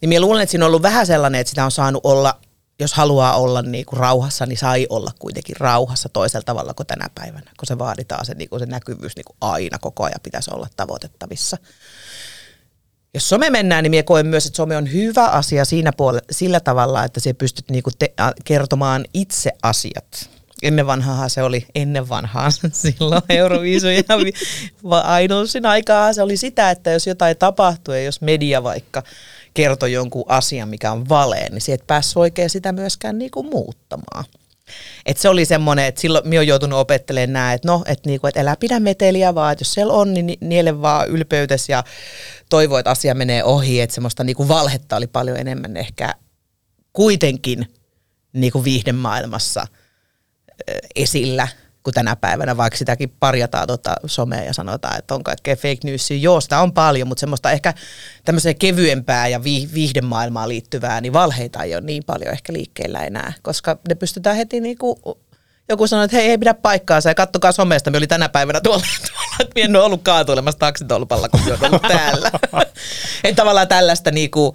Niin 0.01 0.09
minä 0.09 0.21
luulen, 0.21 0.43
että 0.43 0.51
siinä 0.51 0.65
on 0.65 0.69
ollut 0.69 0.83
vähän 0.83 1.07
sellainen, 1.07 1.41
että 1.41 1.49
sitä 1.49 1.65
on 1.65 1.71
saanut 1.71 2.01
olla, 2.05 2.41
jos 2.81 2.95
haluaa 2.95 3.37
olla 3.37 3.63
niinku 3.63 3.97
rauhassa, 3.97 4.47
niin 4.47 4.59
sai 4.59 4.87
olla 4.89 5.11
kuitenkin 5.19 5.57
rauhassa 5.59 6.09
toisella 6.09 6.45
tavalla 6.45 6.75
kuin 6.75 6.87
tänä 6.87 7.09
päivänä, 7.15 7.51
kun 7.59 7.67
se 7.67 7.79
vaaditaan 7.79 8.27
se, 8.27 8.35
niinku 8.35 8.59
se 8.59 8.67
näkyvyys 8.67 9.17
niinku 9.17 9.37
aina 9.41 9.79
koko 9.79 10.05
ajan 10.05 10.21
pitäisi 10.23 10.51
olla 10.55 10.69
tavoitettavissa. 10.77 11.57
Jos 13.15 13.29
some 13.29 13.51
mennään, 13.51 13.83
niin 13.83 13.91
minä 13.91 14.03
koen 14.03 14.27
myös, 14.27 14.47
että 14.47 14.57
some 14.57 14.77
on 14.77 14.93
hyvä 14.93 15.27
asia 15.27 15.65
siinä 15.65 15.93
puolella, 15.97 16.27
sillä 16.31 16.61
tavalla, 16.61 17.05
että 17.05 17.21
se 17.21 17.33
pystyt 17.33 17.71
niinku 17.71 17.91
te, 17.99 18.15
kertomaan 18.45 19.05
itse 19.15 19.51
asiat. 19.63 20.31
Ennen 20.63 20.87
vanhaa 20.87 21.29
se 21.29 21.43
oli, 21.43 21.67
ennen 21.75 22.09
vanhaa 22.09 22.51
silloin 22.73 23.23
Euroviisu 23.29 23.87
ja 23.87 24.19
vi- 24.25 24.33
va- 24.89 25.19
Idolsin 25.19 25.67
aikaa 25.67 26.13
se 26.13 26.23
oli 26.23 26.37
sitä, 26.37 26.71
että 26.71 26.91
jos 26.91 27.07
jotain 27.07 27.37
tapahtui 27.37 27.97
ja 27.97 28.05
jos 28.05 28.21
media 28.21 28.63
vaikka 28.63 29.03
kertoi 29.55 29.93
jonkun 29.93 30.25
asian, 30.29 30.69
mikä 30.69 30.93
on 30.93 31.09
valeen, 31.09 31.53
niin 31.53 31.61
se 31.61 31.73
et 31.73 31.87
päässyt 31.87 32.17
oikein 32.17 32.51
sitä 32.51 32.73
myöskään 32.73 33.19
niinku 33.19 33.43
muuttamaan. 33.43 34.25
Et 35.07 35.17
se 35.17 35.29
oli 35.29 35.45
semmoinen, 35.45 35.85
että 35.85 36.01
silloin 36.01 36.29
minä 36.29 36.39
olen 36.39 36.49
joutunut 36.49 36.79
opettelemaan 36.79 37.33
nämä, 37.33 37.53
että 37.53 37.69
no, 37.69 37.83
että 37.87 38.09
niinku, 38.09 38.27
et 38.27 38.37
älä 38.37 38.57
pidä 38.57 38.81
meteliä 38.81 39.35
vaan, 39.35 39.53
että 39.53 39.63
jos 39.63 39.75
siellä 39.75 39.93
on, 39.93 40.15
niin 40.15 40.27
ni- 40.27 40.39
niele 40.41 40.83
vaan 40.83 41.09
ylpeytes 41.09 41.69
ja 41.69 41.85
toivo, 42.51 42.79
että 42.79 42.91
asia 42.91 43.15
menee 43.15 43.45
ohi, 43.45 43.81
että 43.81 43.95
semmoista 43.95 44.25
niinku 44.25 44.49
valhetta 44.49 44.97
oli 44.97 45.07
paljon 45.07 45.37
enemmän 45.37 45.77
ehkä 45.77 46.15
kuitenkin 46.93 47.75
niinku 48.33 48.65
viihdemaailmassa 48.65 49.67
esillä 50.97 51.49
kuin 51.89 51.95
tänä 51.95 52.17
päivänä, 52.17 52.57
vaikka 52.57 52.77
sitäkin 52.77 53.13
parjataan 53.21 53.67
tota 53.67 53.95
somea 54.07 54.43
ja 54.43 54.53
sanotaan, 54.53 54.99
että 54.99 55.15
on 55.15 55.25
kaikkea 55.25 55.57
fake 55.57 55.79
newsia. 55.85 56.17
Joo, 56.17 56.41
sitä 56.41 56.61
on 56.61 56.73
paljon, 56.73 57.09
mutta 57.09 57.21
semmoista 57.21 57.51
ehkä 57.51 57.75
tämmöiseen 58.25 58.59
kevyempää 58.59 59.29
ja 59.29 59.45
vi- 59.45 59.69
viihdemaailmaan 59.75 60.49
liittyvää, 60.49 61.01
niin 61.01 61.13
valheita 61.13 61.63
ei 61.63 61.75
ole 61.75 61.83
niin 61.83 62.05
paljon 62.05 62.33
ehkä 62.33 62.53
liikkeellä 62.53 63.05
enää, 63.05 63.33
koska 63.43 63.79
ne 63.89 63.95
pystytään 63.95 64.37
heti 64.37 64.61
niinku 64.61 65.19
joku 65.69 65.87
sanoi, 65.87 66.05
että 66.05 66.17
hei, 66.17 66.31
ei 66.31 66.39
pidä 66.39 66.55
paikkaansa 66.55 67.09
ja 67.09 67.15
kattokaa 67.15 67.53
somesta. 67.53 67.91
Me 67.91 67.99
oli 67.99 68.07
tänä 68.07 68.29
päivänä 68.29 68.61
tuolla, 68.61 68.85
tuolla 69.13 69.37
että 69.41 69.53
minä 69.55 69.65
en 69.65 69.77
ole 69.77 69.85
ollut 69.85 70.03
kaatuilemassa 70.03 70.59
taksitolpalla, 70.59 71.29
kun 71.29 71.41
olen 71.47 71.65
ollut 71.65 71.83
täällä. 71.83 72.31
että 73.25 73.43
tavallaan 73.43 73.69
tällaista, 73.69 74.11
niinku, 74.11 74.55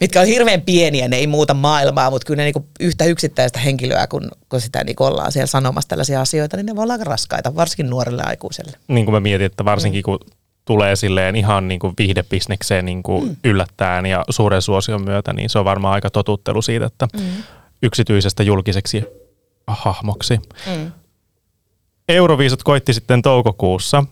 mitkä 0.00 0.20
on 0.20 0.26
hirveän 0.26 0.62
pieniä, 0.62 1.08
ne 1.08 1.16
ei 1.16 1.26
muuta 1.26 1.54
maailmaa, 1.54 2.10
mutta 2.10 2.26
kyllä 2.26 2.36
ne 2.36 2.44
niinku 2.44 2.66
yhtä 2.80 3.04
yksittäistä 3.04 3.58
henkilöä, 3.58 4.06
kun, 4.06 4.30
kun 4.48 4.60
sitä 4.60 4.84
niinku 4.84 5.04
ollaan 5.04 5.32
siellä 5.32 5.46
sanomassa 5.46 5.88
tällaisia 5.88 6.20
asioita, 6.20 6.56
niin 6.56 6.66
ne 6.66 6.76
voi 6.76 6.82
olla 6.82 6.92
aika 6.92 7.04
raskaita, 7.04 7.54
varsinkin 7.54 7.90
nuorelle 7.90 8.22
aikuiselle. 8.26 8.72
Niin 8.88 9.06
kuin 9.06 9.12
mä 9.12 9.20
mietin, 9.20 9.46
että 9.46 9.64
varsinkin 9.64 10.02
kun 10.02 10.18
tulee 10.64 10.96
silleen 10.96 11.36
ihan 11.36 11.68
niin 11.68 11.80
kuin 11.80 11.94
viihdebisnekseen 11.98 12.84
niin 12.84 13.02
kuin 13.02 13.28
mm. 13.28 13.36
yllättäen 13.44 14.06
ja 14.06 14.24
suuren 14.30 14.62
suosion 14.62 15.02
myötä, 15.02 15.32
niin 15.32 15.50
se 15.50 15.58
on 15.58 15.64
varmaan 15.64 15.94
aika 15.94 16.10
totuttelu 16.10 16.62
siitä, 16.62 16.86
että 16.86 17.08
mm. 17.12 17.20
yksityisestä 17.82 18.42
julkiseksi 18.42 19.04
hahmoksi. 19.66 20.36
Mm. 20.66 20.92
Euroviisut 22.08 22.62
koitti 22.62 22.92
sitten 22.92 23.22
toukokuussa 23.22 24.04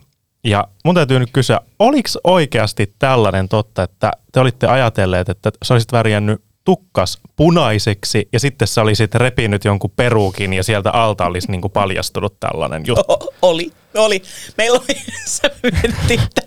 ja 0.45 0.69
mun 0.85 0.95
täytyy 0.95 1.19
nyt 1.19 1.31
kysyä, 1.33 1.61
oliko 1.79 2.09
oikeasti 2.25 2.95
tällainen 2.99 3.49
totta, 3.49 3.83
että 3.83 4.13
te 4.33 4.41
olitte 4.41 4.67
ajatelleet, 4.67 5.29
että 5.29 5.51
sä 5.65 5.75
olisit 5.75 5.93
värjännyt 5.93 6.47
tukkas 6.67 7.19
punaiseksi 7.37 8.29
ja 8.33 8.41
sitten 8.41 8.69
sä 8.69 8.83
olisit 8.83 9.15
repinyt 9.15 9.65
jonkun 9.65 9.93
peruukin 9.97 10.53
ja 10.53 10.63
sieltä 10.63 10.91
alta 10.91 11.27
olisi 11.27 11.51
niin 11.51 11.61
kuin 11.61 11.73
paljastunut 11.73 12.41
tällainen 12.41 12.83
juttu. 12.87 13.13
O- 13.13 13.35
oli, 13.43 13.73
oli. 13.95 14.23
Meillä 14.57 14.79
oli, 14.79 15.01
se 15.27 15.51
mietittiin, 15.63 16.21
että 16.21 16.43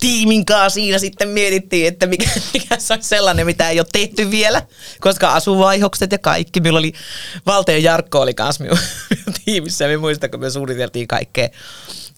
tiimin 0.00 0.44
kanssa 0.44 0.74
siinä 0.74 0.98
sitten 0.98 1.28
mietittiin, 1.28 1.88
että 1.88 2.06
mikä, 2.06 2.30
mikä 2.54 2.78
se 2.78 2.94
olisi 2.94 3.08
sellainen, 3.08 3.46
mitä 3.46 3.70
ei 3.70 3.80
ole 3.80 3.86
tehty 3.92 4.30
vielä, 4.30 4.62
koska 5.00 5.34
asuvaihokset 5.34 6.12
ja 6.12 6.18
kaikki. 6.18 6.60
Meillä 6.60 6.78
oli, 6.78 6.92
Valteen 7.46 7.82
Jarkko 7.82 8.20
oli 8.20 8.34
kanssa 8.34 8.64
minun 8.64 8.78
tiimissä 9.44 9.84
ja 9.84 9.88
me 9.88 9.96
muistan, 9.96 10.30
kun 10.30 10.40
me 10.40 10.50
suunniteltiin 10.50 11.08
kaikkea, 11.08 11.48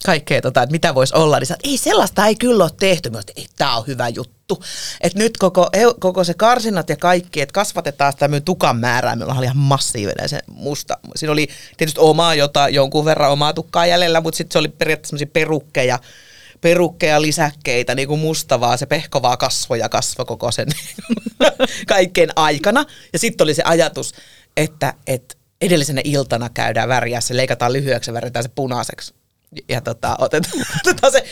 kaikkea 0.04 0.42
tota, 0.42 0.62
että 0.62 0.72
mitä 0.72 0.94
voisi 0.94 1.14
olla, 1.16 1.38
niin 1.38 1.52
että 1.52 1.68
ei 1.68 1.76
sellaista 1.76 2.26
ei 2.26 2.34
kyllä 2.34 2.64
ole 2.64 2.70
tehty. 2.80 3.10
Mä 3.10 3.20
ei, 3.36 3.46
tämä 3.56 3.76
on 3.76 3.86
hyvä 3.86 4.08
juttu. 4.08 4.62
Että 5.00 5.18
nyt 5.18 5.36
koko, 5.36 5.70
koko 6.00 6.24
se 6.24 6.34
karsinat 6.34 6.88
ja 6.88 6.96
kaikki, 6.96 7.40
että 7.40 7.52
kasvatetaan 7.52 8.12
sitä 8.12 8.28
minun 8.28 8.42
tukan 8.42 8.76
määrää. 8.76 9.16
Meillä 9.16 9.34
oli 9.34 9.44
ihan 9.44 9.56
massiivinen 9.56 10.28
se 10.28 10.40
musta. 10.46 10.98
Siinä 11.16 11.32
oli 11.32 11.48
tietysti 11.76 12.00
omaa 12.00 12.34
jota, 12.34 12.68
jonkun 12.68 13.04
verran 13.04 13.30
omaa 13.30 13.52
tukkaa 13.52 13.86
jäljellä, 13.86 14.20
mutta 14.20 14.36
sitten 14.38 14.52
se 14.52 14.58
oli 14.58 14.68
periaatteessa 14.68 15.26
perukkeja, 15.32 15.98
perukkeja, 16.60 17.22
lisäkkeitä, 17.22 17.94
niin 17.94 18.08
kuin 18.08 18.20
mustavaa, 18.20 18.76
se 18.76 18.86
pehkovaa 18.86 19.36
kasvoja 19.36 19.88
kasvo 19.88 20.24
koko 20.24 20.52
sen 20.52 20.68
kaikkein 21.86 22.30
aikana. 22.36 22.84
Ja 23.12 23.18
sitten 23.18 23.44
oli 23.44 23.54
se 23.54 23.62
ajatus, 23.64 24.14
että, 24.56 24.94
että 25.06 25.34
edellisenä 25.60 26.00
iltana 26.04 26.48
käydään 26.48 26.88
väriä, 26.88 27.20
se 27.20 27.36
leikataan 27.36 27.72
lyhyeksi 27.72 28.10
ja 28.10 28.14
väritään 28.14 28.42
se 28.42 28.50
punaiseksi. 28.54 29.14
Ja 29.68 29.80
tota, 29.80 30.16
otetaan, 30.18 30.66
otetaan 30.80 31.12
se, 31.12 31.24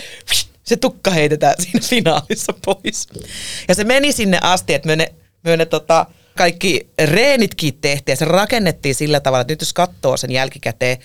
se 0.63 0.77
tukka 0.77 1.11
heitetään 1.11 1.55
siinä 1.59 1.81
finaalissa 1.81 2.55
pois. 2.65 3.09
Ja 3.69 3.75
se 3.75 3.85
meni 3.85 4.13
sinne 4.13 4.39
asti, 4.43 4.75
että 4.75 4.87
me 4.87 4.97
ne, 4.97 5.15
me 5.45 5.57
ne 5.57 5.67
tota, 5.67 6.07
kaikki 6.37 6.91
reenitkin 7.05 7.79
tehtiin 7.81 8.13
ja 8.13 8.17
se 8.17 8.25
rakennettiin 8.25 8.95
sillä 8.95 9.21
tavalla, 9.21 9.41
että 9.41 9.53
nyt 9.53 9.61
jos 9.61 9.73
katsoo 9.73 10.17
sen 10.17 10.31
jälkikäteen, 10.31 10.99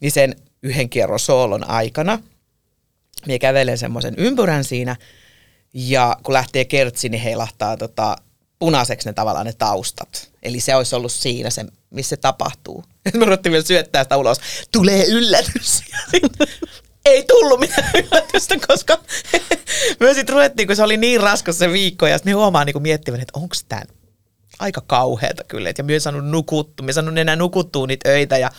niin 0.00 0.12
sen 0.12 0.36
yhden 0.62 0.88
kierron 0.88 1.20
soolon 1.20 1.70
aikana, 1.70 2.18
minä 3.26 3.38
kävelen 3.38 3.78
semmoisen 3.78 4.14
ympyrän 4.16 4.64
siinä 4.64 4.96
ja 5.74 6.16
kun 6.22 6.34
lähtee 6.34 6.64
kertsi, 6.64 7.08
niin 7.08 7.22
heilahtaa 7.22 7.76
tota, 7.76 8.16
punaiseksi 8.62 9.08
ne 9.08 9.12
tavallaan 9.12 9.46
ne 9.46 9.52
taustat. 9.52 10.30
Eli 10.42 10.60
se 10.60 10.74
olisi 10.74 10.94
ollut 10.94 11.12
siinä 11.12 11.50
se, 11.50 11.64
missä 11.90 12.10
se 12.10 12.16
tapahtuu. 12.16 12.84
Me 13.18 13.24
ruvettiin 13.24 13.50
vielä 13.52 13.64
syöttää 13.64 14.02
sitä 14.02 14.16
ulos. 14.16 14.40
Tulee 14.72 15.04
yllätys. 15.06 15.82
Ei 17.04 17.24
tullut 17.24 17.60
mitään 17.60 17.90
yllätystä, 18.04 18.54
koska 18.68 18.98
me 20.00 20.14
sitten 20.14 20.32
ruvettiin, 20.32 20.66
kun 20.66 20.76
se 20.76 20.82
oli 20.82 20.96
niin 20.96 21.20
raskas 21.20 21.58
se 21.58 21.72
viikko, 21.72 22.06
ja 22.06 22.18
sitten 22.18 22.36
huomaa 22.36 22.64
niin 22.64 22.82
miettivän, 22.82 23.20
että 23.20 23.38
onko 23.38 23.54
tämä 23.68 23.82
aika 24.58 24.80
kauheata 24.86 25.44
kyllä. 25.44 25.70
Et 25.70 25.78
Ja 25.78 25.84
myös 25.84 26.02
saanut 26.02 26.26
nukuttu, 26.26 26.82
me 26.82 26.92
saanut 26.92 27.18
enää 27.18 27.36
nukuttua 27.36 27.86
niitä 27.86 28.08
öitä, 28.08 28.38
ja 28.38 28.50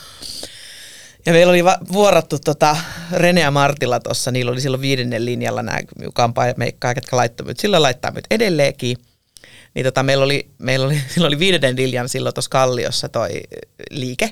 ja 1.25 1.33
meillä 1.33 1.51
oli 1.51 1.63
va- 1.63 1.79
vuorattu 1.91 2.39
tota 2.39 2.77
Rene 3.11 3.41
ja 3.41 3.51
Martilla 3.51 3.99
tuossa, 3.99 4.31
niillä 4.31 4.51
oli 4.51 4.61
silloin 4.61 4.81
viidennen 4.81 5.25
linjalla 5.25 5.63
nämä 5.63 5.79
kampaajat, 6.13 6.57
meikkaa, 6.57 6.93
ketkä 6.93 7.15
laittoi. 7.15 7.53
Sillä 7.57 7.81
laittaa 7.81 8.11
nyt 8.11 8.25
edelleenkin. 8.31 8.97
Niin 9.73 9.85
tota, 9.85 10.03
meillä 10.03 10.25
oli, 10.25 10.49
meillä 10.57 10.85
oli, 10.85 11.01
silloin 11.13 11.29
oli 11.29 11.39
viidennen 11.39 11.75
linjan 11.75 12.09
silloin 12.09 12.35
tuossa 12.35 12.49
Kalliossa 12.49 13.09
toi 13.09 13.29
liike. 13.89 14.29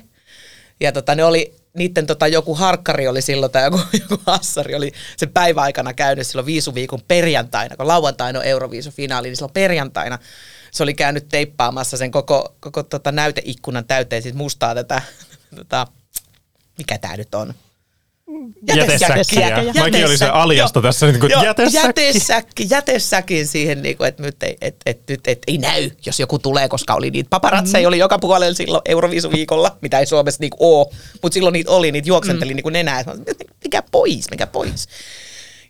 Ja 0.80 0.92
tota, 0.92 1.14
ne 1.14 1.24
oli, 1.24 1.54
niiden 1.74 2.06
tota, 2.06 2.28
joku 2.28 2.54
harkkari 2.54 3.08
oli 3.08 3.22
silloin 3.22 3.52
tai 3.52 3.64
joku, 3.64 3.80
joku 4.08 4.22
hassari 4.26 4.74
oli 4.74 4.92
sen 5.16 5.28
päiväaikana 5.28 5.94
käynyt 5.94 6.26
silloin 6.26 6.46
viisuviikon 6.46 7.00
perjantaina, 7.08 7.76
kun 7.76 7.88
lauantaina 7.88 8.38
on 8.38 8.44
Euroviisufinaali, 8.44 9.28
niin 9.28 9.36
silloin 9.36 9.52
perjantaina 9.52 10.18
se 10.70 10.82
oli 10.82 10.94
käynyt 10.94 11.28
teippaamassa 11.28 11.96
sen 11.96 12.10
koko, 12.10 12.56
koko 12.60 12.82
tota, 12.82 13.12
näyteikkunan 13.12 13.84
täyteen 13.84 14.22
siis 14.22 14.34
mustaa 14.34 14.74
tätä, 14.74 15.02
tota, 15.56 15.86
mikä 16.78 16.98
tämä 16.98 17.16
nyt 17.16 17.34
on? 17.34 17.54
Jätesäkkiä. 18.66 19.62
Mäkin 19.80 20.06
oli 20.06 20.18
se 20.18 20.26
aljasta 20.26 20.78
Joo. 20.78 20.82
tässä, 20.82 21.06
niin 21.06 21.20
kuin, 21.20 21.32
jätesäkki. 21.42 21.76
jätesäkki. 21.86 22.66
Jätesäkin 22.70 23.46
siihen, 23.46 23.82
niin 23.82 23.96
kuin, 23.96 24.08
että 24.08 24.22
nyt 24.22 24.42
ei, 24.42 24.56
et, 24.60 24.76
et, 24.86 25.02
nyt 25.08 25.20
et, 25.26 25.38
ei 25.46 25.58
näy, 25.58 25.90
jos 26.06 26.20
joku 26.20 26.38
tulee, 26.38 26.68
koska 26.68 26.94
oli 26.94 27.10
niitä 27.10 27.30
paparatseja, 27.30 27.82
mm. 27.82 27.88
oli 27.88 27.98
joka 27.98 28.18
puolella 28.18 28.54
silloin 28.54 28.82
Euroviisuviikolla, 28.84 29.76
mitä 29.80 29.98
ei 29.98 30.06
Suomessa 30.06 30.40
niin 30.40 30.52
ole, 30.58 30.86
mutta 31.22 31.34
silloin 31.34 31.52
niitä 31.52 31.70
oli, 31.70 31.92
niitä 31.92 32.08
juoksenteli 32.08 32.52
mm. 32.52 32.56
niin 32.56 32.62
kuin 32.62 32.72
nenää, 32.72 33.04
mikä 33.64 33.82
pois, 33.90 34.30
mikä 34.30 34.46
pois. 34.46 34.88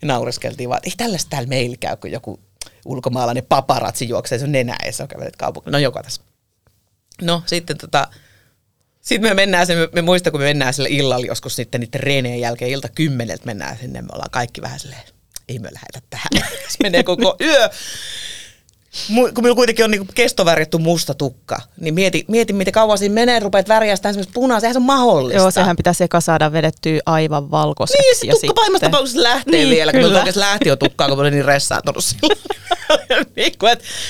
Ja 0.02 0.08
naureskeltiin 0.08 0.68
vaan, 0.68 0.78
että 0.78 0.88
ei 0.88 0.94
tällaista 0.96 1.30
täällä 1.30 1.48
meillä 1.48 1.76
käy, 1.80 1.96
kun 1.96 2.10
joku 2.10 2.40
ulkomaalainen 2.84 3.46
paparatsi 3.48 4.08
juoksee 4.08 4.38
sun 4.38 4.52
nenää 4.52 4.82
ja 4.86 4.92
se 4.92 5.02
on 5.02 5.08
kävelet 5.08 5.36
kaupungilla. 5.36 5.72
No 5.72 5.78
joka 5.78 6.02
tässä. 6.02 6.22
No 7.22 7.42
sitten 7.46 7.78
tota, 7.78 8.08
sitten 9.02 9.30
me 9.30 9.34
mennään, 9.34 9.66
se, 9.66 9.74
me, 9.74 9.88
me 9.92 10.02
muista, 10.02 10.30
kun 10.30 10.40
me 10.40 10.46
mennään 10.46 10.74
sille 10.74 10.88
illalla 10.88 11.26
joskus 11.26 11.56
sitten 11.56 11.80
niiden 11.80 12.00
reenien 12.00 12.40
jälkeen, 12.40 12.70
ilta 12.70 12.88
kymmeneltä 12.88 13.46
mennään 13.46 13.78
sinne, 13.80 14.02
me 14.02 14.08
ollaan 14.12 14.30
kaikki 14.30 14.62
vähän 14.62 14.80
silleen, 14.80 15.02
ei 15.48 15.58
me 15.58 15.68
lähetä 15.72 16.00
tähän. 16.10 16.28
Se 16.68 16.76
menee 16.82 17.02
koko 17.02 17.36
yö. 17.40 17.68
Kun 19.14 19.30
minulla 19.36 19.54
kuitenkin 19.54 19.84
on 19.84 19.90
niinku 19.90 20.06
kestovärjätty 20.14 20.78
musta 20.78 21.14
tukka, 21.14 21.60
niin 21.80 21.94
mieti, 21.94 22.24
mieti 22.28 22.52
miten 22.52 22.72
kauan 22.72 22.98
siinä 22.98 23.14
menee, 23.14 23.40
rupeat 23.40 23.68
värjästä 23.68 24.08
esimerkiksi 24.08 24.32
punaisen, 24.34 24.60
sehän 24.60 24.74
se 24.74 24.78
on 24.78 24.82
mahdollista. 24.82 25.40
Joo, 25.40 25.50
sehän 25.50 25.76
pitäisi 25.76 26.04
eka 26.04 26.20
saada 26.20 26.52
vedettyä 26.52 27.00
aivan 27.06 27.50
valkoiseksi. 27.50 28.02
Niin, 28.02 28.16
se 28.16 28.26
ja 28.26 28.32
tukka 28.34 28.54
pahimmassa 28.54 28.86
sitten- 28.86 28.90
tapauksessa 28.90 29.22
lähtee 29.22 29.52
Niin, 29.52 29.70
vielä, 29.70 29.92
kun 29.92 29.98
kyllä. 29.98 30.06
minulla 30.08 30.18
oikeasti 30.18 30.40
lähti 30.40 30.68
jo 30.68 30.76
tukkaa, 30.76 31.08
kun 31.08 31.16
mä 31.16 31.20
olin 31.20 31.32
niin 31.34 31.44
ressaantunut 31.44 32.04
silloin. 32.04 32.38
niin 33.36 33.52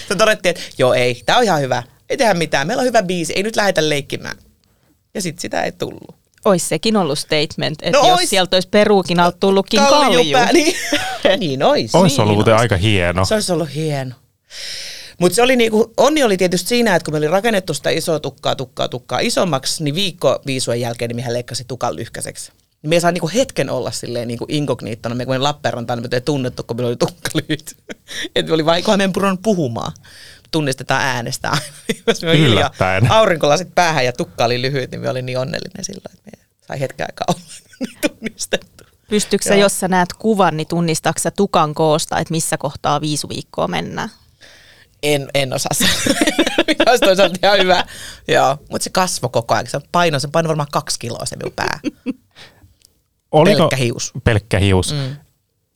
se 0.08 0.14
todettiin, 0.14 0.50
että 0.50 0.62
joo 0.78 0.94
ei, 0.94 1.22
tämä 1.26 1.38
on 1.38 1.44
ihan 1.44 1.60
hyvä, 1.60 1.82
ei 2.10 2.16
tehdä 2.16 2.34
mitään, 2.34 2.66
meillä 2.66 2.80
on 2.80 2.86
hyvä 2.86 3.02
biisi, 3.02 3.32
ei 3.36 3.42
nyt 3.42 3.56
lähdetä 3.56 3.88
leikkimään. 3.88 4.36
Ja 5.14 5.22
sitten 5.22 5.40
sitä 5.42 5.62
ei 5.62 5.72
tullut. 5.72 6.14
Ois 6.44 6.68
sekin 6.68 6.96
ollut 6.96 7.18
statement, 7.18 7.78
että 7.82 7.98
No 7.98 8.08
jos 8.08 8.18
ois. 8.18 8.30
sieltä 8.30 8.56
olisi 8.56 8.68
peruukin 8.68 9.20
alta 9.20 9.36
tullutkin 9.40 9.80
kalju. 9.80 10.36
Niin, 10.52 10.76
niin 11.40 11.62
ois. 11.62 11.94
Olisi 11.94 12.20
ollut 12.20 12.30
niin 12.30 12.36
muuten 12.36 12.54
ois. 12.54 12.60
aika 12.60 12.76
hieno. 12.76 13.24
Se 13.24 13.34
olisi 13.34 13.52
ollut 13.52 13.74
hieno. 13.74 14.14
Mutta 15.18 15.36
se 15.36 15.42
oli 15.42 15.56
niinku, 15.56 15.92
onni 15.96 16.22
oli 16.22 16.36
tietysti 16.36 16.68
siinä, 16.68 16.96
että 16.96 17.04
kun 17.04 17.14
me 17.14 17.18
oli 17.18 17.28
rakennettu 17.28 17.74
sitä 17.74 17.90
isoa 17.90 18.20
tukkaa, 18.20 18.56
tukkaa, 18.56 18.88
tukkaa 18.88 19.18
isommaksi, 19.20 19.84
niin 19.84 19.94
viikko 19.94 20.42
viisujen 20.46 20.80
jälkeen 20.80 21.08
niin 21.08 21.16
mehän 21.16 21.32
leikkasi 21.32 21.64
tukan 21.68 21.96
lyhkäiseksi. 21.96 22.52
Niin 22.82 22.88
me 22.90 22.96
ei 22.96 23.00
saa 23.00 23.12
niinku 23.12 23.30
hetken 23.34 23.70
olla 23.70 23.90
silleen 23.90 24.28
niinku 24.28 24.46
inkogniittona. 24.48 25.14
Me 25.14 25.24
kun 25.26 25.34
me 25.34 25.38
Lappeenrantaan, 25.38 25.98
niin 26.02 26.10
me 26.10 26.16
ei 26.16 26.20
tunnettu, 26.20 26.62
kun 26.62 26.76
meillä 26.76 26.88
oli 26.88 26.96
tukka 26.96 27.30
lyhyt. 27.34 27.76
Että 28.36 28.50
me 28.50 28.54
oli 28.54 28.64
vaan, 28.64 28.76
eiköhän 28.76 28.98
me 28.98 29.04
en 29.04 29.12
pudonnut 29.12 29.42
puhumaan. 29.42 29.92
Tunnistetaan 30.52 31.02
äänestä 31.02 31.50
aina. 31.50 31.64
Jos 32.06 32.22
me 32.22 32.34
Yllättäen. 32.34 33.10
aurinkolasit 33.12 33.74
päähän 33.74 34.04
ja 34.04 34.12
tukka 34.12 34.44
oli 34.44 34.62
lyhyt, 34.62 34.90
niin 34.90 35.00
me 35.00 35.10
olin 35.10 35.26
niin 35.26 35.38
onnellinen 35.38 35.84
silloin, 35.84 36.14
että 36.14 36.30
me 36.38 36.44
sai 36.68 36.80
hetken 36.80 37.06
aikaa 37.08 37.24
olla 37.28 37.40
tunnistettu. 38.08 38.84
Pystyykö 39.10 39.44
sä, 39.44 39.54
jos 39.54 39.80
sä 39.80 39.88
näet 39.88 40.12
kuvan, 40.12 40.56
niin 40.56 40.66
tunnistaako 40.66 41.18
sä 41.18 41.30
tukan 41.30 41.74
koosta, 41.74 42.18
että 42.18 42.32
missä 42.32 42.58
kohtaa 42.58 43.00
viisu 43.00 43.28
viikkoa 43.28 43.68
mennään? 43.68 44.08
En, 45.02 45.28
en 45.34 45.52
osaa 45.52 45.74
sanoa. 45.74 45.94
Mikä 46.68 46.84
olisi 46.90 47.04
toisaalta 47.04 47.36
ihan 47.42 47.58
hyvä. 47.58 47.84
Joo, 48.28 48.58
mutta 48.70 48.84
se 48.84 48.90
kasvoi 48.90 49.30
koko 49.32 49.54
ajan. 49.54 49.66
Se 49.66 49.80
paino, 49.92 50.18
se 50.18 50.28
paino 50.28 50.48
varmaan 50.48 50.68
kaksi 50.72 50.98
kiloa 50.98 51.26
se 51.26 51.36
minun 51.36 51.52
pää. 51.56 51.80
Pelkkä 53.44 53.76
hius. 53.76 54.12
Pelkkä 54.24 54.58
hius. 54.58 54.92
Mm. 54.92 55.16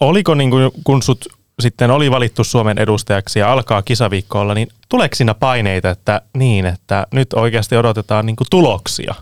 Oliko 0.00 0.34
niin 0.34 0.50
kuin, 0.50 0.70
kun 0.84 1.02
sut 1.02 1.24
sitten 1.62 1.90
oli 1.90 2.10
valittu 2.10 2.44
Suomen 2.44 2.78
edustajaksi 2.78 3.38
ja 3.38 3.52
alkaa 3.52 3.82
kisaviikko 3.82 4.54
niin 4.54 4.68
tuleeko 4.88 5.14
siinä 5.14 5.34
paineita, 5.34 5.90
että 5.90 6.20
niin, 6.34 6.66
että 6.66 7.06
nyt 7.12 7.32
oikeasti 7.32 7.76
odotetaan 7.76 8.26
niin 8.26 8.36
tuloksia? 8.50 9.14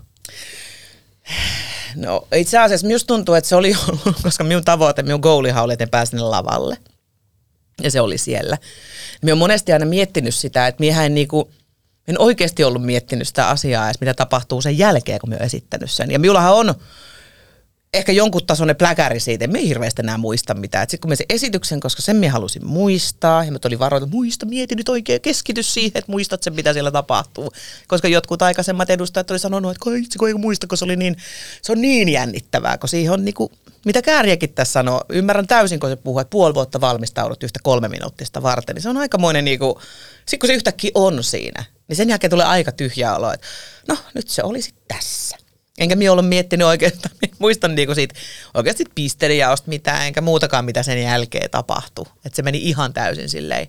No 1.96 2.26
itse 2.34 2.58
asiassa 2.58 2.86
minusta 2.86 3.06
tuntuu, 3.06 3.34
että 3.34 3.48
se 3.48 3.56
oli 3.56 3.74
ollut, 3.88 4.22
koska 4.22 4.44
minun 4.44 4.64
tavoite, 4.64 5.02
minun 5.02 5.20
goalihan 5.20 5.64
oli, 5.64 5.72
että 5.72 5.86
pääsin 5.86 6.30
lavalle. 6.30 6.76
Ja 7.82 7.90
se 7.90 8.00
oli 8.00 8.18
siellä. 8.18 8.58
Minä 9.22 9.32
olen 9.32 9.38
monesti 9.38 9.72
aina 9.72 9.86
miettinyt 9.86 10.34
sitä, 10.34 10.66
että 10.66 10.80
minä 10.80 11.04
en, 11.04 11.14
niinku, 11.14 11.50
en 12.08 12.20
oikeasti 12.20 12.64
ollut 12.64 12.82
miettinyt 12.82 13.28
sitä 13.28 13.48
asiaa, 13.48 13.86
edes 13.86 14.00
mitä 14.00 14.14
tapahtuu 14.14 14.62
sen 14.62 14.78
jälkeen, 14.78 15.20
kun 15.20 15.28
minä 15.28 15.36
olen 15.36 15.46
esittänyt 15.46 15.90
sen. 15.90 16.10
Ja 16.10 16.18
minullahan 16.18 16.54
on 16.54 16.74
ehkä 17.94 18.12
jonkun 18.12 18.46
tasoinen 18.46 18.76
pläkäri 18.76 19.20
siitä, 19.20 19.46
me 19.46 19.62
hirveästi 19.62 20.02
enää 20.02 20.18
muista 20.18 20.54
mitään. 20.54 20.84
Sitten 20.84 21.00
kun 21.00 21.08
me 21.08 21.16
sen 21.16 21.26
esityksen, 21.28 21.80
koska 21.80 22.02
sen 22.02 22.16
minä 22.16 22.32
halusin 22.32 22.66
muistaa, 22.66 23.44
ja 23.44 23.52
mä 23.52 23.58
olin 23.64 23.78
varoitu, 23.78 24.06
muista, 24.06 24.46
mieti 24.46 24.74
nyt 24.74 24.88
oikein, 24.88 25.20
keskity 25.20 25.62
siihen, 25.62 25.92
että 25.94 26.12
muistat 26.12 26.42
sen, 26.42 26.54
mitä 26.54 26.72
siellä 26.72 26.90
tapahtuu. 26.90 27.52
Koska 27.88 28.08
jotkut 28.08 28.42
aikaisemmat 28.42 28.90
edustajat 28.90 29.30
oli 29.30 29.38
sanonut, 29.38 29.70
että 29.70 29.82
kun 29.82 29.96
itse 29.96 30.18
kun 30.18 30.28
ei 30.28 30.34
muista, 30.34 30.66
kun 30.66 30.78
se, 30.78 30.84
oli 30.84 30.96
niin, 30.96 31.16
se 31.62 31.72
on 31.72 31.80
niin 31.80 32.08
jännittävää, 32.08 32.78
kun 32.78 32.88
siihen 32.88 33.12
on 33.12 33.24
niinku, 33.24 33.52
mitä 33.84 34.02
Kääriäkin 34.02 34.54
tässä 34.54 34.72
sanoo, 34.72 35.04
ymmärrän 35.08 35.46
täysin, 35.46 35.80
kun 35.80 35.90
se 35.90 35.96
puhuu, 35.96 36.18
että 36.18 36.30
puoli 36.30 36.54
vuotta 36.54 36.80
valmistaudut 36.80 37.42
yhtä 37.42 37.60
kolme 37.62 37.88
minuuttista 37.88 38.42
varten, 38.42 38.74
niin 38.74 38.82
se 38.82 38.88
on 38.88 38.96
aikamoinen 38.96 39.44
niinku, 39.44 39.80
sitten 40.18 40.38
kun 40.38 40.46
se 40.46 40.54
yhtäkkiä 40.54 40.90
on 40.94 41.24
siinä, 41.24 41.64
niin 41.88 41.96
sen 41.96 42.08
jälkeen 42.08 42.30
tulee 42.30 42.46
aika 42.46 42.72
tyhjä 42.72 43.14
olo, 43.14 43.32
että 43.32 43.46
no 43.88 43.96
nyt 44.14 44.28
se 44.28 44.42
olisi 44.42 44.74
tässä. 44.88 45.43
Enkä 45.78 45.96
minä 45.96 46.12
ollut 46.12 46.28
miettinyt 46.28 46.66
oikeastaan, 46.66 47.14
minä 47.22 47.36
muistan 47.38 47.74
niinku 47.74 47.94
siitä 47.94 48.14
oikeasti 48.54 48.84
pistelijaosta 48.94 49.68
mitään, 49.68 50.06
enkä 50.06 50.20
muutakaan 50.20 50.64
mitä 50.64 50.82
sen 50.82 51.02
jälkeen 51.02 51.50
tapahtui. 51.50 52.04
Että 52.26 52.36
se 52.36 52.42
meni 52.42 52.58
ihan 52.58 52.92
täysin 52.92 53.28
silleen. 53.28 53.66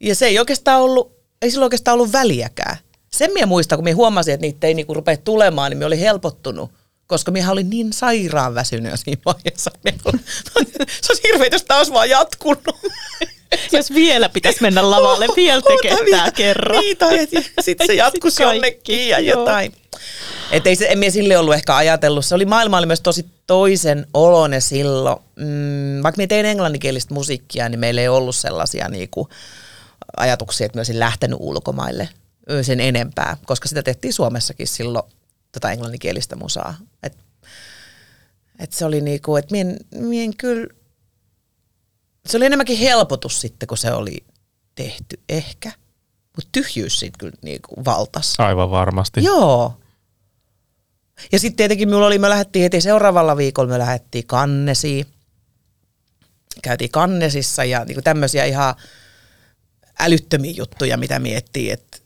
Ja 0.00 0.14
se 0.14 0.26
ei 0.26 0.38
oikeastaan 0.38 0.80
ollut 0.82 1.16
ei 1.42 1.50
sillä 1.50 1.64
oikeastaan 1.64 1.94
ollut 1.94 2.12
väliäkään. 2.12 2.76
Sen 3.12 3.32
minä 3.32 3.46
muistan, 3.46 3.76
kun 3.78 3.84
minä 3.84 3.96
huomasin, 3.96 4.34
että 4.34 4.46
niitä 4.46 4.66
ei 4.66 4.74
niinku 4.74 4.94
rupea 4.94 5.16
tulemaan, 5.16 5.70
niin 5.70 5.78
minä 5.78 5.86
olin 5.86 5.98
helpottunut. 5.98 6.70
Koska 7.06 7.30
minä 7.30 7.50
olin 7.50 7.70
niin 7.70 7.92
sairaan 7.92 8.54
väsynyt 8.54 8.90
jo 8.90 8.96
siinä 8.96 9.22
vaiheessa. 9.24 9.70
Olin- 9.84 10.24
Se 11.02 11.12
olisi 11.12 11.22
hirveä, 11.24 11.48
jos 11.52 11.62
tämä 11.64 11.78
olisi 11.78 11.92
vaan 11.92 12.10
jatkunut. 12.10 12.64
Jos 13.72 13.94
vielä 13.94 14.28
pitäisi 14.28 14.62
mennä 14.62 14.90
lavalle, 14.90 15.26
vielä 15.36 15.62
tekee 15.62 15.96
tää 16.10 16.30
kerran. 16.30 16.80
Niin, 16.80 16.96
tai 16.96 17.28
sitten 17.60 17.86
se 17.86 17.94
jatkuisi 18.04 18.42
jonnekin 18.42 19.08
ja 19.08 19.18
joo. 19.18 19.44
Että 20.50 20.68
ei 20.68 20.76
se, 20.76 20.86
en 20.88 20.98
minä 20.98 21.10
sille 21.10 21.38
ollut 21.38 21.54
ehkä 21.54 21.76
ajatellut. 21.76 22.24
Se 22.24 22.34
oli, 22.34 22.44
maailma 22.44 22.78
oli 22.78 22.86
myös 22.86 23.00
tosi 23.00 23.26
toisen 23.46 24.06
olone 24.14 24.60
silloin. 24.60 25.18
Mm, 25.36 26.02
vaikka 26.02 26.16
minä 26.16 26.26
tein 26.26 26.46
englanninkielistä 26.46 27.14
musiikkia, 27.14 27.68
niin 27.68 27.80
meillä 27.80 28.00
ei 28.00 28.08
ollut 28.08 28.36
sellaisia 28.36 28.88
niinku, 28.88 29.28
ajatuksia, 30.16 30.64
että 30.64 30.76
minä 30.76 30.80
olisin 30.80 31.00
lähtenyt 31.00 31.38
ulkomaille 31.40 32.08
sen 32.62 32.80
enempää, 32.80 33.36
koska 33.46 33.68
sitä 33.68 33.82
tehtiin 33.82 34.12
Suomessakin 34.12 34.68
silloin 34.68 35.04
tota 35.52 35.70
englanninkielistä 35.70 36.36
musaa. 36.36 36.74
Et, 37.02 37.16
et 38.58 38.72
se 38.72 38.84
oli 38.84 39.00
niinku, 39.00 39.36
että 39.36 39.52
mien, 39.52 39.76
mien 39.90 40.36
kyllä, 40.36 40.66
se 42.26 42.36
oli 42.36 42.46
enemmänkin 42.46 42.78
helpotus 42.78 43.40
sitten, 43.40 43.66
kun 43.66 43.78
se 43.78 43.92
oli 43.92 44.24
tehty 44.74 45.20
ehkä. 45.28 45.72
Mutta 46.36 46.48
tyhjyys 46.52 47.00
siitä 47.00 47.18
kyllä 47.18 47.36
niinku 47.42 47.84
valtas. 47.84 48.34
Aivan 48.38 48.70
varmasti. 48.70 49.24
Joo. 49.24 49.74
Ja 51.32 51.38
sitten 51.38 51.56
tietenkin 51.56 51.88
minulla 51.88 52.06
oli, 52.06 52.18
me 52.18 52.28
lähdettiin 52.28 52.62
heti 52.62 52.80
seuraavalla 52.80 53.36
viikolla, 53.36 53.70
me 53.70 53.78
lähdettiin 53.78 54.26
Kannesiin. 54.26 55.06
Käytiin 56.62 56.90
Kannesissa 56.90 57.64
ja 57.64 57.84
niinku 57.84 58.02
tämmöisiä 58.02 58.44
ihan 58.44 58.74
älyttömiä 59.98 60.52
juttuja, 60.56 60.96
mitä 60.96 61.18
miettii, 61.18 61.70
että 61.70 61.98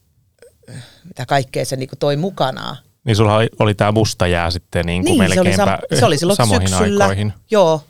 mitä 1.04 1.26
kaikkea 1.26 1.64
se 1.64 1.76
niinku 1.76 1.96
toi 1.96 2.16
mukanaan. 2.16 2.76
Niin 3.04 3.16
sulla 3.16 3.36
oli, 3.36 3.48
oli 3.58 3.74
tämä 3.74 3.92
musta 3.92 4.26
jää 4.26 4.50
sitten 4.50 4.86
niin 4.86 5.04
kuin 5.04 5.16
se 5.16 5.22
oli, 5.22 5.34
melkeinpä 5.34 5.78
sam- 5.82 5.98
se 5.98 6.04
oli 6.04 6.18
silloin 6.18 6.36
samoihin 6.36 6.68
syksyllä. 6.68 7.04
aikoihin. 7.04 7.32
Joo. 7.50 7.84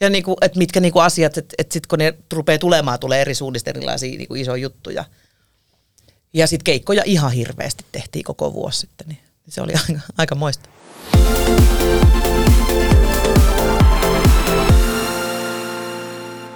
Ja 0.00 0.10
niinku, 0.10 0.36
että 0.40 0.58
mitkä 0.58 0.80
niinku 0.80 0.98
asiat, 0.98 1.38
että 1.38 1.54
et 1.58 1.72
sitten 1.72 1.88
kun 1.88 1.98
ne 1.98 2.14
rupeaa 2.32 2.58
tulemaan, 2.58 2.98
tulee 2.98 3.20
eri 3.20 3.34
suunnista 3.34 3.70
erilaisia 3.70 4.18
niinku 4.18 4.34
isoja 4.34 4.62
juttuja. 4.62 5.04
Ja 6.32 6.46
sitten 6.46 6.64
keikkoja 6.64 7.02
ihan 7.06 7.32
hirveästi 7.32 7.84
tehtiin 7.92 8.24
koko 8.24 8.52
vuosi 8.52 8.80
sitten, 8.80 9.08
niin 9.08 9.18
se 9.48 9.62
oli 9.62 9.72
aika, 9.88 10.00
aika 10.18 10.34
moista. 10.34 10.68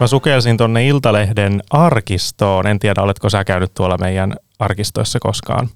Mä 0.00 0.06
sukelsin 0.06 0.56
tonne 0.56 0.86
Iltalehden 0.86 1.62
arkistoon. 1.70 2.66
En 2.66 2.78
tiedä, 2.78 3.02
oletko 3.02 3.30
sä 3.30 3.44
käynyt 3.44 3.74
tuolla 3.74 3.98
meidän 3.98 4.34
arkistoissa 4.58 5.20
koskaan. 5.20 5.68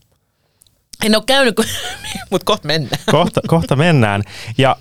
En 1.04 1.16
ole 1.16 1.22
käynyt, 1.26 1.56
mutta 2.30 2.44
kohta 2.44 2.66
mennään. 2.68 3.02
Kohta, 3.10 3.40
kohta 3.46 3.76
mennään. 3.76 4.22
Ja 4.58 4.76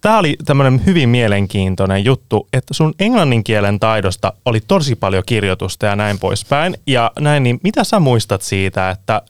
tämä 0.00 0.18
oli 0.18 0.36
tämmöinen 0.44 0.86
hyvin 0.86 1.08
mielenkiintoinen 1.08 2.04
juttu, 2.04 2.48
että 2.52 2.74
sun 2.74 2.94
englannin 2.98 3.44
kielen 3.44 3.80
taidosta 3.80 4.32
oli 4.44 4.60
tosi 4.60 4.94
paljon 4.94 5.22
kirjoitusta 5.26 5.86
ja 5.86 5.96
näin 5.96 6.18
poispäin. 6.18 6.76
Ja 6.86 7.10
näin, 7.18 7.42
niin 7.42 7.60
mitä 7.62 7.84
sä 7.84 8.00
muistat 8.00 8.42
siitä, 8.42 8.90
että 8.90 9.22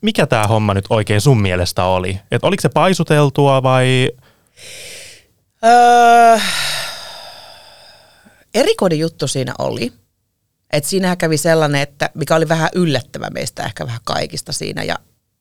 mikä 0.00 0.26
tämä 0.26 0.46
homma 0.46 0.74
nyt 0.74 0.84
oikein 0.90 1.20
sun 1.20 1.42
mielestä 1.42 1.84
oli? 1.84 2.20
Että 2.30 2.46
oliko 2.46 2.60
se 2.60 2.68
paisuteltua 2.68 3.62
vai... 3.62 4.10
Öö, 5.64 6.38
erikoinen 8.54 8.98
juttu 8.98 9.28
siinä 9.28 9.54
oli. 9.58 9.92
Et 10.72 10.84
siinähän 10.84 11.18
kävi 11.18 11.36
sellainen, 11.36 11.80
että 11.80 12.10
mikä 12.14 12.36
oli 12.36 12.48
vähän 12.48 12.70
yllättävä 12.74 13.30
meistä 13.30 13.64
ehkä 13.64 13.86
vähän 13.86 14.00
kaikista 14.04 14.52
siinä 14.52 14.82
ja, 14.82 14.96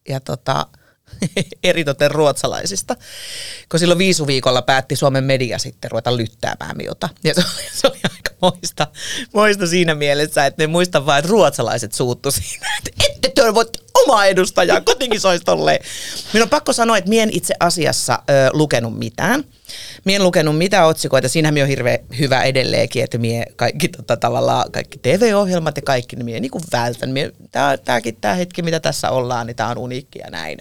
ja 0.10 0.20
tota, 0.20 0.66
eritoten 1.64 2.12
ruotsalaisista. 2.12 2.96
Kun 3.72 3.80
silloin 3.80 3.98
viisuviikolla 3.98 4.62
päätti 4.62 4.96
Suomen 4.96 5.24
media 5.24 5.58
sitten 5.58 5.92
ruveta 5.92 6.18
lyttäämään 6.18 6.78
miota. 6.78 7.10
Ja 7.24 7.34
se 7.34 7.42
oli, 7.42 7.64
se 7.74 7.88
oli 7.88 8.00
aika 8.04 8.32
moista, 8.42 8.88
moista 9.34 9.68
siinä 9.68 9.96
mielessä, 9.96 10.46
että 10.46 10.64
ne 10.64 10.68
muistan 10.68 11.06
vain, 11.06 11.20
että 11.20 11.32
ruotsalaiset 11.32 11.94
suuttu 11.94 12.32
siinä, 12.32 12.68
ette 13.06 13.17
te 13.46 13.54
voi 13.54 13.66
omaa 13.94 14.26
edustajaa, 14.26 14.82
tolleen. 15.46 15.80
Minun 16.34 16.44
on 16.44 16.50
pakko 16.50 16.74
sanoa, 16.74 16.98
että 16.98 17.10
mien 17.10 17.30
en 17.30 17.36
itse 17.38 17.54
asiassa 17.60 18.20
ö, 18.30 18.50
lukenut 18.54 19.00
mitään. 19.00 19.44
Mie 20.04 20.16
en 20.16 20.24
lukenut 20.24 20.58
mitään 20.58 20.88
otsikoita, 20.88 21.30
siinähän 21.30 21.54
mie 21.54 21.64
on 21.64 21.70
hirveän 21.70 22.00
hyvä 22.20 22.42
edelleenkin, 22.42 23.04
että 23.04 23.18
mie 23.18 23.46
kaikki 23.56 23.88
tota, 23.88 24.18
tavallaan, 24.18 24.72
kaikki 24.72 25.00
TV-ohjelmat 25.02 25.76
ja 25.76 25.82
kaikki, 25.82 26.16
niin 26.16 26.26
mie 26.26 26.40
niinku 26.40 26.62
vältän. 26.72 27.10
Mie, 27.10 27.32
tää, 27.52 27.78
hetki, 28.34 28.62
mitä 28.62 28.80
tässä 28.80 29.10
ollaan, 29.10 29.48
niin 29.48 29.56
tämä 29.56 29.70
on 29.70 29.78
uniikki 29.78 30.20
ja 30.20 30.30
näin. 30.30 30.60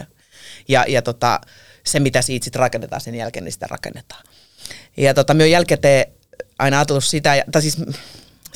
Ja, 0.68 0.84
ja 0.88 1.02
tota, 1.02 1.40
se, 1.84 2.00
mitä 2.00 2.22
siitä 2.22 2.44
sitten 2.44 2.60
rakennetaan 2.60 3.00
sen 3.00 3.14
jälkeen, 3.14 3.44
niin 3.44 3.52
sitä 3.52 3.66
rakennetaan. 3.70 4.24
Ja 4.96 5.14
tota, 5.14 5.34
minä 5.34 5.42
olen 5.42 5.50
jälkikäteen 5.50 6.06
aina 6.58 6.78
ajatellut 6.78 7.04
sitä, 7.04 7.44
tai 7.52 7.62
siis 7.62 7.76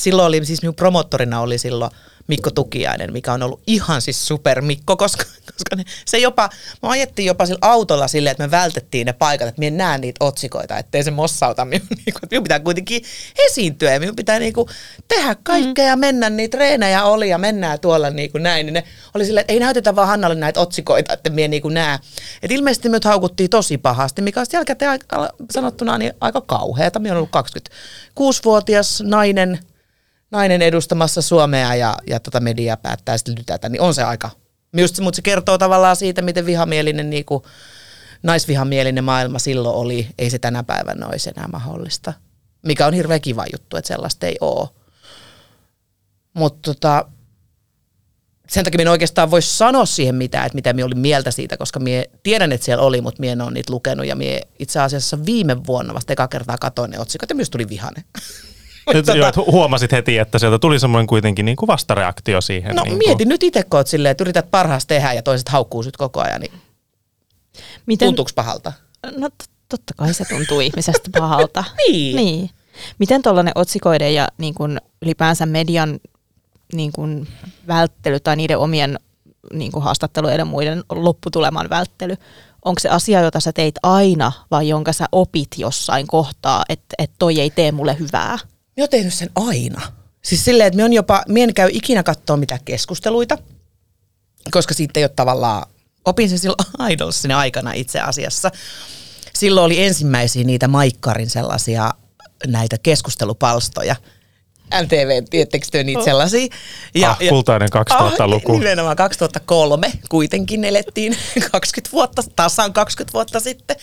silloin 0.00 0.26
oli, 0.26 0.44
siis 0.44 0.62
minun 0.62 0.74
promottorina 0.74 1.40
oli 1.40 1.58
silloin 1.58 1.90
Mikko 2.30 2.50
Tukiainen, 2.50 3.12
mikä 3.12 3.32
on 3.32 3.42
ollut 3.42 3.62
ihan 3.66 4.02
siis 4.02 4.26
super 4.26 4.62
Mikko, 4.62 4.96
koska, 4.96 5.24
koska 5.24 5.76
ne, 5.76 5.84
se 6.06 6.18
jopa, 6.18 6.48
me 6.82 6.88
ajettiin 6.88 7.26
jopa 7.26 7.46
sillä 7.46 7.58
autolla 7.62 8.08
silleen, 8.08 8.30
että 8.30 8.46
me 8.46 8.50
vältettiin 8.50 9.06
ne 9.06 9.12
paikat, 9.12 9.48
että 9.48 9.58
minä 9.58 9.68
en 9.68 9.76
näe 9.76 9.98
niitä 9.98 10.24
otsikoita, 10.24 10.78
ettei 10.78 11.04
se 11.04 11.10
mossauta 11.10 11.64
minun, 11.64 11.86
niin 12.06 12.14
kuin, 12.14 12.28
minun 12.30 12.42
pitää 12.42 12.60
kuitenkin 12.60 13.02
esiintyä 13.38 13.92
ja 13.92 14.00
minun 14.00 14.16
pitää 14.16 14.38
niin 14.38 14.52
kuin, 14.52 14.68
tehdä 15.08 15.36
kaikkea 15.42 15.84
ja 15.84 15.96
mennä, 15.96 16.30
niitä 16.30 16.56
treenejä 16.56 17.04
oli 17.04 17.28
ja 17.28 17.38
mennään 17.38 17.80
tuolla 17.80 18.10
niin 18.10 18.32
kuin 18.32 18.42
näin, 18.42 18.66
niin 18.66 18.74
ne 18.74 18.84
oli 19.14 19.24
silleen, 19.24 19.40
että 19.42 19.52
ei 19.52 19.60
näytetä 19.60 19.96
vaan 19.96 20.08
Hannalle 20.08 20.36
näitä 20.36 20.60
otsikoita, 20.60 21.12
että 21.12 21.30
minä 21.30 21.48
niin 21.48 21.62
kuin 21.62 21.74
näe. 21.74 21.98
Et 22.42 22.50
ilmeisesti 22.50 22.88
me 22.88 22.98
haukuttiin 23.04 23.50
tosi 23.50 23.78
pahasti, 23.78 24.22
mikä 24.22 24.40
on 24.40 24.46
sitten 24.46 24.58
jälkeen 24.58 24.90
aika- 24.90 25.32
sanottuna 25.50 25.98
niin 25.98 26.12
aika 26.20 26.40
kauheata. 26.40 26.98
Minä 26.98 27.14
olen 27.14 27.28
ollut 27.34 27.46
26-vuotias 28.40 29.02
nainen, 29.06 29.58
nainen 30.30 30.62
edustamassa 30.62 31.22
Suomea 31.22 31.74
ja, 31.74 31.96
ja 32.06 32.20
tota 32.20 32.40
media 32.40 32.76
päättää 32.76 33.18
sitten 33.18 33.34
lytätä, 33.38 33.68
niin 33.68 33.80
on 33.80 33.94
se 33.94 34.02
aika. 34.02 34.30
Just, 34.76 35.00
mutta 35.00 35.16
se 35.16 35.22
kertoo 35.22 35.58
tavallaan 35.58 35.96
siitä, 35.96 36.22
miten 36.22 36.46
vihamielinen, 36.46 37.10
niin 37.10 37.24
kuin, 37.24 37.42
naisvihamielinen 38.22 39.04
maailma 39.04 39.38
silloin 39.38 39.76
oli. 39.76 40.08
Ei 40.18 40.30
se 40.30 40.38
tänä 40.38 40.62
päivänä 40.62 41.06
olisi 41.06 41.30
enää 41.36 41.48
mahdollista. 41.52 42.12
Mikä 42.62 42.86
on 42.86 42.94
hirveän 42.94 43.20
kiva 43.20 43.44
juttu, 43.52 43.76
että 43.76 43.88
sellaista 43.88 44.26
ei 44.26 44.36
ole. 44.40 44.68
Mutta 46.34 46.74
tota, 46.74 47.06
sen 48.48 48.64
takia 48.64 48.78
minä 48.78 48.90
oikeastaan 48.90 49.30
voi 49.30 49.42
sanoa 49.42 49.86
siihen 49.86 50.14
mitään, 50.14 50.46
että 50.46 50.56
mitä 50.56 50.72
minä 50.72 50.86
olin 50.86 50.98
mieltä 50.98 51.30
siitä, 51.30 51.56
koska 51.56 51.80
minä 51.80 52.04
tiedän, 52.22 52.52
että 52.52 52.64
siellä 52.64 52.84
oli, 52.84 53.00
mutta 53.00 53.20
minä 53.20 53.32
en 53.32 53.40
ole 53.40 53.50
niitä 53.50 53.72
lukenut. 53.72 54.06
Ja 54.06 54.16
minä 54.16 54.40
itse 54.58 54.80
asiassa 54.80 55.26
viime 55.26 55.66
vuonna 55.66 55.94
vasta 55.94 56.12
eka 56.12 56.28
kertaa 56.28 56.58
katoin 56.58 56.90
ne 56.90 56.98
otsikot 56.98 57.30
ja 57.30 57.36
myös 57.36 57.50
tuli 57.50 57.68
vihane. 57.68 58.04
Et 58.94 59.36
hu- 59.36 59.52
huomasit 59.52 59.92
heti, 59.92 60.18
että 60.18 60.38
sieltä 60.38 60.58
tuli 60.58 60.80
semmoinen 60.80 61.06
kuitenkin 61.06 61.44
niin 61.44 61.56
kuin 61.56 61.66
vastareaktio 61.66 62.40
siihen. 62.40 62.76
No 62.76 62.82
niin 62.82 62.98
mieti 62.98 63.24
nyt 63.24 63.42
itse, 63.42 63.62
kun 63.62 63.78
oot 63.78 63.86
silleen, 63.86 64.10
että 64.10 64.24
yrität 64.24 64.50
parhaasta 64.50 64.88
tehdä 64.88 65.12
ja 65.12 65.22
toiset 65.22 65.48
haukkuu 65.48 65.82
sut 65.82 65.96
koko 65.96 66.20
ajan, 66.20 66.40
niin 66.40 66.52
Miten, 67.86 68.08
tuntuuko 68.08 68.30
pahalta? 68.34 68.72
No 69.16 69.28
t- 69.28 69.50
totta 69.68 69.94
kai 69.96 70.14
se 70.14 70.24
tuntuu 70.24 70.60
ihmisestä 70.60 71.10
pahalta. 71.18 71.64
Niin. 71.88 72.16
niin. 72.16 72.50
Miten 72.98 73.22
tuollainen 73.22 73.52
otsikoiden 73.54 74.14
ja 74.14 74.28
niin 74.38 74.54
kun 74.54 74.78
ylipäänsä 75.02 75.46
median 75.46 76.00
niin 76.72 76.92
kun 76.92 77.26
välttely 77.66 78.20
tai 78.20 78.36
niiden 78.36 78.58
omien 78.58 78.98
niin 79.52 79.72
kun 79.72 79.82
haastattelujen 79.82 80.38
ja 80.38 80.44
muiden 80.44 80.84
lopputuleman 80.92 81.70
välttely, 81.70 82.16
onko 82.64 82.78
se 82.78 82.88
asia, 82.88 83.20
jota 83.20 83.40
sä 83.40 83.52
teit 83.52 83.74
aina 83.82 84.32
vai 84.50 84.68
jonka 84.68 84.92
sä 84.92 85.06
opit 85.12 85.48
jossain 85.56 86.06
kohtaa, 86.06 86.64
että 86.68 86.94
et 86.98 87.10
toi 87.18 87.40
ei 87.40 87.50
tee 87.50 87.72
mulle 87.72 87.96
hyvää? 87.98 88.38
Mä 88.76 88.82
oon 88.82 88.88
tehnyt 88.88 89.14
sen 89.14 89.30
aina. 89.34 89.92
Siis 90.22 90.44
silleen, 90.44 90.66
että 90.66 90.80
mä 90.80 90.84
on 90.84 90.92
jopa, 90.92 91.22
mä 91.28 91.38
en 91.38 91.54
käy 91.54 91.68
ikinä 91.72 92.02
katsoa 92.02 92.36
mitään 92.36 92.60
keskusteluita, 92.64 93.38
koska 94.50 94.74
siitä 94.74 95.00
ei 95.00 95.04
ole 95.04 95.12
tavallaan, 95.16 95.66
opin 96.04 96.28
sen 96.28 96.38
silloin 96.38 96.92
Idolsin 96.92 97.32
aikana 97.32 97.72
itse 97.72 98.00
asiassa. 98.00 98.50
Silloin 99.34 99.64
oli 99.64 99.82
ensimmäisiä 99.82 100.44
niitä 100.44 100.68
Maikkarin 100.68 101.30
sellaisia 101.30 101.90
näitä 102.46 102.76
keskustelupalstoja. 102.82 103.96
MTV, 104.82 105.22
tiettekö 105.30 105.66
te 105.70 105.84
niitä 105.84 106.04
sellaisia? 106.04 106.46
Ah, 107.06 107.18
kultainen 107.28 107.68
2000-luku. 107.68 108.52
Ah, 108.52 108.58
nimenomaan 108.58 108.96
2003 108.96 109.92
kuitenkin 110.08 110.64
elettiin 110.64 111.16
20 111.52 111.92
vuotta, 111.92 112.22
tasan 112.36 112.72
20 112.72 113.12
vuotta 113.12 113.40
sitten. 113.40 113.76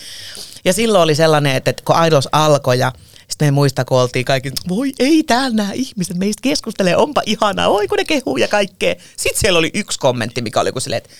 Ja 0.64 0.72
silloin 0.72 1.02
oli 1.02 1.14
sellainen, 1.14 1.56
että 1.56 1.70
että 1.70 1.82
kun 1.84 2.06
Idols 2.06 2.28
alkoi 2.32 2.78
ja 2.78 2.92
sitten 3.30 3.48
me 3.48 3.50
muista, 3.50 3.84
kun 3.84 4.00
oltiin 4.00 4.24
kaikki, 4.24 4.52
voi 4.68 4.92
ei 4.98 5.22
täällä 5.22 5.56
nämä 5.56 5.72
ihmiset 5.72 6.16
meistä 6.16 6.40
keskustelee, 6.42 6.96
onpa 6.96 7.22
ihanaa, 7.26 7.68
oi 7.68 7.88
kun 7.88 7.98
ne 7.98 8.04
kehuu 8.04 8.36
ja 8.36 8.48
kaikkea. 8.48 8.94
Sitten 9.16 9.40
siellä 9.40 9.58
oli 9.58 9.70
yksi 9.74 9.98
kommentti, 9.98 10.42
mikä 10.42 10.60
oli 10.60 10.72
kuin 10.72 10.82
silleen, 10.82 11.02
että 11.04 11.16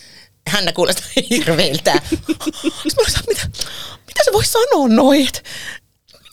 Hanna 0.49 0.73
kuulostaa 0.73 1.05
hirveiltä. 1.29 2.01
Sitten 2.87 3.23
mitä, 3.27 3.47
mitä 4.07 4.23
se 4.23 4.33
voi 4.33 4.45
sanoa 4.45 4.87
noin, 4.87 5.27
että 5.27 5.41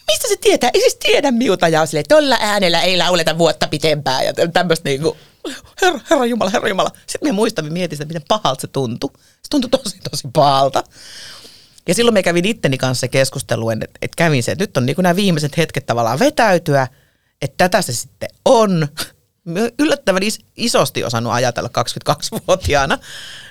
mistä 0.06 0.28
se 0.28 0.36
tietää? 0.36 0.70
Ei 0.74 0.80
siis 0.80 0.94
tiedä 0.94 1.30
miuta. 1.30 1.68
Ja 1.68 1.86
silleen, 1.86 2.04
tolla 2.08 2.36
äänellä 2.40 2.80
ei 2.80 2.96
lauleta 2.96 3.38
vuotta 3.38 3.68
pitempään 3.68 4.24
ja 4.24 4.32
tämmöistä 4.52 4.88
niinku. 4.88 5.16
herra, 5.82 6.00
herra 6.10 6.26
Jumala, 6.26 6.50
herra 6.50 6.68
Jumala. 6.68 6.90
Sitten 7.06 7.28
me 7.28 7.32
muistamme 7.32 7.70
mietin 7.70 7.98
sitä, 7.98 8.08
miten 8.08 8.22
pahalta 8.28 8.60
se 8.60 8.66
tuntui. 8.66 9.10
Se 9.14 9.48
tuntui 9.50 9.70
tosi, 9.70 9.98
tosi 10.10 10.28
pahalta. 10.32 10.84
Ja 11.88 11.94
silloin 11.94 12.14
me 12.14 12.22
kävin 12.22 12.44
itteni 12.44 12.78
kanssa 12.78 13.08
keskusteluen, 13.08 13.82
että, 13.82 13.98
että 14.02 14.14
kävin 14.16 14.42
se, 14.42 14.52
että 14.52 14.62
nyt 14.62 14.76
on 14.76 14.86
niin 14.86 14.96
nämä 14.98 15.16
viimeiset 15.16 15.56
hetket 15.56 15.86
tavallaan 15.86 16.18
vetäytyä, 16.18 16.88
että 17.42 17.54
tätä 17.56 17.82
se 17.82 17.92
sitten 17.92 18.28
on. 18.44 18.88
Yllättävän 19.78 20.22
is- 20.22 20.44
isosti 20.56 21.04
osannut 21.04 21.32
ajatella 21.32 21.70
22-vuotiaana, 21.78 22.98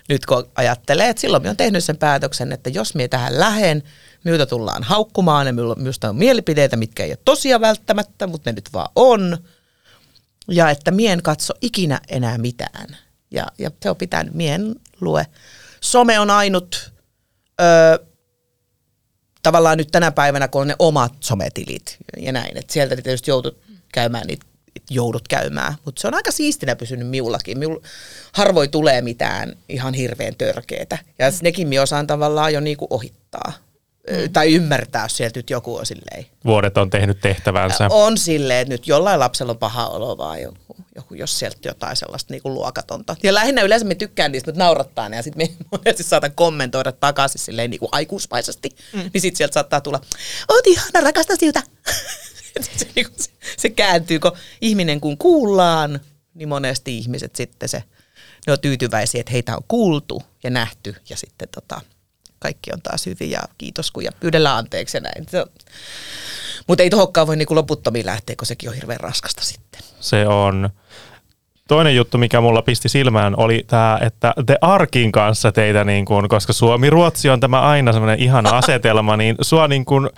nyt 0.10 0.26
kun 0.26 0.52
ajattelee, 0.56 1.10
että 1.10 1.22
silloin 1.22 1.44
mä 1.44 1.50
oon 1.50 1.58
tehnyt 1.58 1.84
sen 1.84 1.98
päätöksen, 1.98 2.52
että 2.52 2.70
jos 2.70 2.96
me 2.96 3.08
tähän 3.08 3.40
lähen, 3.40 3.84
minulta 4.24 4.46
tullaan 4.46 4.84
haukkumaan 4.84 5.48
ja 5.48 5.54
minusta 5.54 6.10
on 6.10 6.16
mielipiteitä, 6.16 6.76
mitkä 6.76 7.04
ei 7.04 7.12
ole 7.12 7.18
tosia 7.26 7.62
välttämättä, 7.62 8.28
mutta 8.28 8.50
ne 8.50 8.56
nyt 8.56 8.74
vaan 8.74 8.90
on. 8.96 9.38
Ja 10.48 10.70
että 10.70 10.92
mien 10.92 11.22
katso 11.22 11.54
ikinä 11.62 12.00
enää 12.08 12.38
mitään. 12.38 12.98
Ja, 13.32 13.48
ja 13.58 13.72
se 13.84 13.90
on 13.90 13.96
pitänyt, 13.96 14.34
mien 14.34 14.76
lue. 15.02 15.28
Some 15.82 16.20
on 16.20 16.30
ainut, 16.30 16.92
ö, 17.62 18.06
tavallaan 19.46 19.78
nyt 19.78 19.92
tänä 19.92 20.12
päivänä, 20.12 20.48
kun 20.48 20.62
on 20.62 20.68
ne 20.68 20.76
omat 20.80 21.14
sometilit 21.20 21.98
ja 22.18 22.32
näin, 22.32 22.58
että 22.58 22.74
sieltä 22.74 22.96
tietysti 22.96 23.32
joudut 23.32 23.58
käymään 23.94 24.28
niitä 24.28 24.46
joudut 24.90 25.28
käymään. 25.28 25.76
Mutta 25.86 26.02
se 26.02 26.08
on 26.08 26.14
aika 26.14 26.32
siistinä 26.32 26.76
pysynyt 26.76 27.08
miullakin. 27.08 27.60
Miul 27.60 27.80
harvoin 28.32 28.72
tulee 28.72 29.02
mitään 29.02 29.56
ihan 29.70 29.94
hirveän 29.94 30.36
törkeetä. 30.36 30.98
Ja 31.20 31.26
nekin 31.42 31.68
minä 31.68 31.82
osaan 31.82 32.08
tavallaan 32.08 32.54
jo 32.54 32.60
niinku 32.60 32.88
ohittaa. 32.90 33.54
Mm. 34.12 34.34
Tai 34.34 34.54
ymmärtää, 34.54 35.06
jos 35.06 35.18
sieltä 35.18 35.40
nyt 35.40 35.50
joku 35.50 35.76
on 35.76 35.86
silleen. 35.86 36.26
Vuodet 36.46 36.78
on 36.78 36.90
tehnyt 36.90 37.20
tehtävänsä. 37.22 37.88
On 37.90 38.18
silleen, 38.18 38.62
että 38.62 38.74
nyt 38.74 38.88
jollain 38.88 39.20
lapsella 39.20 39.52
on 39.52 39.58
paha 39.58 39.88
olo 39.88 40.18
vaan 40.18 40.42
joku, 40.42 40.76
joku 40.96 41.14
jos 41.14 41.40
sieltä 41.40 41.58
jotain 41.66 41.96
sellaista 41.96 42.34
niinku 42.34 42.54
luokatonta. 42.54 43.16
Ja 43.24 43.34
lähinnä 43.34 43.62
yleensä 43.62 43.86
me 43.86 43.96
tykkään 43.96 44.32
niistä, 44.32 44.52
mutta 44.52 44.64
naurattaa 44.64 45.10
ne 45.10 45.16
ja 45.16 45.24
sitten 45.24 45.48
me 45.48 45.56
monesti 45.72 46.04
saatan 46.04 46.32
kommentoida 46.36 46.92
takaisin 46.92 47.42
silleen 47.42 47.70
niinku 47.70 47.90
aikuismaisesti. 47.92 48.70
Mm. 48.94 49.00
Niin 49.14 49.22
sitten 49.22 49.38
sieltä 49.38 49.54
saattaa 49.54 49.82
tulla, 49.82 50.02
oot 50.50 50.68
ihana, 50.68 51.02
rakastan 51.02 51.38
siltä. 51.40 51.64
se, 52.78 52.88
niinku, 52.96 53.12
se, 53.18 53.30
se 53.58 53.70
kääntyy, 53.70 54.20
kun 54.20 54.32
ihminen 54.62 55.02
kun 55.02 55.18
kuullaan, 55.18 56.00
niin 56.34 56.50
monesti 56.50 56.98
ihmiset 56.98 57.36
sitten 57.36 57.70
se, 57.70 57.84
ne 58.48 58.54
on 58.54 58.60
tyytyväisiä, 58.60 59.20
että 59.20 59.32
heitä 59.32 59.56
on 59.56 59.64
kuultu 59.68 60.24
ja 60.44 60.50
nähty 60.50 60.96
ja 61.10 61.18
sitten 61.18 61.50
tota, 61.50 61.82
kaikki 62.46 62.72
on 62.74 62.82
taas 62.82 63.06
hyvin 63.06 63.32
ja 63.32 63.40
kiitos 63.58 63.92
kun 63.92 64.04
ja 64.04 64.12
pyydellä 64.20 64.56
anteeksi 64.56 64.98
ja 64.98 65.02
näin. 65.02 65.26
Mutta 66.68 66.84
ei 66.84 66.90
tohokkaan 66.90 67.28
voi 67.28 67.36
niinku 67.36 67.56
loputtomiin 67.56 68.06
lähteä, 68.06 68.36
kun 68.36 68.46
sekin 68.46 68.70
on 68.70 68.76
hirveän 68.76 69.00
raskasta 69.00 69.44
sitten. 69.44 69.82
Se 70.00 70.28
on. 70.28 70.70
Toinen 71.68 71.96
juttu, 71.96 72.18
mikä 72.18 72.42
mulla 72.42 72.62
pisti 72.62 72.90
silmään, 72.90 73.34
oli 73.38 73.64
tämä, 73.68 74.00
että 74.02 74.34
The 74.46 74.58
Arkin 74.62 75.12
kanssa 75.12 75.52
teitä, 75.52 75.84
niin 75.84 76.06
kun, 76.06 76.30
koska 76.30 76.54
Suomi-Ruotsi 76.54 77.30
on 77.30 77.40
tämä 77.40 77.62
aina 77.62 77.94
semmoinen 77.94 78.20
ihana 78.20 78.50
asetelma, 78.50 79.18
niin 79.18 79.36
sua 79.42 79.68
niin 79.68 79.86
kun, 79.86 80.10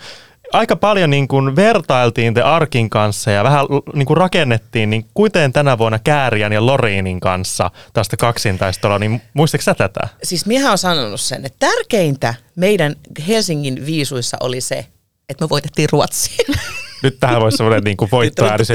aika 0.52 0.76
paljon 0.76 1.10
niin 1.10 1.28
kuin 1.28 1.56
vertailtiin 1.56 2.34
The 2.34 2.42
Arkin 2.42 2.90
kanssa 2.90 3.30
ja 3.30 3.44
vähän 3.44 3.66
niin 3.94 4.06
kuin 4.06 4.16
rakennettiin, 4.16 4.90
niin 4.90 5.06
kuten 5.14 5.52
tänä 5.52 5.78
vuonna 5.78 5.98
Kääriän 5.98 6.52
ja 6.52 6.66
Loriinin 6.66 7.20
kanssa 7.20 7.70
tästä 7.92 8.16
kaksintaistolla, 8.16 8.98
niin 8.98 9.22
muistatko 9.34 9.62
sä 9.62 9.74
tätä? 9.74 10.08
Siis 10.22 10.46
minä 10.46 10.66
olen 10.66 10.78
sanonut 10.78 11.20
sen, 11.20 11.46
että 11.46 11.66
tärkeintä 11.66 12.34
meidän 12.56 12.96
Helsingin 13.28 13.86
viisuissa 13.86 14.36
oli 14.40 14.60
se, 14.60 14.86
että 15.28 15.44
me 15.44 15.48
voitettiin 15.48 15.88
Ruotsiin. 15.92 16.54
Nyt 17.02 17.16
tähän 17.20 17.40
voisi 17.40 17.56
semmoinen 17.56 17.84
niin 17.84 17.96
kuin 17.96 18.10
voittoääni. 18.10 18.64
Se, 18.64 18.74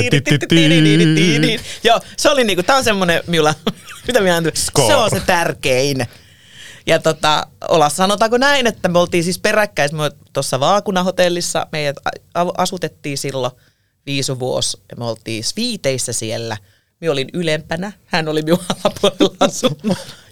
Joo, 1.84 2.00
se 2.18 2.30
oli 2.30 2.44
niin 2.44 2.58
kuin, 2.58 2.66
tämä 2.66 2.78
on 2.78 2.84
semmoinen, 2.84 3.22
minulla, 3.28 3.54
mitä 4.08 4.22
minä 4.22 4.42
se 4.88 4.96
on 4.96 5.10
se 5.10 5.20
tärkein. 5.20 6.08
Ja 6.86 7.00
tota, 7.00 7.48
olla 7.70 7.90
sanotaanko 7.90 8.38
näin, 8.38 8.68
että 8.68 8.90
me 8.90 9.00
oltiin 9.00 9.24
siis 9.24 9.40
peräkkäin, 9.40 9.96
me 9.96 10.12
tuossa 10.34 10.60
Vaakuna-hotellissa, 10.60 11.68
meidät 11.72 11.96
asutettiin 12.58 13.18
silloin 13.18 13.54
viisuvuosi 14.06 14.78
ja 14.90 14.96
me 14.96 15.06
oltiin 15.06 15.44
viiteissä 15.56 16.14
siellä. 16.14 16.58
Me 17.04 17.10
olin 17.10 17.28
ylempänä, 17.34 17.92
hän 18.06 18.28
oli 18.28 18.42
minun 18.42 18.60
alapuolella 18.70 19.48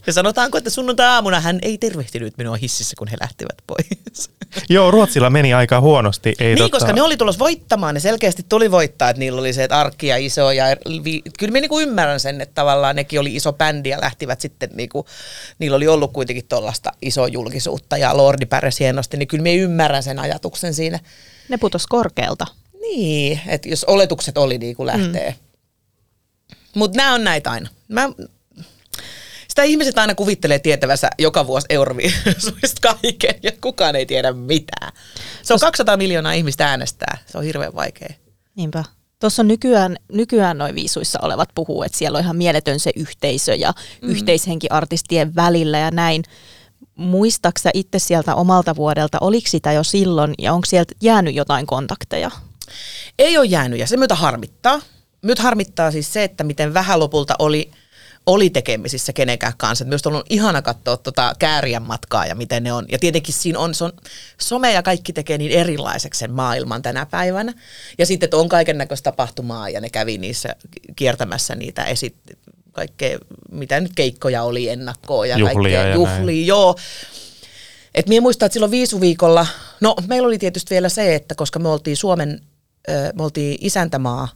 Ja 0.07 0.13
sanotaanko, 0.13 0.57
että 0.57 0.69
sunnuntai-aamuna 0.69 1.39
hän 1.39 1.59
ei 1.61 1.77
tervehtinyt 1.77 2.37
minua 2.37 2.55
hississä, 2.55 2.95
kun 2.97 3.07
he 3.07 3.17
lähtivät 3.21 3.57
pois. 3.67 4.29
Joo, 4.69 4.91
Ruotsilla 4.91 5.29
meni 5.29 5.53
aika 5.53 5.81
huonosti. 5.81 6.33
Ei 6.39 6.47
niin, 6.47 6.57
totta... 6.57 6.77
koska 6.77 6.93
ne 6.93 7.01
oli 7.01 7.17
tulossa 7.17 7.39
voittamaan, 7.39 7.93
ne 7.93 7.99
selkeästi 7.99 8.45
tuli 8.49 8.71
voittaa, 8.71 9.09
että 9.09 9.19
niillä 9.19 9.39
oli 9.39 9.53
se, 9.53 9.63
että 9.63 9.79
arkki 9.79 10.07
ja 10.07 10.17
iso. 10.17 10.51
Ja 10.51 10.65
vi... 11.03 11.21
Kyllä 11.39 11.51
minä 11.51 11.61
niinku 11.61 11.79
ymmärrän 11.79 12.19
sen, 12.19 12.41
että 12.41 12.55
tavallaan 12.55 12.95
nekin 12.95 13.19
oli 13.19 13.35
iso 13.35 13.53
bändi 13.53 13.89
ja 13.89 14.01
lähtivät 14.01 14.41
sitten, 14.41 14.69
niinku, 14.73 15.05
niillä 15.59 15.77
oli 15.77 15.87
ollut 15.87 16.13
kuitenkin 16.13 16.47
tuollaista 16.49 16.91
isoa 17.01 17.27
julkisuutta 17.27 17.97
ja 17.97 18.17
Lordi 18.17 18.45
pärjäsi 18.45 18.79
hienosti, 18.79 19.17
niin 19.17 19.27
kyllä 19.27 19.43
minä 19.43 19.63
ymmärrän 19.63 20.03
sen 20.03 20.19
ajatuksen 20.19 20.73
siinä. 20.73 20.99
Ne 21.49 21.57
putos 21.57 21.87
korkealta. 21.87 22.45
Niin, 22.81 23.39
että 23.47 23.69
jos 23.69 23.83
oletukset 23.83 24.37
oli 24.37 24.57
niin 24.57 24.75
kuin 24.75 24.87
lähtee. 24.87 25.29
Mm. 25.29 25.50
Mutta 26.75 26.97
nämä 26.97 27.13
on 27.13 27.23
näitä 27.23 27.51
aina. 27.51 27.69
Mä, 27.87 28.09
sitä 29.47 29.63
ihmiset 29.63 29.97
aina 29.97 30.15
kuvittelee 30.15 30.59
tietävänsä 30.59 31.09
joka 31.19 31.47
vuosi 31.47 31.65
Euroviisuista 31.69 32.81
kaiken 33.01 33.35
ja 33.43 33.51
kukaan 33.61 33.95
ei 33.95 34.05
tiedä 34.05 34.33
mitään. 34.33 34.91
Se 35.43 35.53
on 35.53 35.59
200 35.59 35.97
miljoonaa 35.97 36.33
ihmistä 36.33 36.67
äänestää. 36.67 37.17
Se 37.25 37.37
on 37.37 37.43
hirveän 37.43 37.75
vaikea. 37.75 38.13
Niinpä. 38.55 38.83
Tuossa 39.19 39.43
nykyään, 39.43 39.97
nykyään 40.11 40.57
noin 40.57 40.75
viisuissa 40.75 41.19
olevat 41.21 41.49
puhuu, 41.55 41.83
että 41.83 41.97
siellä 41.97 42.17
on 42.17 42.23
ihan 42.23 42.35
mieletön 42.35 42.79
se 42.79 42.91
yhteisö 42.95 43.55
ja 43.55 43.73
mm. 44.01 44.09
yhteishenki 44.09 44.67
artistien 44.69 45.35
välillä 45.35 45.77
ja 45.77 45.91
näin. 45.91 46.23
Muistaksa 46.95 47.69
itse 47.73 47.99
sieltä 47.99 48.35
omalta 48.35 48.75
vuodelta, 48.75 49.17
oliko 49.21 49.47
sitä 49.49 49.71
jo 49.71 49.83
silloin 49.83 50.33
ja 50.39 50.53
onko 50.53 50.65
sieltä 50.65 50.93
jäänyt 51.01 51.35
jotain 51.35 51.67
kontakteja? 51.67 52.31
Ei 53.19 53.37
ole 53.37 53.45
jäänyt 53.45 53.79
ja 53.79 53.87
se 53.87 53.97
myötä 53.97 54.15
harmittaa. 54.15 54.81
Nyt 55.21 55.39
harmittaa 55.39 55.91
siis 55.91 56.13
se, 56.13 56.23
että 56.23 56.43
miten 56.43 56.73
vähän 56.73 56.99
lopulta 56.99 57.35
oli 57.39 57.71
oli 58.25 58.49
tekemisissä 58.49 59.13
kenenkään 59.13 59.53
kanssa. 59.57 59.85
Myös 59.85 60.07
on 60.07 60.23
ihana 60.29 60.61
katsoa 60.61 60.97
tota 60.97 61.35
käärien 61.39 61.81
matkaa 61.81 62.25
ja 62.25 62.35
miten 62.35 62.63
ne 62.63 62.73
on. 62.73 62.85
Ja 62.89 62.99
tietenkin 62.99 63.33
siinä 63.33 63.59
on, 63.59 63.75
se 63.75 63.83
on, 63.83 63.93
some 64.37 64.71
ja 64.71 64.83
kaikki 64.83 65.13
tekee 65.13 65.37
niin 65.37 65.51
erilaiseksi 65.51 66.19
sen 66.19 66.31
maailman 66.31 66.81
tänä 66.81 67.05
päivänä. 67.05 67.53
Ja 67.97 68.05
sitten, 68.05 68.27
että 68.27 68.37
on 68.37 68.49
kaiken 68.49 68.77
näköistä 68.77 69.11
tapahtumaa 69.11 69.69
ja 69.69 69.81
ne 69.81 69.89
kävi 69.89 70.17
niissä 70.17 70.55
kiertämässä 70.95 71.55
niitä 71.55 71.83
esit, 71.83 72.15
kaikkea, 72.71 73.17
mitä 73.51 73.79
nyt 73.79 73.91
keikkoja 73.95 74.43
oli 74.43 74.69
ennakkoa 74.69 75.25
ja 75.25 75.37
juhlia 75.37 75.53
kaikkea. 75.53 75.87
Ja 75.87 75.93
juhlia, 75.93 76.25
näin. 76.25 76.47
joo. 76.47 76.75
Et 77.95 78.09
minä 78.09 78.21
muistan, 78.21 78.45
että 78.45 78.53
silloin 78.53 78.71
viisuviikolla, 78.71 79.47
no 79.79 79.95
meillä 80.07 80.25
oli 80.25 80.37
tietysti 80.37 80.69
vielä 80.69 80.89
se, 80.89 81.15
että 81.15 81.35
koska 81.35 81.59
me 81.59 81.69
oltiin 81.69 81.97
Suomen, 81.97 82.41
me 83.13 83.23
oltiin 83.23 83.57
isäntämaa, 83.61 84.27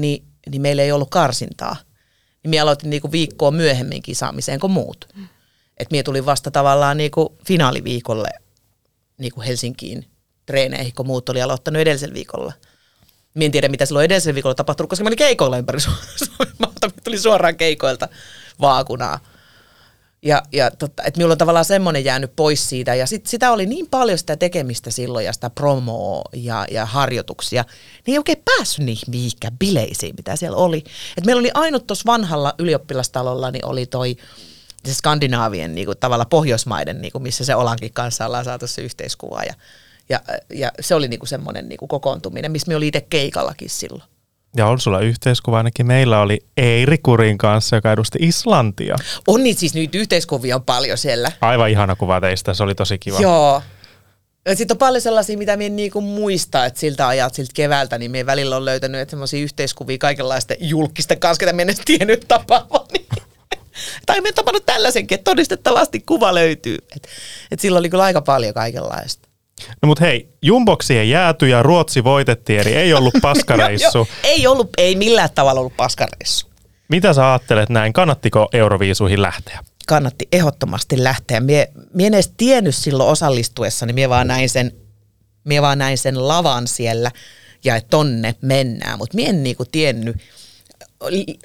niin, 0.00 0.24
niin 0.50 0.62
meillä 0.62 0.82
ei 0.82 0.92
ollut 0.92 1.10
karsintaa– 1.10 1.76
niin 2.42 2.50
minä 2.50 2.62
aloitin 2.62 2.90
niinku 2.90 3.12
viikkoa 3.12 3.50
myöhemmin 3.50 4.02
kisaamiseen 4.02 4.60
kuin 4.60 4.70
muut. 4.70 5.08
Mm. 5.16 5.28
Että 5.78 5.92
minä 5.92 6.02
tulin 6.02 6.26
vasta 6.26 6.50
tavallaan 6.50 6.96
niinku 6.96 7.36
finaaliviikolle 7.46 8.28
niinku 9.18 9.40
Helsinkiin 9.40 10.06
treeneihin, 10.46 10.94
kun 10.94 11.06
muut 11.06 11.28
oli 11.28 11.42
aloittanut 11.42 11.80
edellisellä 11.80 12.14
viikolla. 12.14 12.52
Minä 13.34 13.44
en 13.44 13.52
tiedä, 13.52 13.68
mitä 13.68 13.86
silloin 13.86 14.04
edellisellä 14.04 14.34
viikolla 14.34 14.54
tapahtunut, 14.54 14.90
koska 14.90 15.04
mä 15.04 15.08
olin 15.08 15.18
keikoilla 15.18 15.58
ympäri 15.58 15.80
Suomen 15.80 16.54
maata. 16.58 16.90
tuli 17.04 17.18
suoraan 17.18 17.56
keikoilta 17.56 18.08
vaakunaa. 18.60 19.20
Ja, 20.24 20.42
ja 20.52 20.70
totta, 20.70 21.02
että 21.02 21.18
minulla 21.18 21.32
on 21.32 21.38
tavallaan 21.38 21.64
semmoinen 21.64 22.04
jäänyt 22.04 22.36
pois 22.36 22.68
siitä. 22.68 22.94
Ja 22.94 23.06
sit, 23.06 23.26
sitä 23.26 23.52
oli 23.52 23.66
niin 23.66 23.86
paljon 23.90 24.18
sitä 24.18 24.36
tekemistä 24.36 24.90
silloin 24.90 25.24
ja 25.24 25.32
sitä 25.32 25.50
promoa 25.50 26.22
ja, 26.32 26.66
ja 26.70 26.86
harjoituksia. 26.86 27.64
Niin 28.06 28.14
ei 28.14 28.18
oikein 28.18 28.42
päässyt 28.44 28.84
niihin 28.84 29.10
mihinkään 29.10 29.58
bileisiin, 29.58 30.14
mitä 30.16 30.36
siellä 30.36 30.56
oli. 30.56 30.84
Et 31.16 31.26
meillä 31.26 31.40
oli 31.40 31.50
ainut 31.54 31.86
tuossa 31.86 32.06
vanhalla 32.06 32.54
ylioppilastalolla, 32.58 33.50
niin 33.50 33.64
oli 33.64 33.86
toi 33.86 34.16
se 34.84 34.94
Skandinaavien 34.94 35.74
niin 35.74 35.86
kuin, 35.86 35.98
tavalla 35.98 36.24
Pohjoismaiden, 36.24 37.00
niin 37.00 37.12
kuin, 37.12 37.22
missä 37.22 37.44
se 37.44 37.54
Olankin 37.54 37.92
kanssa 37.92 38.26
ollaan 38.26 38.44
saatu 38.44 38.66
se 38.66 38.82
yhteiskuva. 38.82 39.42
Ja, 39.42 39.54
ja, 40.08 40.20
ja 40.54 40.72
se 40.80 40.94
oli 40.94 41.08
niin 41.08 41.20
kuin 41.20 41.28
semmoinen 41.28 41.68
niin 41.68 41.78
kuin 41.78 41.88
kokoontuminen, 41.88 42.52
missä 42.52 42.68
me 42.68 42.76
oli 42.76 42.88
itse 42.88 43.00
keikallakin 43.00 43.70
silloin. 43.70 44.11
Ja 44.56 44.66
on 44.66 44.80
sulla 44.80 45.00
yhteiskuva, 45.00 45.56
ainakin 45.56 45.86
meillä 45.86 46.20
oli 46.20 46.40
Eiri 46.56 46.98
Kurin 46.98 47.38
kanssa, 47.38 47.76
joka 47.76 47.92
edusti 47.92 48.18
Islantia. 48.22 48.96
On 49.26 49.42
niin 49.42 49.56
siis 49.56 49.74
nyt 49.74 49.94
yhteiskuvia 49.94 50.56
on 50.56 50.62
paljon 50.62 50.98
siellä. 50.98 51.32
Aivan 51.40 51.70
ihana 51.70 51.96
kuva 51.96 52.20
teistä, 52.20 52.54
se 52.54 52.62
oli 52.62 52.74
tosi 52.74 52.98
kiva. 52.98 53.20
Joo. 53.20 53.62
Sitten 54.54 54.74
on 54.74 54.78
paljon 54.78 55.00
sellaisia, 55.00 55.38
mitä 55.38 55.56
minä 55.56 55.76
niinku 55.76 56.00
muista, 56.00 56.66
että 56.66 56.80
siltä 56.80 57.08
ajat, 57.08 57.34
siltä 57.34 57.52
keväältä, 57.54 57.98
niin 57.98 58.10
minä 58.10 58.26
välillä 58.26 58.56
on 58.56 58.64
löytänyt 58.64 59.10
semmoisia 59.10 59.42
yhteiskuvia 59.42 59.98
kaikenlaisten 59.98 60.56
julkisten 60.60 61.20
kanssa, 61.20 61.40
ketä 61.40 61.52
minä 61.52 61.72
tiennyt 61.84 62.24
tapaavani. 62.28 63.06
tai 64.06 64.20
minä 64.20 64.32
tapannut 64.32 64.66
tällaisenkin, 64.66 65.14
että 65.14 65.30
todistettavasti 65.30 66.00
kuva 66.00 66.34
löytyy. 66.34 66.78
Et, 66.96 67.08
et 67.50 67.60
silloin 67.60 67.80
oli 67.80 67.90
kyllä 67.90 68.04
aika 68.04 68.20
paljon 68.20 68.54
kaikenlaista. 68.54 69.31
No 69.82 69.86
mut 69.86 70.00
hei, 70.00 70.28
Jumboksi 70.42 70.98
ei 70.98 71.10
jääty 71.10 71.48
ja 71.48 71.62
Ruotsi 71.62 72.04
voitettiin, 72.04 72.60
eli 72.60 72.74
ei 72.74 72.94
ollut 72.94 73.14
paskareissu. 73.22 73.98
jo, 73.98 74.06
jo, 74.24 74.30
ei 74.30 74.46
ollut, 74.46 74.70
ei 74.78 74.96
millään 74.96 75.28
tavalla 75.34 75.60
ollut 75.60 75.76
paskareissu. 75.76 76.46
Mitä 76.88 77.12
sä 77.12 77.30
ajattelet 77.30 77.68
näin? 77.68 77.92
Kannattiko 77.92 78.48
Euroviisuihin 78.52 79.22
lähteä? 79.22 79.58
kannatti 79.86 80.28
ehdottomasti 80.32 81.04
lähteä. 81.04 81.40
Mie, 81.40 81.72
mie 81.94 82.06
en 82.06 82.14
edes 82.14 82.32
tiennyt 82.36 82.74
silloin 82.74 83.10
osallistuessa, 83.10 83.86
niin 83.86 83.94
mie 83.94 84.08
vaan 84.08 84.26
näin 84.26 84.48
sen, 84.48 84.72
mie 85.44 85.62
vaan 85.62 85.78
näin 85.78 85.98
sen 85.98 86.28
lavan 86.28 86.66
siellä 86.66 87.10
ja 87.64 87.76
että 87.76 87.90
tonne 87.90 88.34
mennään. 88.42 88.98
Mutta 88.98 89.16
mie 89.16 89.28
en 89.28 89.42
niinku 89.42 89.64
tiennyt 89.72 90.16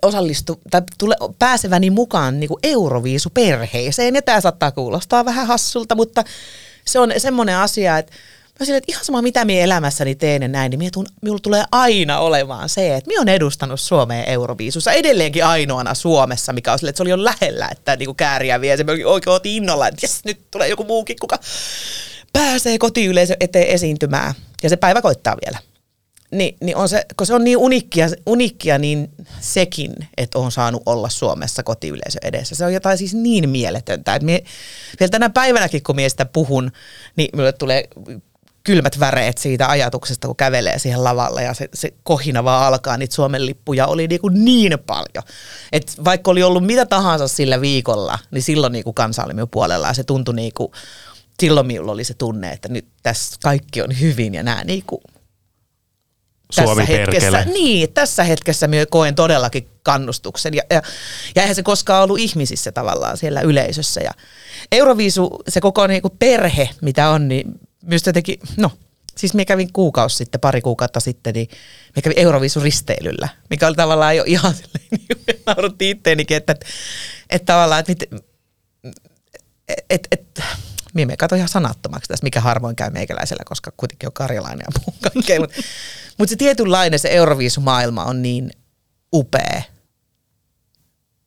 osallistu, 0.01 0.61
tai 0.71 0.81
tule, 0.97 1.15
pääseväni 1.39 1.89
mukaan 1.89 2.39
niinku 2.39 2.59
Euroviisuperheeseen. 2.63 4.15
Ja 4.15 4.21
tämä 4.21 4.41
saattaa 4.41 4.71
kuulostaa 4.71 5.25
vähän 5.25 5.47
hassulta, 5.47 5.95
mutta 5.95 6.23
se 6.87 6.99
on 6.99 7.13
semmoinen 7.17 7.57
asia, 7.57 7.97
että 7.97 8.13
Mä 8.59 8.65
silleen, 8.65 8.77
että 8.77 8.91
ihan 8.91 9.05
sama 9.05 9.21
mitä 9.21 9.45
minä 9.45 9.63
elämässäni 9.63 10.15
teen 10.15 10.41
ja 10.41 10.47
näin, 10.47 10.69
niin 10.69 10.79
minulla 11.21 11.39
tulee 11.43 11.63
aina 11.71 12.19
olemaan 12.19 12.69
se, 12.69 12.95
että 12.95 13.07
minä 13.07 13.21
olen 13.21 13.33
edustanut 13.33 13.79
Suomea 13.79 14.23
Euroviisussa 14.23 14.91
edelleenkin 14.91 15.45
ainoana 15.45 15.93
Suomessa, 15.93 16.53
mikä 16.53 16.71
on 16.71 16.79
silleen, 16.79 16.89
että 16.89 16.97
se 16.97 17.03
oli 17.03 17.09
jo 17.09 17.23
lähellä, 17.23 17.69
että 17.71 17.95
niinku 17.95 18.13
kääriä 18.13 18.61
vie. 18.61 18.77
Se 18.77 18.85
oikein 19.05 19.35
otin 19.35 19.51
innolla, 19.51 19.87
että 19.87 19.99
jes, 20.03 20.25
nyt 20.25 20.51
tulee 20.51 20.67
joku 20.67 20.83
muukin, 20.83 21.15
kuka 21.19 21.39
pääsee 22.33 22.77
kotiyleisö 22.77 23.35
eteen 23.39 23.67
esiintymään. 23.67 24.33
Ja 24.63 24.69
se 24.69 24.75
päivä 24.75 25.01
koittaa 25.01 25.35
vielä. 25.45 25.59
Ni, 26.31 26.57
niin 26.61 26.77
on 26.77 26.89
se, 26.89 27.05
kun 27.17 27.27
se 27.27 27.33
on 27.33 27.43
niin 27.43 27.57
unikkia, 27.57 28.07
unikkia, 28.25 28.77
niin 28.77 29.09
sekin, 29.39 29.93
että 30.17 30.39
on 30.39 30.51
saanut 30.51 30.83
olla 30.85 31.09
Suomessa 31.09 31.63
kotiyleisö 31.63 32.19
edessä. 32.21 32.55
Se 32.55 32.65
on 32.65 32.73
jotain 32.73 32.97
siis 32.97 33.13
niin 33.13 33.49
mieletöntä. 33.49 34.15
Että 34.15 34.25
mie, 34.25 34.43
vielä 34.99 35.09
tänä 35.09 35.29
päivänäkin, 35.29 35.83
kun 35.83 35.95
mie 35.95 36.09
sitä 36.09 36.25
puhun, 36.25 36.71
niin 37.15 37.29
minulle 37.33 37.53
tulee 37.53 37.87
kylmät 38.63 38.99
väreet 38.99 39.37
siitä 39.37 39.69
ajatuksesta, 39.69 40.27
kun 40.27 40.35
kävelee 40.35 40.79
siihen 40.79 41.03
lavalle 41.03 41.43
ja 41.43 41.53
se, 41.53 41.69
se 41.73 41.93
kohina 42.03 42.43
vaan 42.43 42.67
alkaa, 42.67 42.97
niitä 42.97 43.15
Suomen 43.15 43.45
lippuja 43.45 43.87
oli 43.87 44.07
niin, 44.07 44.21
kuin 44.21 44.45
niin 44.45 44.79
paljon. 44.85 45.23
Et 45.71 45.95
vaikka 46.05 46.31
oli 46.31 46.43
ollut 46.43 46.65
mitä 46.65 46.85
tahansa 46.85 47.27
sillä 47.27 47.61
viikolla, 47.61 48.19
niin 48.31 48.41
silloin 48.41 48.73
niin 48.73 48.83
kuin 48.83 48.93
kansa 48.93 49.23
oli 49.23 49.33
minun 49.33 49.49
puolella 49.49 49.87
ja 49.87 49.93
se 49.93 50.03
tuntui 50.03 50.35
niin 50.35 50.51
kuin, 50.53 50.71
silloin 51.39 51.67
minulla 51.67 51.91
oli 51.91 52.03
se 52.03 52.13
tunne, 52.13 52.51
että 52.51 52.69
nyt 52.69 52.85
tässä 53.03 53.37
kaikki 53.43 53.81
on 53.81 53.99
hyvin 53.99 54.33
ja 54.33 54.43
nämä 54.43 54.63
niin 54.63 54.83
kuin 54.87 55.01
Suomi 56.51 56.81
tässä 56.81 56.97
hetkessä, 56.97 57.45
niin, 57.45 57.93
tässä 57.93 58.23
hetkessä 58.23 58.67
minä 58.67 58.85
koen 58.85 59.15
todellakin 59.15 59.69
kannustuksen. 59.83 60.53
Ja, 60.53 60.63
ja, 60.69 60.81
ja 61.35 61.41
eihän 61.41 61.55
se 61.55 61.63
koskaan 61.63 62.03
ollut 62.03 62.19
ihmisissä 62.19 62.71
tavallaan 62.71 63.17
siellä 63.17 63.41
yleisössä. 63.41 64.01
Ja 64.01 64.11
Euroviisu, 64.71 65.39
se 65.47 65.61
koko 65.61 65.87
niin 65.87 66.01
kuin 66.01 66.13
perhe, 66.19 66.69
mitä 66.81 67.09
on, 67.09 67.27
niin 67.27 67.59
myös 67.83 68.05
jotenkin, 68.05 68.39
no 68.57 68.71
siis 69.17 69.33
me 69.33 69.45
kävin 69.45 69.73
kuukausi 69.73 70.15
sitten, 70.15 70.41
pari 70.41 70.61
kuukautta 70.61 70.99
sitten, 70.99 71.33
niin 71.33 71.47
me 71.95 72.01
kävin 72.01 72.19
Euroviisun 72.19 72.63
risteilyllä, 72.63 73.29
mikä 73.49 73.67
oli 73.67 73.75
tavallaan 73.75 74.17
jo 74.17 74.23
ihan 74.27 74.55
silleen, 74.55 74.87
niin 74.91 75.41
nauruttiin 75.45 75.97
itteenikin, 75.97 76.37
että, 76.37 76.53
että, 76.53 76.65
että 77.29 77.53
tavallaan, 77.53 77.79
että, 77.79 77.93
että, 79.69 79.83
että, 79.89 80.07
että 80.11 80.43
me 80.93 81.17
kato 81.17 81.35
ihan 81.35 81.49
sanattomaksi 81.49 82.07
tässä, 82.07 82.23
mikä 82.23 82.41
harvoin 82.41 82.75
käy 82.75 82.89
meikäläisellä, 82.89 83.43
koska 83.45 83.71
kuitenkin 83.77 84.09
on 84.09 84.13
karjalainen 84.13 84.65
ja 84.67 84.79
puhun 84.79 84.99
kaikkea. 85.01 85.39
Mutta 85.39 85.55
mut 86.17 86.29
se 86.29 86.35
tietynlainen, 86.35 86.99
se 86.99 87.09
Euroviisumaailma 87.09 88.05
on 88.05 88.21
niin 88.21 88.51
upea. 89.13 89.61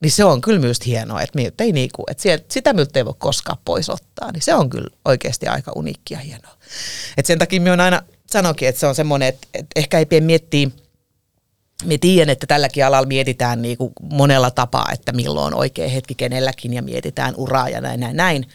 Niin 0.01 0.11
se 0.11 0.23
on 0.23 0.41
kyllä 0.41 0.59
myös 0.59 0.77
hienoa, 0.85 1.21
että, 1.21 1.39
me, 1.39 1.51
ei 1.59 1.71
niinku, 1.71 2.03
että 2.09 2.23
sieltä, 2.23 2.45
sitä 2.49 2.73
miltä 2.73 2.99
ei 2.99 3.05
voi 3.05 3.13
koskaan 3.17 3.57
pois 3.65 3.89
ottaa. 3.89 4.31
Niin 4.31 4.41
se 4.41 4.53
on 4.53 4.69
kyllä 4.69 4.89
oikeasti 5.05 5.47
aika 5.47 5.71
uniikkia 5.75 6.19
hienoa. 6.19 6.57
Et 7.17 7.25
sen 7.25 7.39
takia 7.39 7.61
minä 7.61 7.83
aina 7.83 8.01
sanokin, 8.27 8.67
että 8.67 8.79
se 8.79 8.87
on 8.87 8.95
semmoinen, 8.95 9.29
että, 9.29 9.47
että 9.53 9.71
ehkä 9.75 9.99
ei 9.99 10.05
pidä 10.05 10.25
miettiä, 10.25 10.69
me 11.85 11.97
tiedän, 11.97 12.29
että 12.29 12.47
tälläkin 12.47 12.85
alalla 12.85 13.07
mietitään 13.07 13.61
niin 13.61 13.77
kuin 13.77 13.93
monella 14.01 14.51
tapaa, 14.51 14.89
että 14.93 15.11
milloin 15.11 15.53
on 15.53 15.59
oikea 15.59 15.89
hetki 15.89 16.15
kenelläkin 16.15 16.73
ja 16.73 16.81
mietitään 16.81 17.33
uraa 17.37 17.69
ja 17.69 17.81
näin, 17.81 17.99
näin, 17.99 18.17
näin. 18.17 18.47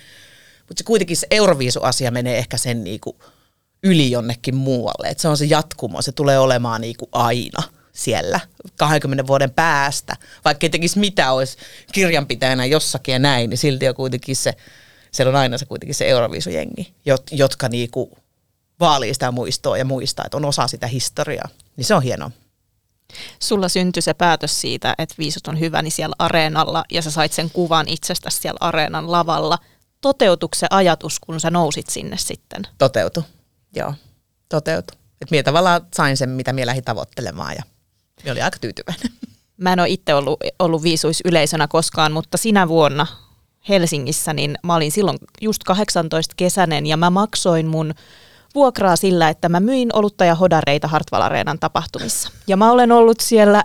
Mutta 0.58 0.78
se 0.80 0.84
kuitenkin 0.84 1.16
se 1.16 1.26
Euroviisu-asia 1.30 2.10
menee 2.10 2.38
ehkä 2.38 2.56
sen 2.56 2.84
niinku 2.84 3.16
yli 3.82 4.10
jonnekin 4.10 4.56
muualle. 4.56 5.08
Et 5.08 5.18
se 5.18 5.28
on 5.28 5.36
se 5.36 5.44
jatkumo, 5.44 6.02
se 6.02 6.12
tulee 6.12 6.38
olemaan 6.38 6.80
niinku 6.80 7.08
aina 7.12 7.62
siellä 7.92 8.40
20 8.76 9.26
vuoden 9.26 9.50
päästä. 9.50 10.16
Vaikka 10.44 10.66
ei 10.66 10.70
tekisi 10.70 10.98
mitä, 10.98 11.32
olisi 11.32 11.56
kirjanpitäjänä 11.92 12.64
jossakin 12.64 13.12
ja 13.12 13.18
näin, 13.18 13.50
niin 13.50 13.58
silti 13.58 13.88
on 13.88 13.94
kuitenkin 13.94 14.36
se, 14.36 14.54
siellä 15.12 15.30
on 15.30 15.36
aina 15.36 15.58
se 15.58 15.66
kuitenkin 15.66 15.94
se 15.94 16.08
Euroviisujengi, 16.08 16.94
jotka 17.30 17.68
niinku 17.68 18.18
vaalii 18.80 19.14
sitä 19.14 19.30
muistoa 19.30 19.78
ja 19.78 19.84
muistaa, 19.84 20.24
että 20.24 20.36
on 20.36 20.44
osa 20.44 20.66
sitä 20.66 20.86
historiaa. 20.86 21.48
Niin 21.76 21.84
se 21.84 21.94
on 21.94 22.02
hienoa. 22.02 22.30
Sulla 23.38 23.68
syntyi 23.68 24.02
se 24.02 24.14
päätös 24.14 24.60
siitä, 24.60 24.94
että 24.98 25.14
viisut 25.18 25.48
on 25.48 25.60
hyvä, 25.60 25.82
niin 25.82 25.92
siellä 25.92 26.16
areenalla, 26.18 26.84
ja 26.90 27.02
sä 27.02 27.10
sait 27.10 27.32
sen 27.32 27.50
kuvan 27.50 27.88
itsestäsi 27.88 28.40
siellä 28.40 28.58
areenan 28.60 29.12
lavalla– 29.12 29.58
toteutuiko 30.00 30.54
se 30.54 30.66
ajatus, 30.70 31.20
kun 31.20 31.40
sä 31.40 31.50
nousit 31.50 31.86
sinne 31.88 32.16
sitten? 32.16 32.62
Toteutu, 32.78 33.24
joo, 33.76 33.94
toteutu. 34.48 34.94
Että 35.20 35.30
minä 35.30 35.42
tavallaan 35.42 35.80
sain 35.94 36.16
sen, 36.16 36.30
mitä 36.30 36.52
minä 36.52 36.66
lähdin 36.66 36.84
tavoittelemaan 36.84 37.54
ja 37.56 37.62
minä 38.22 38.32
olin 38.32 38.44
aika 38.44 38.58
tyytyväinen. 38.60 39.12
Mä 39.56 39.72
en 39.72 39.80
ole 39.80 39.88
itse 39.88 40.14
ollut, 40.14 40.40
ollut 40.58 40.82
viisuisyleisönä 40.82 41.68
koskaan, 41.68 42.12
mutta 42.12 42.38
sinä 42.38 42.68
vuonna 42.68 43.06
Helsingissä, 43.68 44.32
niin 44.32 44.58
mä 44.62 44.74
olin 44.74 44.92
silloin 44.92 45.18
just 45.40 45.64
18 45.64 46.34
kesänen 46.36 46.86
ja 46.86 46.96
mä 46.96 47.10
maksoin 47.10 47.66
mun 47.66 47.94
vuokraa 48.54 48.96
sillä, 48.96 49.28
että 49.28 49.48
mä 49.48 49.60
myin 49.60 49.88
olutta 49.92 50.24
ja 50.24 50.34
hodareita 50.34 50.88
Hartwall 50.88 51.22
Areenan 51.22 51.58
tapahtumissa. 51.58 52.30
Ja 52.46 52.56
mä 52.56 52.72
olen 52.72 52.92
ollut 52.92 53.20
siellä 53.20 53.64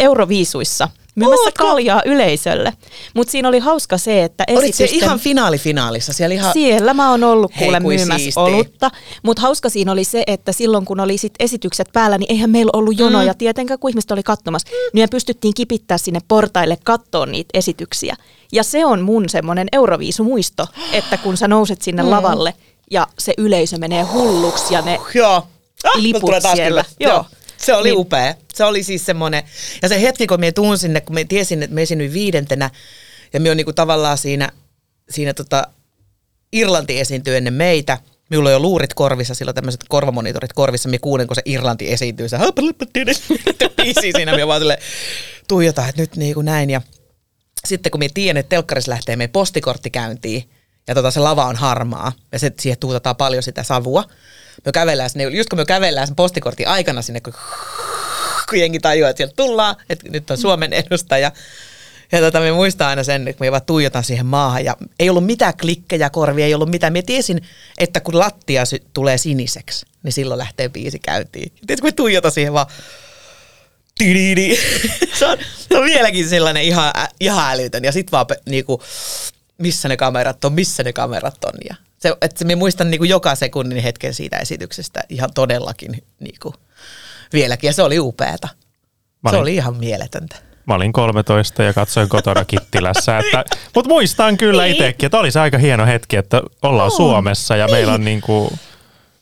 Euroviisuissa– 0.00 0.88
myymässä 1.16 1.42
Ootko? 1.42 1.64
kaljaa 1.64 2.02
yleisölle. 2.04 2.72
Mutta 3.14 3.30
siinä 3.30 3.48
oli 3.48 3.58
hauska 3.58 3.98
se, 3.98 4.24
että 4.24 4.44
esitysten... 4.48 4.84
Olit 4.84 5.02
ihan 5.02 5.18
finaalifinaalissa? 5.18 6.12
Siellä, 6.12 6.34
ihan... 6.34 6.52
siellä 6.52 6.94
mä 6.94 7.10
oon 7.10 7.24
ollut 7.24 7.52
kuule 7.58 7.80
myymässä 7.80 8.18
siistiä. 8.18 8.42
olutta. 8.42 8.90
Mutta 9.22 9.42
hauska 9.42 9.68
siinä 9.68 9.92
oli 9.92 10.04
se, 10.04 10.22
että 10.26 10.52
silloin 10.52 10.84
kun 10.84 11.00
oli 11.00 11.18
sit 11.18 11.34
esitykset 11.38 11.88
päällä, 11.92 12.18
niin 12.18 12.32
eihän 12.32 12.50
meillä 12.50 12.70
ollut 12.72 12.98
jonoja 12.98 13.32
mm. 13.32 13.38
tietenkään, 13.38 13.78
kun 13.78 13.90
ihmiset 13.90 14.10
oli 14.10 14.22
katsomassa. 14.22 14.68
Niin 14.92 15.02
me 15.02 15.08
pystyttiin 15.10 15.54
kipittää 15.54 15.98
sinne 15.98 16.20
portaille 16.28 16.78
kattoon 16.84 17.32
niitä 17.32 17.50
esityksiä. 17.54 18.16
Ja 18.52 18.62
se 18.62 18.84
on 18.84 19.00
mun 19.00 19.28
semmoinen 19.28 19.68
Euroviisumuisto, 19.72 20.66
että 20.92 21.16
kun 21.16 21.36
sä 21.36 21.48
nouset 21.48 21.82
sinne 21.82 22.02
mm. 22.02 22.10
lavalle 22.10 22.54
ja 22.90 23.06
se 23.18 23.34
yleisö 23.38 23.78
menee 23.78 24.02
hulluksi 24.02 24.74
ja 24.74 24.82
ne 24.82 25.00
Joo. 25.14 25.46
Ah, 25.84 26.02
liput 26.02 26.30
siellä. 26.54 26.84
Joo. 27.00 27.12
Joo. 27.12 27.24
Se 27.56 27.74
oli 27.74 27.88
niin. 27.88 27.98
upea. 27.98 28.34
Se 28.54 28.64
oli 28.64 28.82
siis 28.82 29.06
semmoinen, 29.06 29.42
ja 29.82 29.88
se 29.88 30.02
hetki, 30.02 30.26
kun 30.26 30.40
me 30.40 30.52
tuun 30.52 30.78
sinne, 30.78 31.00
kun 31.00 31.14
me 31.14 31.24
tiesin, 31.24 31.62
että 31.62 31.74
me 31.74 31.82
esiinnyin 31.82 32.12
viidentenä, 32.12 32.70
ja 33.32 33.40
me 33.40 33.50
on 33.50 33.56
niinku 33.56 33.72
tavallaan 33.72 34.18
siinä, 34.18 34.48
siinä 35.10 35.34
tota, 35.34 35.66
Irlanti 36.52 37.00
esiintyy 37.00 37.36
ennen 37.36 37.54
meitä, 37.54 37.98
Minulla 38.30 38.48
on 38.48 38.52
jo 38.52 38.60
luurit 38.60 38.94
korvissa, 38.94 39.34
silloin 39.34 39.54
tämmöiset 39.54 39.84
korvamonitorit 39.88 40.52
korvissa, 40.52 40.88
me 40.88 40.98
kuulen, 40.98 41.26
kun 41.26 41.34
se 41.34 41.42
Irlanti 41.44 41.92
esiintyy, 41.92 42.28
se 42.28 42.36
biisi 43.76 44.12
siinä, 44.16 44.36
me 44.36 44.46
vaan 44.46 44.60
sille 44.60 44.78
tuijota, 45.48 45.88
että 45.88 46.02
nyt 46.02 46.16
niin 46.16 46.34
kuin 46.34 46.44
näin. 46.44 46.70
Ja 46.70 46.80
sitten 47.66 47.90
kun 47.90 48.00
me 48.00 48.08
tiedän, 48.14 48.36
että 48.40 48.48
telkkarissa 48.48 48.90
lähtee 48.90 49.16
meidän 49.16 49.32
postikortti 49.32 49.90
käyntiin, 49.90 50.50
ja 50.88 50.94
tota, 50.94 51.10
se 51.10 51.20
lava 51.20 51.44
on 51.44 51.56
harmaa, 51.56 52.12
ja 52.32 52.38
se, 52.38 52.52
siihen 52.60 52.78
tuutetaan 52.78 53.16
paljon 53.16 53.42
sitä 53.42 53.62
savua, 53.62 54.04
me 54.64 54.72
kävellään 54.72 55.10
sinne, 55.10 55.24
just 55.24 55.48
kun 55.48 55.58
me 55.58 55.64
kävellään 55.64 56.06
sen 56.06 56.16
postikortin 56.16 56.68
aikana 56.68 57.02
sinne, 57.02 57.20
kun, 57.20 57.34
kun 58.48 58.60
jengi 58.60 58.78
tajuaa, 58.78 59.10
että 59.10 59.18
sieltä 59.18 59.34
tullaan, 59.36 59.76
että 59.90 60.08
nyt 60.08 60.30
on 60.30 60.38
Suomen 60.38 60.72
edustaja. 60.72 61.32
Ja 62.12 62.20
tota, 62.20 62.40
me 62.40 62.52
muistaa 62.52 62.88
aina 62.88 63.04
sen, 63.04 63.28
että 63.28 63.44
me 63.44 63.50
vaan 63.50 63.62
tuijotan 63.66 64.04
siihen 64.04 64.26
maahan 64.26 64.64
ja 64.64 64.76
ei 64.98 65.10
ollut 65.10 65.26
mitään 65.26 65.56
klikkejä 65.60 66.10
korvia, 66.10 66.46
ei 66.46 66.54
ollut 66.54 66.70
mitään. 66.70 66.92
Me 66.92 67.02
tiesin, 67.02 67.42
että 67.78 68.00
kun 68.00 68.18
lattia 68.18 68.64
sy- 68.64 68.82
tulee 68.92 69.18
siniseksi, 69.18 69.86
niin 70.02 70.12
silloin 70.12 70.38
lähtee 70.38 70.68
biisi 70.68 70.98
käyntiin. 70.98 71.52
Tiedätkö, 71.52 71.80
kun 71.80 71.88
me 71.88 71.92
tuijotan 71.92 72.32
siihen 72.32 72.52
vaan 72.52 72.66
se, 75.18 75.26
on, 75.26 75.38
se 75.68 75.78
on 75.78 75.84
vieläkin 75.84 76.28
sellainen 76.28 76.62
ihan, 76.62 76.92
ihan 77.20 77.52
älytön. 77.52 77.84
Ja 77.84 77.92
sit 77.92 78.12
vaan 78.12 78.26
niinku, 78.46 78.82
missä 79.58 79.88
ne 79.88 79.96
kamerat 79.96 80.44
on, 80.44 80.52
missä 80.52 80.82
ne 80.82 80.92
kamerat 80.92 81.44
on. 81.44 81.52
Ja 81.68 81.74
se, 81.98 82.14
että 82.20 82.44
me 82.44 82.54
muistan 82.54 82.90
niin 82.90 82.98
kuin 82.98 83.10
joka 83.10 83.34
sekunnin 83.34 83.82
hetken 83.82 84.14
siitä 84.14 84.38
esityksestä 84.38 85.04
ihan 85.08 85.30
todellakin 85.34 86.02
niin 86.20 86.36
kuin 86.42 86.54
vieläkin. 87.32 87.68
Ja 87.68 87.72
se 87.72 87.82
oli 87.82 87.98
upeata. 87.98 88.48
Olin, 89.24 89.34
se 89.34 89.40
oli 89.40 89.54
ihan 89.54 89.76
mieletöntä. 89.76 90.36
Mä 90.66 90.74
olin 90.74 90.92
13 90.92 91.62
ja 91.62 91.72
katsoin 91.72 92.08
kotona 92.08 92.44
Kittilässä. 92.44 93.18
Että, 93.18 93.44
mutta 93.74 93.88
muistan 93.88 94.36
kyllä 94.36 94.62
niin. 94.62 94.72
itsekin, 94.72 95.06
että 95.06 95.18
olisi 95.18 95.38
aika 95.38 95.58
hieno 95.58 95.86
hetki, 95.86 96.16
että 96.16 96.42
ollaan 96.62 96.90
on. 96.90 96.96
Suomessa 96.96 97.56
ja 97.56 97.66
niin. 97.66 97.74
meillä 97.74 97.92
on 97.92 98.04
niin 98.04 98.20
kuin... 98.20 98.58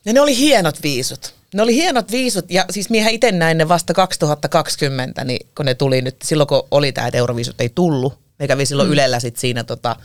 Ja 0.04 0.12
ne 0.12 0.20
oli 0.20 0.36
hienot 0.36 0.82
viisut. 0.82 1.34
Ne 1.54 1.62
oli 1.62 1.74
hienot 1.74 2.10
viisut 2.10 2.50
ja 2.50 2.64
siis 2.70 2.90
miehän 2.90 3.12
itse 3.12 3.32
näin 3.32 3.58
ne 3.58 3.68
vasta 3.68 3.94
2020, 3.94 5.24
niin 5.24 5.46
kun 5.56 5.66
ne 5.66 5.74
tuli 5.74 6.02
nyt, 6.02 6.16
silloin 6.22 6.46
kun 6.46 6.62
oli 6.70 6.92
tämä, 6.92 7.06
että 7.06 7.18
Euroviisut 7.18 7.60
ei 7.60 7.68
tullut. 7.74 8.23
Me 8.38 8.48
kävi 8.48 8.66
silloin 8.66 8.88
mm. 8.88 8.92
Ylellä 8.92 9.20
sit 9.20 9.36
siinä 9.36 9.64
tota, 9.64 9.96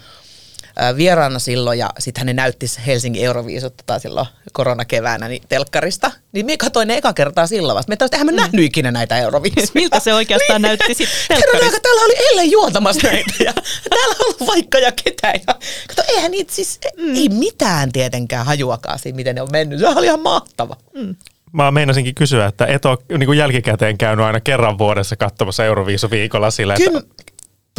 vieraana 0.97 1.39
silloin 1.39 1.80
ja 1.80 1.89
sitten 1.99 2.27
hän 2.27 2.36
näytti 2.36 2.65
Helsingin 2.88 3.25
Euroviisut 3.25 3.77
tota 3.77 3.99
silloin 3.99 4.27
koronakeväänä 4.53 5.27
niin 5.27 5.43
telkkarista. 5.49 6.11
Niin 6.32 6.45
me 6.45 6.57
katsoin 6.57 6.88
ne 6.88 6.97
eka 6.97 7.13
kertaa 7.13 7.47
silloin 7.47 7.75
vasta. 7.75 7.89
Me 7.89 7.95
taas, 7.95 8.11
eihän 8.13 8.25
me 8.25 8.32
nähnyt 8.32 8.65
ikinä 8.65 8.91
näitä 8.91 9.17
Euroviisuja. 9.17 9.67
Miltä 9.73 9.99
se 9.99 10.13
oikeastaan 10.13 10.61
näytti 10.67 10.93
sitten 10.93 11.17
Kerron 11.27 11.41
telkkarissa? 11.41 11.65
aika, 11.65 11.80
täällä 11.80 12.01
oli 12.01 12.15
eilen 12.30 12.51
juontamassa 12.51 13.07
näitä 13.07 13.43
ja 13.43 13.53
täällä 13.89 14.15
on 14.19 14.25
ollut 14.25 14.47
vaikka 14.47 14.80
ja 14.80 14.91
ketä. 15.03 15.27
Ja, 15.27 15.55
kato, 15.88 16.03
eihän 16.07 16.32
niitä 16.32 16.53
siis, 16.53 16.80
mm. 16.97 17.15
ei 17.15 17.30
mitään 17.30 17.91
tietenkään 17.91 18.45
hajuakaan 18.45 18.99
siinä, 18.99 19.15
miten 19.15 19.36
ne 19.36 19.41
on 19.41 19.51
mennyt. 19.51 19.80
Se 19.80 19.88
oli 19.88 20.05
ihan 20.05 20.21
mahtava. 20.21 20.75
Mm. 20.93 21.15
Mä 21.51 21.71
meinasinkin 21.71 22.15
kysyä, 22.15 22.45
että 22.45 22.65
et 22.65 22.86
ole 22.86 22.97
niin 23.09 23.25
kuin 23.25 23.38
jälkikäteen 23.38 23.97
käynyt 23.97 24.25
aina 24.25 24.39
kerran 24.39 24.77
vuodessa 24.77 25.15
katsomassa 25.15 25.65
Euroviisuviikolla 25.65 26.51
sillä, 26.51 26.73
että 26.73 26.91
Kym, 26.91 27.01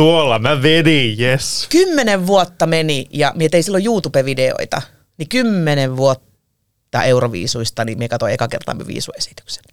tuolla 0.00 0.38
mä 0.38 0.62
vedin, 0.62 1.20
yes. 1.20 1.66
kymmenen 1.70 2.26
vuotta 2.26 2.66
meni 2.66 3.06
ja 3.10 3.32
mietin 3.36 3.58
ei 3.58 3.62
silloin 3.62 3.84
YouTube-videoita, 3.84 4.82
niin 5.16 5.28
kymmenen 5.28 5.96
vuotta 5.96 7.04
Euroviisuista, 7.04 7.84
niin 7.84 7.98
me 7.98 8.08
katsoin 8.08 8.32
eka 8.32 8.48
kertaa 8.48 8.74
me 8.74 8.86
viisuesityksen. 8.86 9.64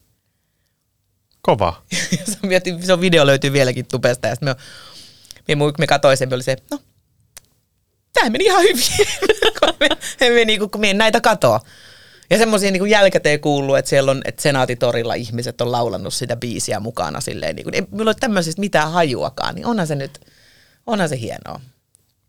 Kova. 1.42 1.84
Se, 2.32 2.38
mietin, 2.42 2.86
se 2.86 2.94
on 2.94 3.02
video 3.02 3.26
löytyy 3.26 3.54
vieläkin 3.54 3.88
tubesta 3.88 4.28
ja 4.28 4.36
sitten 4.36 4.56
me, 5.48 5.56
me, 5.56 5.72
me 5.80 5.88
katsoin 5.88 6.18
sen, 6.18 6.30
me 6.30 6.36
oli 6.36 6.44
se, 6.44 6.58
no, 6.72 6.80
tämä 8.14 8.30
meni 8.30 8.46
ihan 8.46 8.64
hyvin, 8.64 9.08
kun 9.60 9.74
me, 9.80 9.90
me, 10.20 10.46
niinku, 10.46 10.70
kun 10.70 10.82
me 10.82 10.90
en 10.90 10.98
näitä 10.98 11.22
katoa. 11.22 11.60
Ja 12.30 12.38
semmoisia 12.38 12.72
niin 12.72 12.90
jälkikäteen 12.90 13.40
kuuluu, 13.40 13.76
että 13.76 13.90
siellä 13.90 14.12
on, 14.12 14.22
että 14.26 14.42
senaatitorilla 14.42 15.14
ihmiset 15.14 15.62
on 15.62 15.72
laulannut 15.72 16.14
sitä 16.14 16.36
biisiä 16.36 16.80
mukana 16.80 17.22
silleen, 17.22 17.56
niin 17.56 17.64
kuin, 17.64 17.76
ei 17.76 17.82
minulla 17.92 18.10
ole 18.10 18.16
tämmöisestä 18.20 18.60
mitään 18.60 18.92
hajuakaan, 18.92 19.56
niin 19.56 19.66
onhan 19.66 19.88
se 19.88 19.96
nyt, 19.96 20.20
onhan 20.88 21.10
se 21.10 21.20
hienoa. 21.20 21.60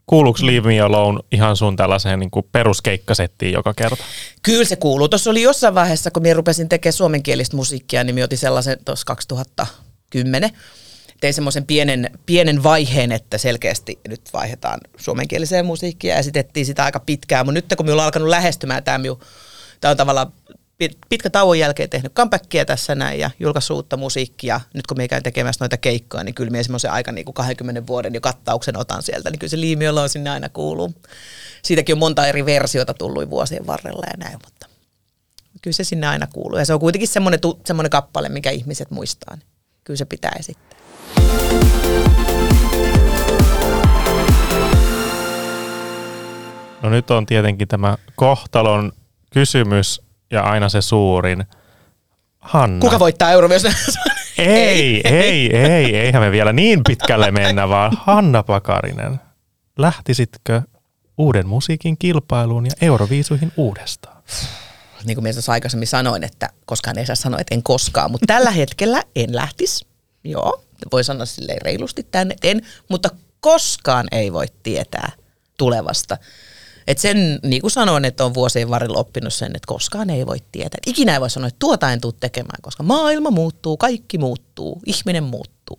Kuuluuko 0.07 0.39
Leave 0.43 0.69
Me 0.69 0.81
Alone 0.81 1.21
ihan 1.33 1.57
sun 1.57 1.77
tällaiseen 1.77 2.19
niin 2.19 2.31
peruskeikkasettiin 2.53 3.53
joka 3.53 3.75
kerta? 3.75 4.05
Kyllä 4.43 4.65
se 4.65 4.77
kuuluu. 4.77 5.09
Tuossa 5.09 5.31
oli 5.31 5.43
jossain 5.43 5.75
vaiheessa, 5.75 6.11
kun 6.11 6.23
minä 6.23 6.35
rupesin 6.35 6.69
tekemään 6.69 6.93
suomenkielistä 6.93 7.57
musiikkia, 7.57 8.05
niin 8.05 8.15
minä 8.15 8.25
otin 8.25 8.39
sellaisen 8.39 8.79
tuossa 8.85 9.05
2010. 9.07 10.51
Tein 11.21 11.35
semmoisen 11.35 11.67
pienen, 11.67 12.11
pienen 12.27 12.63
vaiheen, 12.63 13.13
että 13.13 13.39
selkeästi 13.39 13.99
nyt 14.09 14.21
vaihdetaan 14.33 14.81
suomenkieliseen 14.97 15.67
musiikkiin 15.67 16.11
ja 16.11 16.19
esitettiin 16.19 16.67
sitä 16.67 16.85
aika 16.85 17.01
pitkään. 17.01 17.47
Mutta 17.47 17.55
nyt 17.55 17.75
kun 17.77 17.87
minulla 17.87 18.03
on 18.03 18.07
alkanut 18.07 18.29
lähestymään 18.29 18.85
tämä 18.85 18.99
minun, 18.99 19.21
tämä 19.81 19.91
on 19.91 19.97
tavallaan 19.97 20.33
pit- 20.85 20.99
pitkä 21.09 21.31
tauon 21.31 21.59
jälkeen 21.59 21.91
tehnyt 21.91 22.13
comebackia 22.13 22.65
tässä 22.65 22.95
näin 22.95 23.21
ja 23.21 23.31
julkaissut 23.41 23.77
uutta 23.77 23.97
musiikkia. 23.97 24.61
Nyt 24.75 24.87
kun 24.87 24.97
me 24.97 25.09
käyn 25.09 25.23
tekemässä 25.23 25.65
noita 25.65 25.77
keikkoja, 25.77 26.25
niin 26.25 26.35
kyllä 26.35 26.51
minä 26.51 26.63
semmoisen 26.63 26.93
aika 26.93 27.13
niin 27.13 27.25
kuin 27.25 27.35
20 27.35 27.87
vuoden 27.87 28.15
jo 28.15 28.21
kattauksen 28.21 28.77
otan 28.77 29.03
sieltä, 29.03 29.31
niin 29.31 29.39
kyllä 29.39 29.51
se 29.51 29.61
liimiolo 29.61 30.03
on 30.03 30.09
sinne 30.09 30.31
aina 30.31 30.49
kuuluu. 30.49 30.95
Siitäkin 31.63 31.95
on 31.95 31.99
monta 31.99 32.27
eri 32.27 32.47
versiota 32.47 32.95
tullut 32.95 33.31
vuosien 33.31 33.67
varrella 33.67 34.07
ja 34.07 34.17
näin, 34.17 34.39
mutta 34.45 34.67
kyllä 35.63 35.75
se 35.75 35.85
sinne 35.85 36.07
aina 36.07 36.27
kuuluu. 36.27 36.59
Ja 36.59 36.65
se 36.65 36.75
on 36.75 36.81
kuitenkin 36.81 37.09
semmoinen, 37.09 37.41
semmoinen 37.65 37.91
kappale, 37.91 38.29
mikä 38.29 38.51
ihmiset 38.51 38.91
muistaa, 38.91 39.37
niin 39.37 39.47
kyllä 39.85 39.99
se 39.99 40.05
pitää 40.05 40.33
esittää. 40.39 40.79
No 46.83 46.91
nyt 46.91 47.11
on 47.11 47.27
tietenkin 47.27 47.69
tämä 47.69 47.97
kohtalon 48.15 48.93
kysymys 49.31 50.03
ja 50.31 50.43
aina 50.43 50.69
se 50.69 50.83
suurin. 50.83 51.45
Hanna. 52.39 52.81
Kuka 52.81 52.99
voittaa 52.99 53.31
Eurovision? 53.31 53.75
Ei, 54.39 55.01
ei, 55.05 55.57
ei, 55.57 55.97
eihän 55.97 56.23
me 56.23 56.31
vielä 56.31 56.53
niin 56.53 56.81
pitkälle 56.89 57.31
mennä, 57.31 57.69
vaan 57.69 57.93
Hanna 58.01 58.43
Pakarinen. 58.43 59.21
Lähtisitkö 59.79 60.63
uuden 61.19 61.47
musiikin 61.47 61.99
kilpailuun 61.99 62.67
ja 62.67 62.73
Euroviisuihin 62.81 63.53
uudestaan? 63.57 64.23
niin 65.05 65.17
kuin 65.17 65.23
mies 65.23 65.49
aikaisemmin 65.49 65.89
sanoin, 65.89 66.25
että 66.25 66.49
koskaan 66.67 66.99
ei 66.99 67.07
saa 67.07 67.17
sanoa, 67.17 67.41
että 67.41 67.55
en 67.55 67.63
koskaan, 67.63 68.11
mutta 68.11 68.27
tällä 68.27 68.51
hetkellä 68.51 69.03
en 69.17 69.37
lähtisi. 69.37 69.87
Joo, 70.25 70.65
voi 70.93 71.05
sanoa 71.05 71.27
silleen 71.27 71.63
reilusti 71.63 72.03
tänne, 72.11 72.35
en, 72.43 72.63
mutta 72.89 73.11
koskaan 73.41 74.07
ei 74.13 74.33
voi 74.33 74.47
tietää 74.63 75.13
tulevasta. 75.59 76.17
Et 76.89 76.99
sen, 76.99 77.39
niin 77.43 77.61
kuin 77.61 77.71
sanoin, 77.71 78.05
että 78.05 78.25
on 78.25 78.35
vuosien 78.35 78.71
varrella 78.71 78.99
oppinut 78.99 79.33
sen, 79.35 79.47
että 79.49 79.67
koskaan 79.67 80.11
ei 80.11 80.27
voi 80.27 80.39
tietää. 80.53 80.79
Et 80.83 80.89
ikinä 80.91 81.13
ei 81.15 81.21
voi 81.21 81.31
sanoa, 81.31 81.49
että 81.49 81.59
tuota 81.59 81.93
en 81.93 82.01
tule 82.01 82.15
tekemään, 82.21 82.63
koska 82.63 82.83
maailma 82.83 83.31
muuttuu, 83.31 83.77
kaikki 83.77 84.19
muuttuu, 84.19 84.81
ihminen 84.87 85.25
muuttuu. 85.25 85.79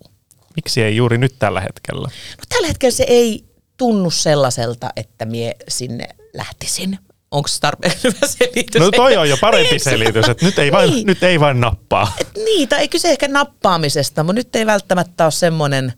Miksi 0.56 0.82
ei 0.82 0.96
juuri 0.96 1.18
nyt 1.18 1.34
tällä 1.38 1.60
hetkellä? 1.60 2.08
No 2.38 2.44
tällä 2.48 2.68
hetkellä 2.68 2.92
se 2.96 3.04
ei 3.08 3.44
tunnu 3.76 4.10
sellaiselta, 4.10 4.90
että 4.96 5.24
mie 5.24 5.56
sinne 5.68 6.08
lähtisin. 6.34 6.98
Onko 7.30 7.48
se 7.48 7.60
tarpeeksi 7.60 7.98
hyvä 8.08 8.26
selitys? 8.26 8.80
No 8.82 8.90
toi 8.90 9.16
on 9.16 9.28
jo 9.28 9.36
parempi 9.40 9.70
Niin, 9.70 9.80
se- 9.80 9.90
selitys, 9.90 10.28
että 10.28 10.46
nyt 10.46 10.58
ei, 10.58 10.72
vain, 10.72 10.90
Niin. 10.90 11.06
nyt 11.06 11.22
ei 11.22 11.40
vain 11.40 11.60
nappaa. 11.60 12.12
Et 12.20 12.28
niitä, 12.44 12.76
ei 12.76 12.88
kyse 12.88 13.10
ehkä 13.10 13.28
nappaamisesta, 13.28 14.22
mutta 14.22 14.32
nyt 14.38 14.56
ei 14.56 14.66
välttämättä 14.66 15.24
ole 15.24 15.30
semmoinen, 15.30 15.92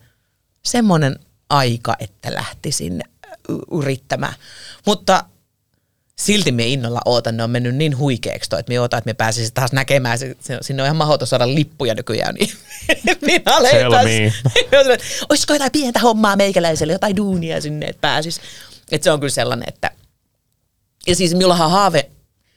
semmoinen 0.64 1.16
aika, 1.50 1.96
että 1.98 2.34
lähtisin 2.34 2.94
y- 2.94 3.11
yrittämään. 3.72 4.34
Mutta 4.86 5.24
silti 6.18 6.52
me 6.52 6.66
innolla 6.66 7.00
ootan, 7.04 7.36
ne 7.36 7.42
on 7.42 7.50
mennyt 7.50 7.74
niin 7.74 7.98
huikeaksi 7.98 8.50
toi, 8.50 8.60
että 8.60 8.72
me 8.72 8.80
ootan, 8.80 8.98
että 8.98 9.08
me 9.08 9.14
pääsisin 9.14 9.54
taas 9.54 9.72
näkemään, 9.72 10.18
se, 10.18 10.36
se, 10.40 10.58
sinne 10.60 10.82
on 10.82 10.86
ihan 10.86 10.96
mahdoton 10.96 11.28
saada 11.28 11.54
lippuja 11.54 11.94
nykyään, 11.94 12.34
niin 12.34 12.50
minä 13.26 13.70
Selmiin. 13.70 14.32
Olisiko 15.28 15.52
jotain 15.52 15.72
pientä 15.72 16.00
hommaa 16.00 16.36
meikäläiselle, 16.36 16.92
jotain 16.92 17.16
duunia 17.16 17.60
sinne, 17.60 17.86
että 17.86 18.00
pääsis. 18.00 18.40
Että 18.92 19.04
se 19.04 19.10
on 19.10 19.20
kyllä 19.20 19.30
sellainen, 19.30 19.68
että 19.68 19.90
ja 21.06 21.16
siis 21.16 21.34
minullahan 21.34 21.70
haave, 21.70 22.10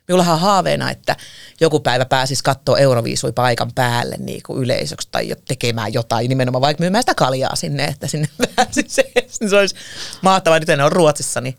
minullahan 0.07 0.33
on 0.35 0.41
haaveena, 0.41 0.91
että 0.91 1.15
joku 1.61 1.79
päivä 1.79 2.05
pääsis 2.05 2.41
katsoa 2.43 2.77
Euroviisui 2.77 3.31
paikan 3.31 3.71
päälle 3.75 4.15
niin 4.19 4.41
kuin 4.45 4.63
yleisöksi 4.63 5.07
tai 5.11 5.35
tekemään 5.47 5.93
jotain, 5.93 6.29
nimenomaan 6.29 6.61
vaikka 6.61 6.81
myymään 6.81 7.01
sitä 7.01 7.15
kaljaa 7.15 7.55
sinne, 7.55 7.85
että 7.85 8.07
sinne 8.07 8.27
pääsisi. 8.55 9.01
Se 9.49 9.57
olisi 9.57 9.75
mahtavaa, 10.21 10.59
nyt 10.59 10.69
en 10.69 10.81
ole 10.81 10.89
Ruotsissa, 10.89 11.41
niin 11.41 11.57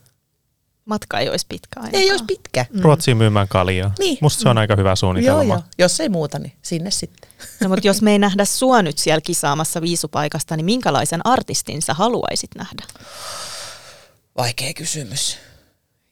Matka 0.85 1.19
ei 1.19 1.29
olisi 1.29 1.47
pitkä 1.49 1.81
ainakaan. 1.81 2.03
ei 2.03 2.11
olisi 2.11 2.25
pitkä. 2.25 2.67
Ruotsiin 2.81 3.17
myymään 3.17 3.49
kaljaa. 3.49 3.93
Niin. 3.99 4.19
Musta 4.21 4.43
se 4.43 4.49
on 4.49 4.59
aika 4.59 4.77
hyvä 4.77 4.89
Joo, 4.89 4.97
suunnitelma. 4.97 5.55
joo. 5.55 5.63
Jos 5.79 6.01
ei 6.01 6.09
muuta, 6.09 6.39
niin 6.39 6.53
sinne 6.63 6.91
sitten. 6.91 7.31
No, 7.61 7.69
mutta 7.69 7.87
jos 7.87 8.03
me 8.03 8.13
ei 8.13 8.19
nähdä 8.19 8.45
sua 8.45 8.83
nyt 8.83 8.99
siellä 8.99 9.21
kisaamassa 9.21 9.81
viisupaikasta, 9.83 10.57
niin 10.57 10.65
minkälaisen 10.65 11.27
artistin 11.27 11.83
sä 11.83 11.95
haluaisit 11.95 12.51
nähdä? 12.55 12.85
Vaikea 14.37 14.75
kysymys. 14.75 15.39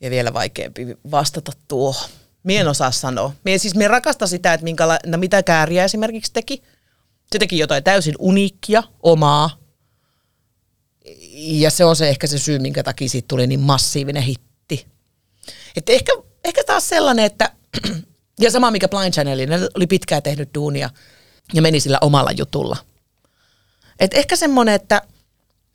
Ja 0.01 0.11
vielä 0.11 0.33
vaikeampi 0.35 0.87
vastata 1.11 1.53
tuohon. 1.69 2.11
Mie 2.45 2.61
en 2.61 2.69
osaa 2.69 2.91
sanoa. 2.91 3.33
Mie 3.45 3.59
siis 3.59 3.75
mie 3.75 3.89
rakastan 3.89 4.29
sitä, 4.29 4.55
että 4.55 4.65
minkäla- 4.65 4.99
no, 5.07 5.19
mitä 5.19 5.43
Kääriä 5.43 5.85
esimerkiksi 5.85 6.33
teki. 6.33 6.63
Se 7.33 7.39
teki 7.39 7.59
jotain 7.59 7.85
täysin 7.85 8.15
uniikkia, 8.19 8.83
omaa. 9.03 9.59
Ja 11.35 11.71
se 11.71 11.85
on 11.85 11.97
se 11.97 12.09
ehkä 12.09 12.27
se 12.27 12.39
syy, 12.39 12.59
minkä 12.59 12.83
takia 12.83 13.09
siitä 13.09 13.29
tuli 13.29 13.47
niin 13.47 13.61
massiivinen 13.61 14.23
hitti. 14.23 14.87
Et 15.77 15.89
ehkä, 15.91 16.13
ehkä 16.45 16.65
taas 16.65 16.89
sellainen, 16.89 17.25
että 17.25 17.53
ja 18.41 18.51
sama 18.51 18.71
mikä 18.71 18.89
Blind 18.89 19.13
Channelin, 19.13 19.49
ne 19.49 19.59
oli 19.77 19.87
pitkään 19.87 20.23
tehnyt 20.23 20.55
duunia 20.55 20.91
ja 21.55 21.63
meni 21.63 21.81
sillä 21.81 21.99
omalla 22.01 22.31
jutulla. 22.33 22.77
Et 24.01 24.15
ehkä 24.15 24.37
semmoinen, 24.37 24.75
että 24.75 25.03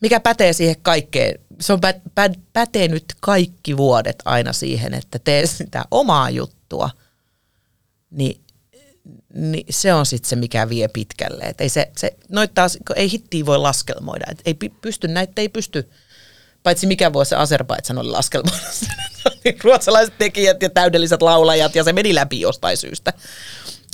mikä 0.02 0.20
pätee 0.20 0.54
siihen 0.54 0.76
kaikkeen, 0.82 1.39
se 1.60 1.74
on 1.74 1.82
pä, 1.82 1.93
pä, 2.16 2.30
pätenyt 2.54 3.06
kaikki 3.20 3.78
vuodet 3.78 4.16
aina 4.26 4.54
siihen, 4.54 4.93
että 4.93 5.20
tee 5.20 5.47
sitä 5.47 5.86
omaa 5.91 6.30
juttua, 6.30 6.89
niin, 8.12 8.41
niin 9.34 9.66
se 9.70 9.93
on 9.93 10.06
sitten 10.06 10.30
se, 10.30 10.36
mikä 10.36 10.70
vie 10.70 10.88
pitkälle. 10.88 11.43
Et 11.43 11.62
ei, 11.62 11.70
se, 11.70 11.91
se, 11.97 12.16
taas, 12.54 12.78
ei 12.95 13.12
hittiä 13.12 13.45
voi 13.45 13.58
laskelmoida, 13.58 14.26
et 14.32 14.41
ei 14.45 14.54
pysty, 14.54 15.08
näitä 15.08 15.41
ei 15.41 15.50
pysty, 15.50 15.89
paitsi 16.64 16.88
mikä 16.88 17.14
vuosi 17.14 17.36
Azerbaidsan 17.36 17.97
oli 17.97 18.10
laskelmoida. 18.10 18.68
Ruotsalaiset 19.64 20.18
tekijät 20.18 20.62
ja 20.62 20.70
täydelliset 20.70 21.22
laulajat, 21.22 21.76
ja 21.76 21.84
se 21.84 21.93
meni 21.93 22.16
läpi 22.16 22.41
jostain 22.41 22.78
syystä. 22.78 23.14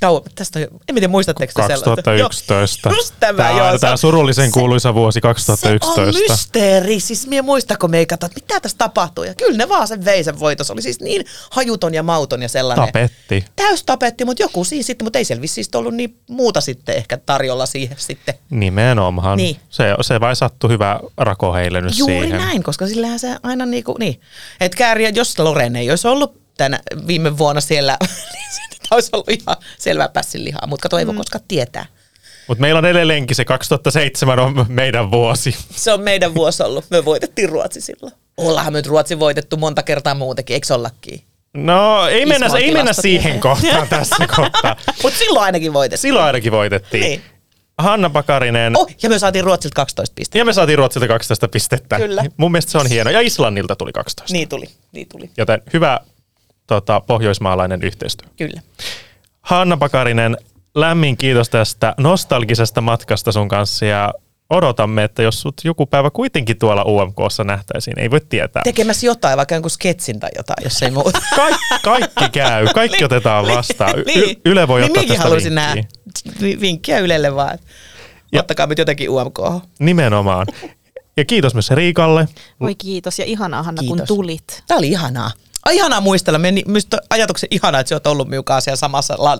Kauan, 0.02 0.22
tästä, 0.36 0.60
on- 0.60 0.64
en 0.90 0.96
tiedä 0.96 1.08
muistatteko 1.08 1.54
te 1.56 1.62
sellaista? 1.62 1.90
2011. 2.04 2.90
Joo, 2.90 2.96
just 2.98 3.14
tämä, 3.20 3.38
tämä, 3.44 3.58
joo, 3.60 3.80
tämä 3.80 3.98
surullisen 3.98 4.46
se- 4.46 4.52
kuuluisa 4.52 4.94
vuosi 4.94 5.20
se 5.22 5.28
on 5.28 5.34
2011. 5.34 6.34
mysteeri. 6.34 7.00
Siis 7.00 7.28
minä 7.28 7.42
muista, 7.42 7.78
kun 7.78 7.92
me 7.92 7.98
ei 7.98 8.06
katso, 8.06 8.26
että 8.26 8.42
mitä 8.42 8.60
tässä 8.60 8.78
tapahtuu. 8.78 9.24
Ja 9.24 9.34
kyllä 9.36 9.58
ne 9.58 9.70
vaan 9.70 9.88
sen 9.88 10.06
vei 10.06 10.24
sen 10.24 10.40
voitos. 10.40 10.72
Oli 10.72 10.82
siis 10.82 11.00
niin 11.00 11.26
hajuton 11.52 11.94
ja 11.94 12.04
mauton 12.04 12.42
ja 12.42 12.50
sellainen. 12.50 12.86
Tapetti. 12.86 13.46
Täys 13.56 13.84
tapetti, 13.84 14.26
mutta 14.26 14.44
joku 14.44 14.64
siinä 14.64 14.84
sitten, 14.84 15.06
mutta 15.06 15.20
ei 15.20 15.26
siellä 15.26 15.48
sitten 15.48 15.80
ollut 15.80 15.94
niin 15.96 16.20
muuta 16.30 16.62
sitten 16.62 16.96
ehkä 16.96 17.18
tarjolla 17.18 17.66
siihen 17.66 17.98
sitten. 18.00 18.36
Nimenomaan. 18.50 19.38
Niin. 19.38 19.58
Se, 19.70 19.84
se 20.02 20.20
vai 20.20 20.36
sattui 20.36 20.70
hyvä 20.70 21.00
rako 21.18 21.54
heille 21.54 21.82
nyt 21.82 21.98
Juuri 21.98 22.14
siihen. 22.14 22.38
näin, 22.40 22.64
koska 22.64 22.88
sillähän 22.88 23.20
se 23.20 23.36
aina 23.44 23.66
niinku, 23.66 23.96
niin. 24.00 24.22
Että 24.62 24.78
kääriä, 24.78 25.10
jos 25.10 25.40
Loreen 25.40 25.76
ei 25.76 25.90
olisi 25.90 26.08
ollut 26.08 26.42
tänä, 26.58 26.80
viime 27.08 27.38
vuonna 27.38 27.62
siellä, 27.62 27.98
niin 28.34 28.75
olisi 28.92 29.10
ollut 29.14 29.30
ihan 29.30 29.56
selvää 29.78 30.10
pässin 30.10 30.46
lihaa, 30.46 30.68
mutta 30.68 30.84
kato, 30.84 30.98
ei 30.98 31.08
voi 31.08 31.16
koskaan 31.16 31.44
tietää. 31.48 31.86
Mutta 32.48 32.62
meillä 32.62 32.78
on 32.78 32.86
edelleenkin 32.86 33.36
se 33.36 33.46
2007 33.46 34.40
on 34.40 34.66
meidän 34.70 35.12
vuosi. 35.12 35.56
Se 35.72 35.94
on 35.94 36.02
meidän 36.02 36.36
vuosi 36.36 36.64
ollut. 36.64 36.86
Me 36.90 37.06
voitettiin 37.06 37.50
Ruotsi 37.50 37.82
silloin. 37.82 38.14
Ollaan 38.38 38.74
me 38.74 38.80
nyt 38.80 38.88
Ruotsi 38.88 39.20
voitettu 39.20 39.58
monta 39.58 39.84
kertaa 39.84 40.16
muutenkin, 40.16 40.54
eikö 40.54 40.74
ollakin? 40.74 41.22
No 41.54 42.08
ei 42.08 42.26
mennä, 42.26 42.48
ei 42.60 42.74
mennä 42.74 42.94
siihen 42.94 43.40
kohtaan 43.40 43.88
tässä 43.88 44.28
kohtaa. 44.36 44.76
Mutta 45.04 45.20
silloin 45.20 45.46
ainakin 45.46 45.74
voitettiin. 45.74 46.02
Silloin 46.02 46.26
ainakin 46.26 46.52
voitettiin. 46.52 47.02
Niin. 47.04 47.22
Hanna 47.78 48.10
Pakarinen. 48.10 48.78
Oh, 48.78 48.88
ja 49.04 49.10
me 49.10 49.20
saatiin 49.20 49.44
Ruotsilta 49.44 49.76
12 49.76 50.14
pistettä. 50.16 50.38
Ja 50.38 50.46
me 50.46 50.54
saatiin 50.54 50.78
Ruotsilta 50.78 51.08
12 51.08 51.48
pistettä. 51.48 51.98
Kyllä. 51.98 52.24
Mun 52.38 52.52
mielestä 52.52 52.72
se 52.72 52.78
on 52.78 52.88
hieno. 52.88 53.10
Ja 53.10 53.22
Islannilta 53.22 53.76
tuli 53.76 53.92
12. 53.94 54.34
Niin 54.34 54.50
tuli, 54.50 54.70
niin 54.92 55.08
tuli. 55.08 55.30
Joten 55.38 55.62
hyvä 55.74 56.00
tota, 56.68 57.00
pohjoismaalainen 57.08 57.84
yhteistyö. 57.84 58.30
Kyllä. 58.38 58.62
Hanna 59.42 59.78
Pakarinen, 59.78 60.38
lämmin 60.76 61.18
kiitos 61.18 61.50
tästä 61.50 61.94
nostalgisesta 61.98 62.82
matkasta 62.82 63.32
sun 63.32 63.48
kanssa 63.48 63.86
ja 63.86 64.14
odotamme, 64.50 65.04
että 65.04 65.24
jos 65.24 65.42
sut 65.42 65.62
joku 65.64 65.86
päivä 65.86 66.10
kuitenkin 66.10 66.60
tuolla 66.60 66.84
UMKssa 66.84 67.44
nähtäisiin, 67.44 68.00
ei 68.00 68.12
voi 68.12 68.22
tietää. 68.30 68.62
Tekemässä 68.64 69.06
jotain, 69.06 69.38
vaikka 69.38 69.56
jonkun 69.56 69.72
sketsin 69.72 70.20
tai 70.20 70.30
jotain, 70.38 70.64
jos 70.64 70.84
ei 70.84 70.92
muuta. 70.92 71.22
Kaik, 71.36 71.56
kaikki 71.84 72.30
käy, 72.32 72.68
kaikki 72.74 72.98
Niin, 72.98 73.06
otetaan 73.06 73.46
niin, 73.46 73.58
vastaan. 73.58 74.00
Y- 74.00 74.04
niin. 74.06 74.42
Yle 74.46 74.68
voi 74.68 74.80
niin 74.82 74.92
ottaa 74.92 75.02
minäkin 75.04 75.18
tästä 75.18 75.30
halusin 75.30 75.54
vinkkiä. 75.56 76.42
vi- 76.42 76.62
vinkkiä 76.62 77.00
Ylelle 77.00 77.36
vaan. 77.36 77.60
Ja- 78.32 78.40
Ottakaa 78.40 78.68
nyt 78.68 78.78
jotenkin 78.78 79.10
UMK. 79.10 79.40
Nimenomaan. 79.80 80.48
Ja 81.18 81.26
kiitos 81.26 81.54
myös 81.54 81.72
Riikalle. 81.72 82.28
Voi 82.60 82.76
kiitos 82.76 83.20
ja 83.20 83.26
ihanaa 83.26 83.64
Hanna, 83.64 83.80
kun 83.88 83.88
Kiitos. 83.98 84.08
tulit. 84.08 84.64
Tämä 84.68 84.78
oli 84.78 84.88
ihanaa. 84.88 85.32
Ihanaa 85.72 86.02
muistella. 86.02 86.40
Meni, 86.40 86.64
toi 86.90 87.00
ajatuksen 87.10 87.48
ihanaa, 87.52 87.82
että 87.82 87.90
sä 87.90 87.96
oot 87.96 88.08
ollut 88.08 88.28
miukaan 88.28 88.62
siellä 88.62 88.76
samassa 88.76 89.16
la, 89.18 89.38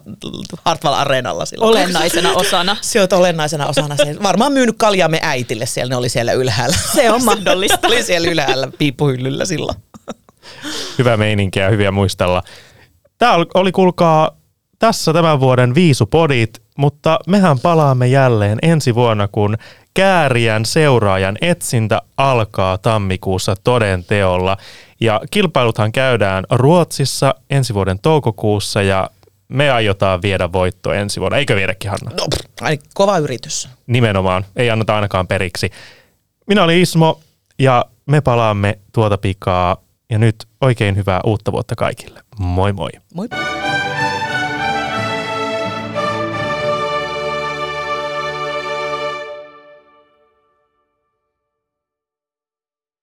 Hartwall 0.66 0.94
Areenalla 0.94 1.46
silloin. 1.46 1.70
Olennaisena 1.70 2.34
osana. 2.44 2.78
Se 2.82 3.02
oot 3.02 3.14
olennaisena 3.14 3.68
osana. 3.68 3.96
Siellä. 3.96 4.24
Varmaan 4.24 4.54
myynyt 4.54 4.76
kaljaa 4.78 5.10
me 5.10 5.20
äitille 5.22 5.66
siellä, 5.66 5.90
ne 5.90 5.96
oli 5.96 6.10
siellä 6.10 6.34
ylhäällä. 6.34 6.76
Se 6.96 7.12
on 7.12 7.24
mahdollista. 7.32 7.88
oli 7.88 8.04
siellä 8.04 8.28
ylhäällä 8.28 8.68
piippuhyllyllä 8.78 9.46
silloin. 9.46 9.78
Hyvä 10.98 11.18
meininkiä 11.18 11.64
ja 11.64 11.70
hyviä 11.70 11.92
muistella. 11.92 12.44
Tämä 13.18 13.34
oli, 13.54 13.72
kuulkaa, 13.72 14.32
tässä 14.80 15.14
tämän 15.14 15.40
vuoden 15.40 15.76
viisupodit, 15.76 16.62
mutta 16.78 17.20
mehän 17.28 17.60
palaamme 17.60 18.08
jälleen 18.08 18.60
ensi 18.62 18.96
vuonna, 18.96 19.28
kun 19.28 19.58
Kääriän 19.94 20.66
seuraajan 20.66 21.38
etsintä 21.42 22.02
alkaa 22.18 22.78
tammikuussa 22.78 23.56
toden 23.64 24.04
teolla. 24.04 24.58
Ja 25.00 25.22
kilpailuthan 25.32 25.92
käydään 25.92 26.44
Ruotsissa 26.52 27.36
ensi 27.50 27.74
vuoden 27.74 28.00
toukokuussa 28.00 28.82
ja 28.82 29.10
me 29.48 29.72
aiotaan 29.72 30.22
viedä 30.22 30.52
voitto 30.52 30.94
ensi 30.94 31.20
vuonna. 31.20 31.38
Eikö 31.38 31.56
viedäkin, 31.56 31.92
Hanna? 31.92 32.12
No, 32.18 32.28
ainakin 32.62 32.90
kova 32.94 33.18
yritys. 33.18 33.70
Nimenomaan, 33.88 34.46
ei 34.56 34.70
anneta 34.70 34.96
ainakaan 34.96 35.28
periksi. 35.28 35.70
Minä 36.48 36.64
olin 36.64 36.82
Ismo 36.82 37.20
ja 37.60 37.86
me 38.06 38.22
palaamme 38.22 38.80
tuota 38.94 39.18
pikaa. 39.18 39.78
Ja 40.10 40.18
nyt 40.18 40.36
oikein 40.62 40.96
hyvää 40.96 41.22
uutta 41.24 41.52
vuotta 41.52 41.76
kaikille. 41.76 42.22
Moi 42.40 42.74
moi. 42.74 42.90
Moi. 43.14 43.28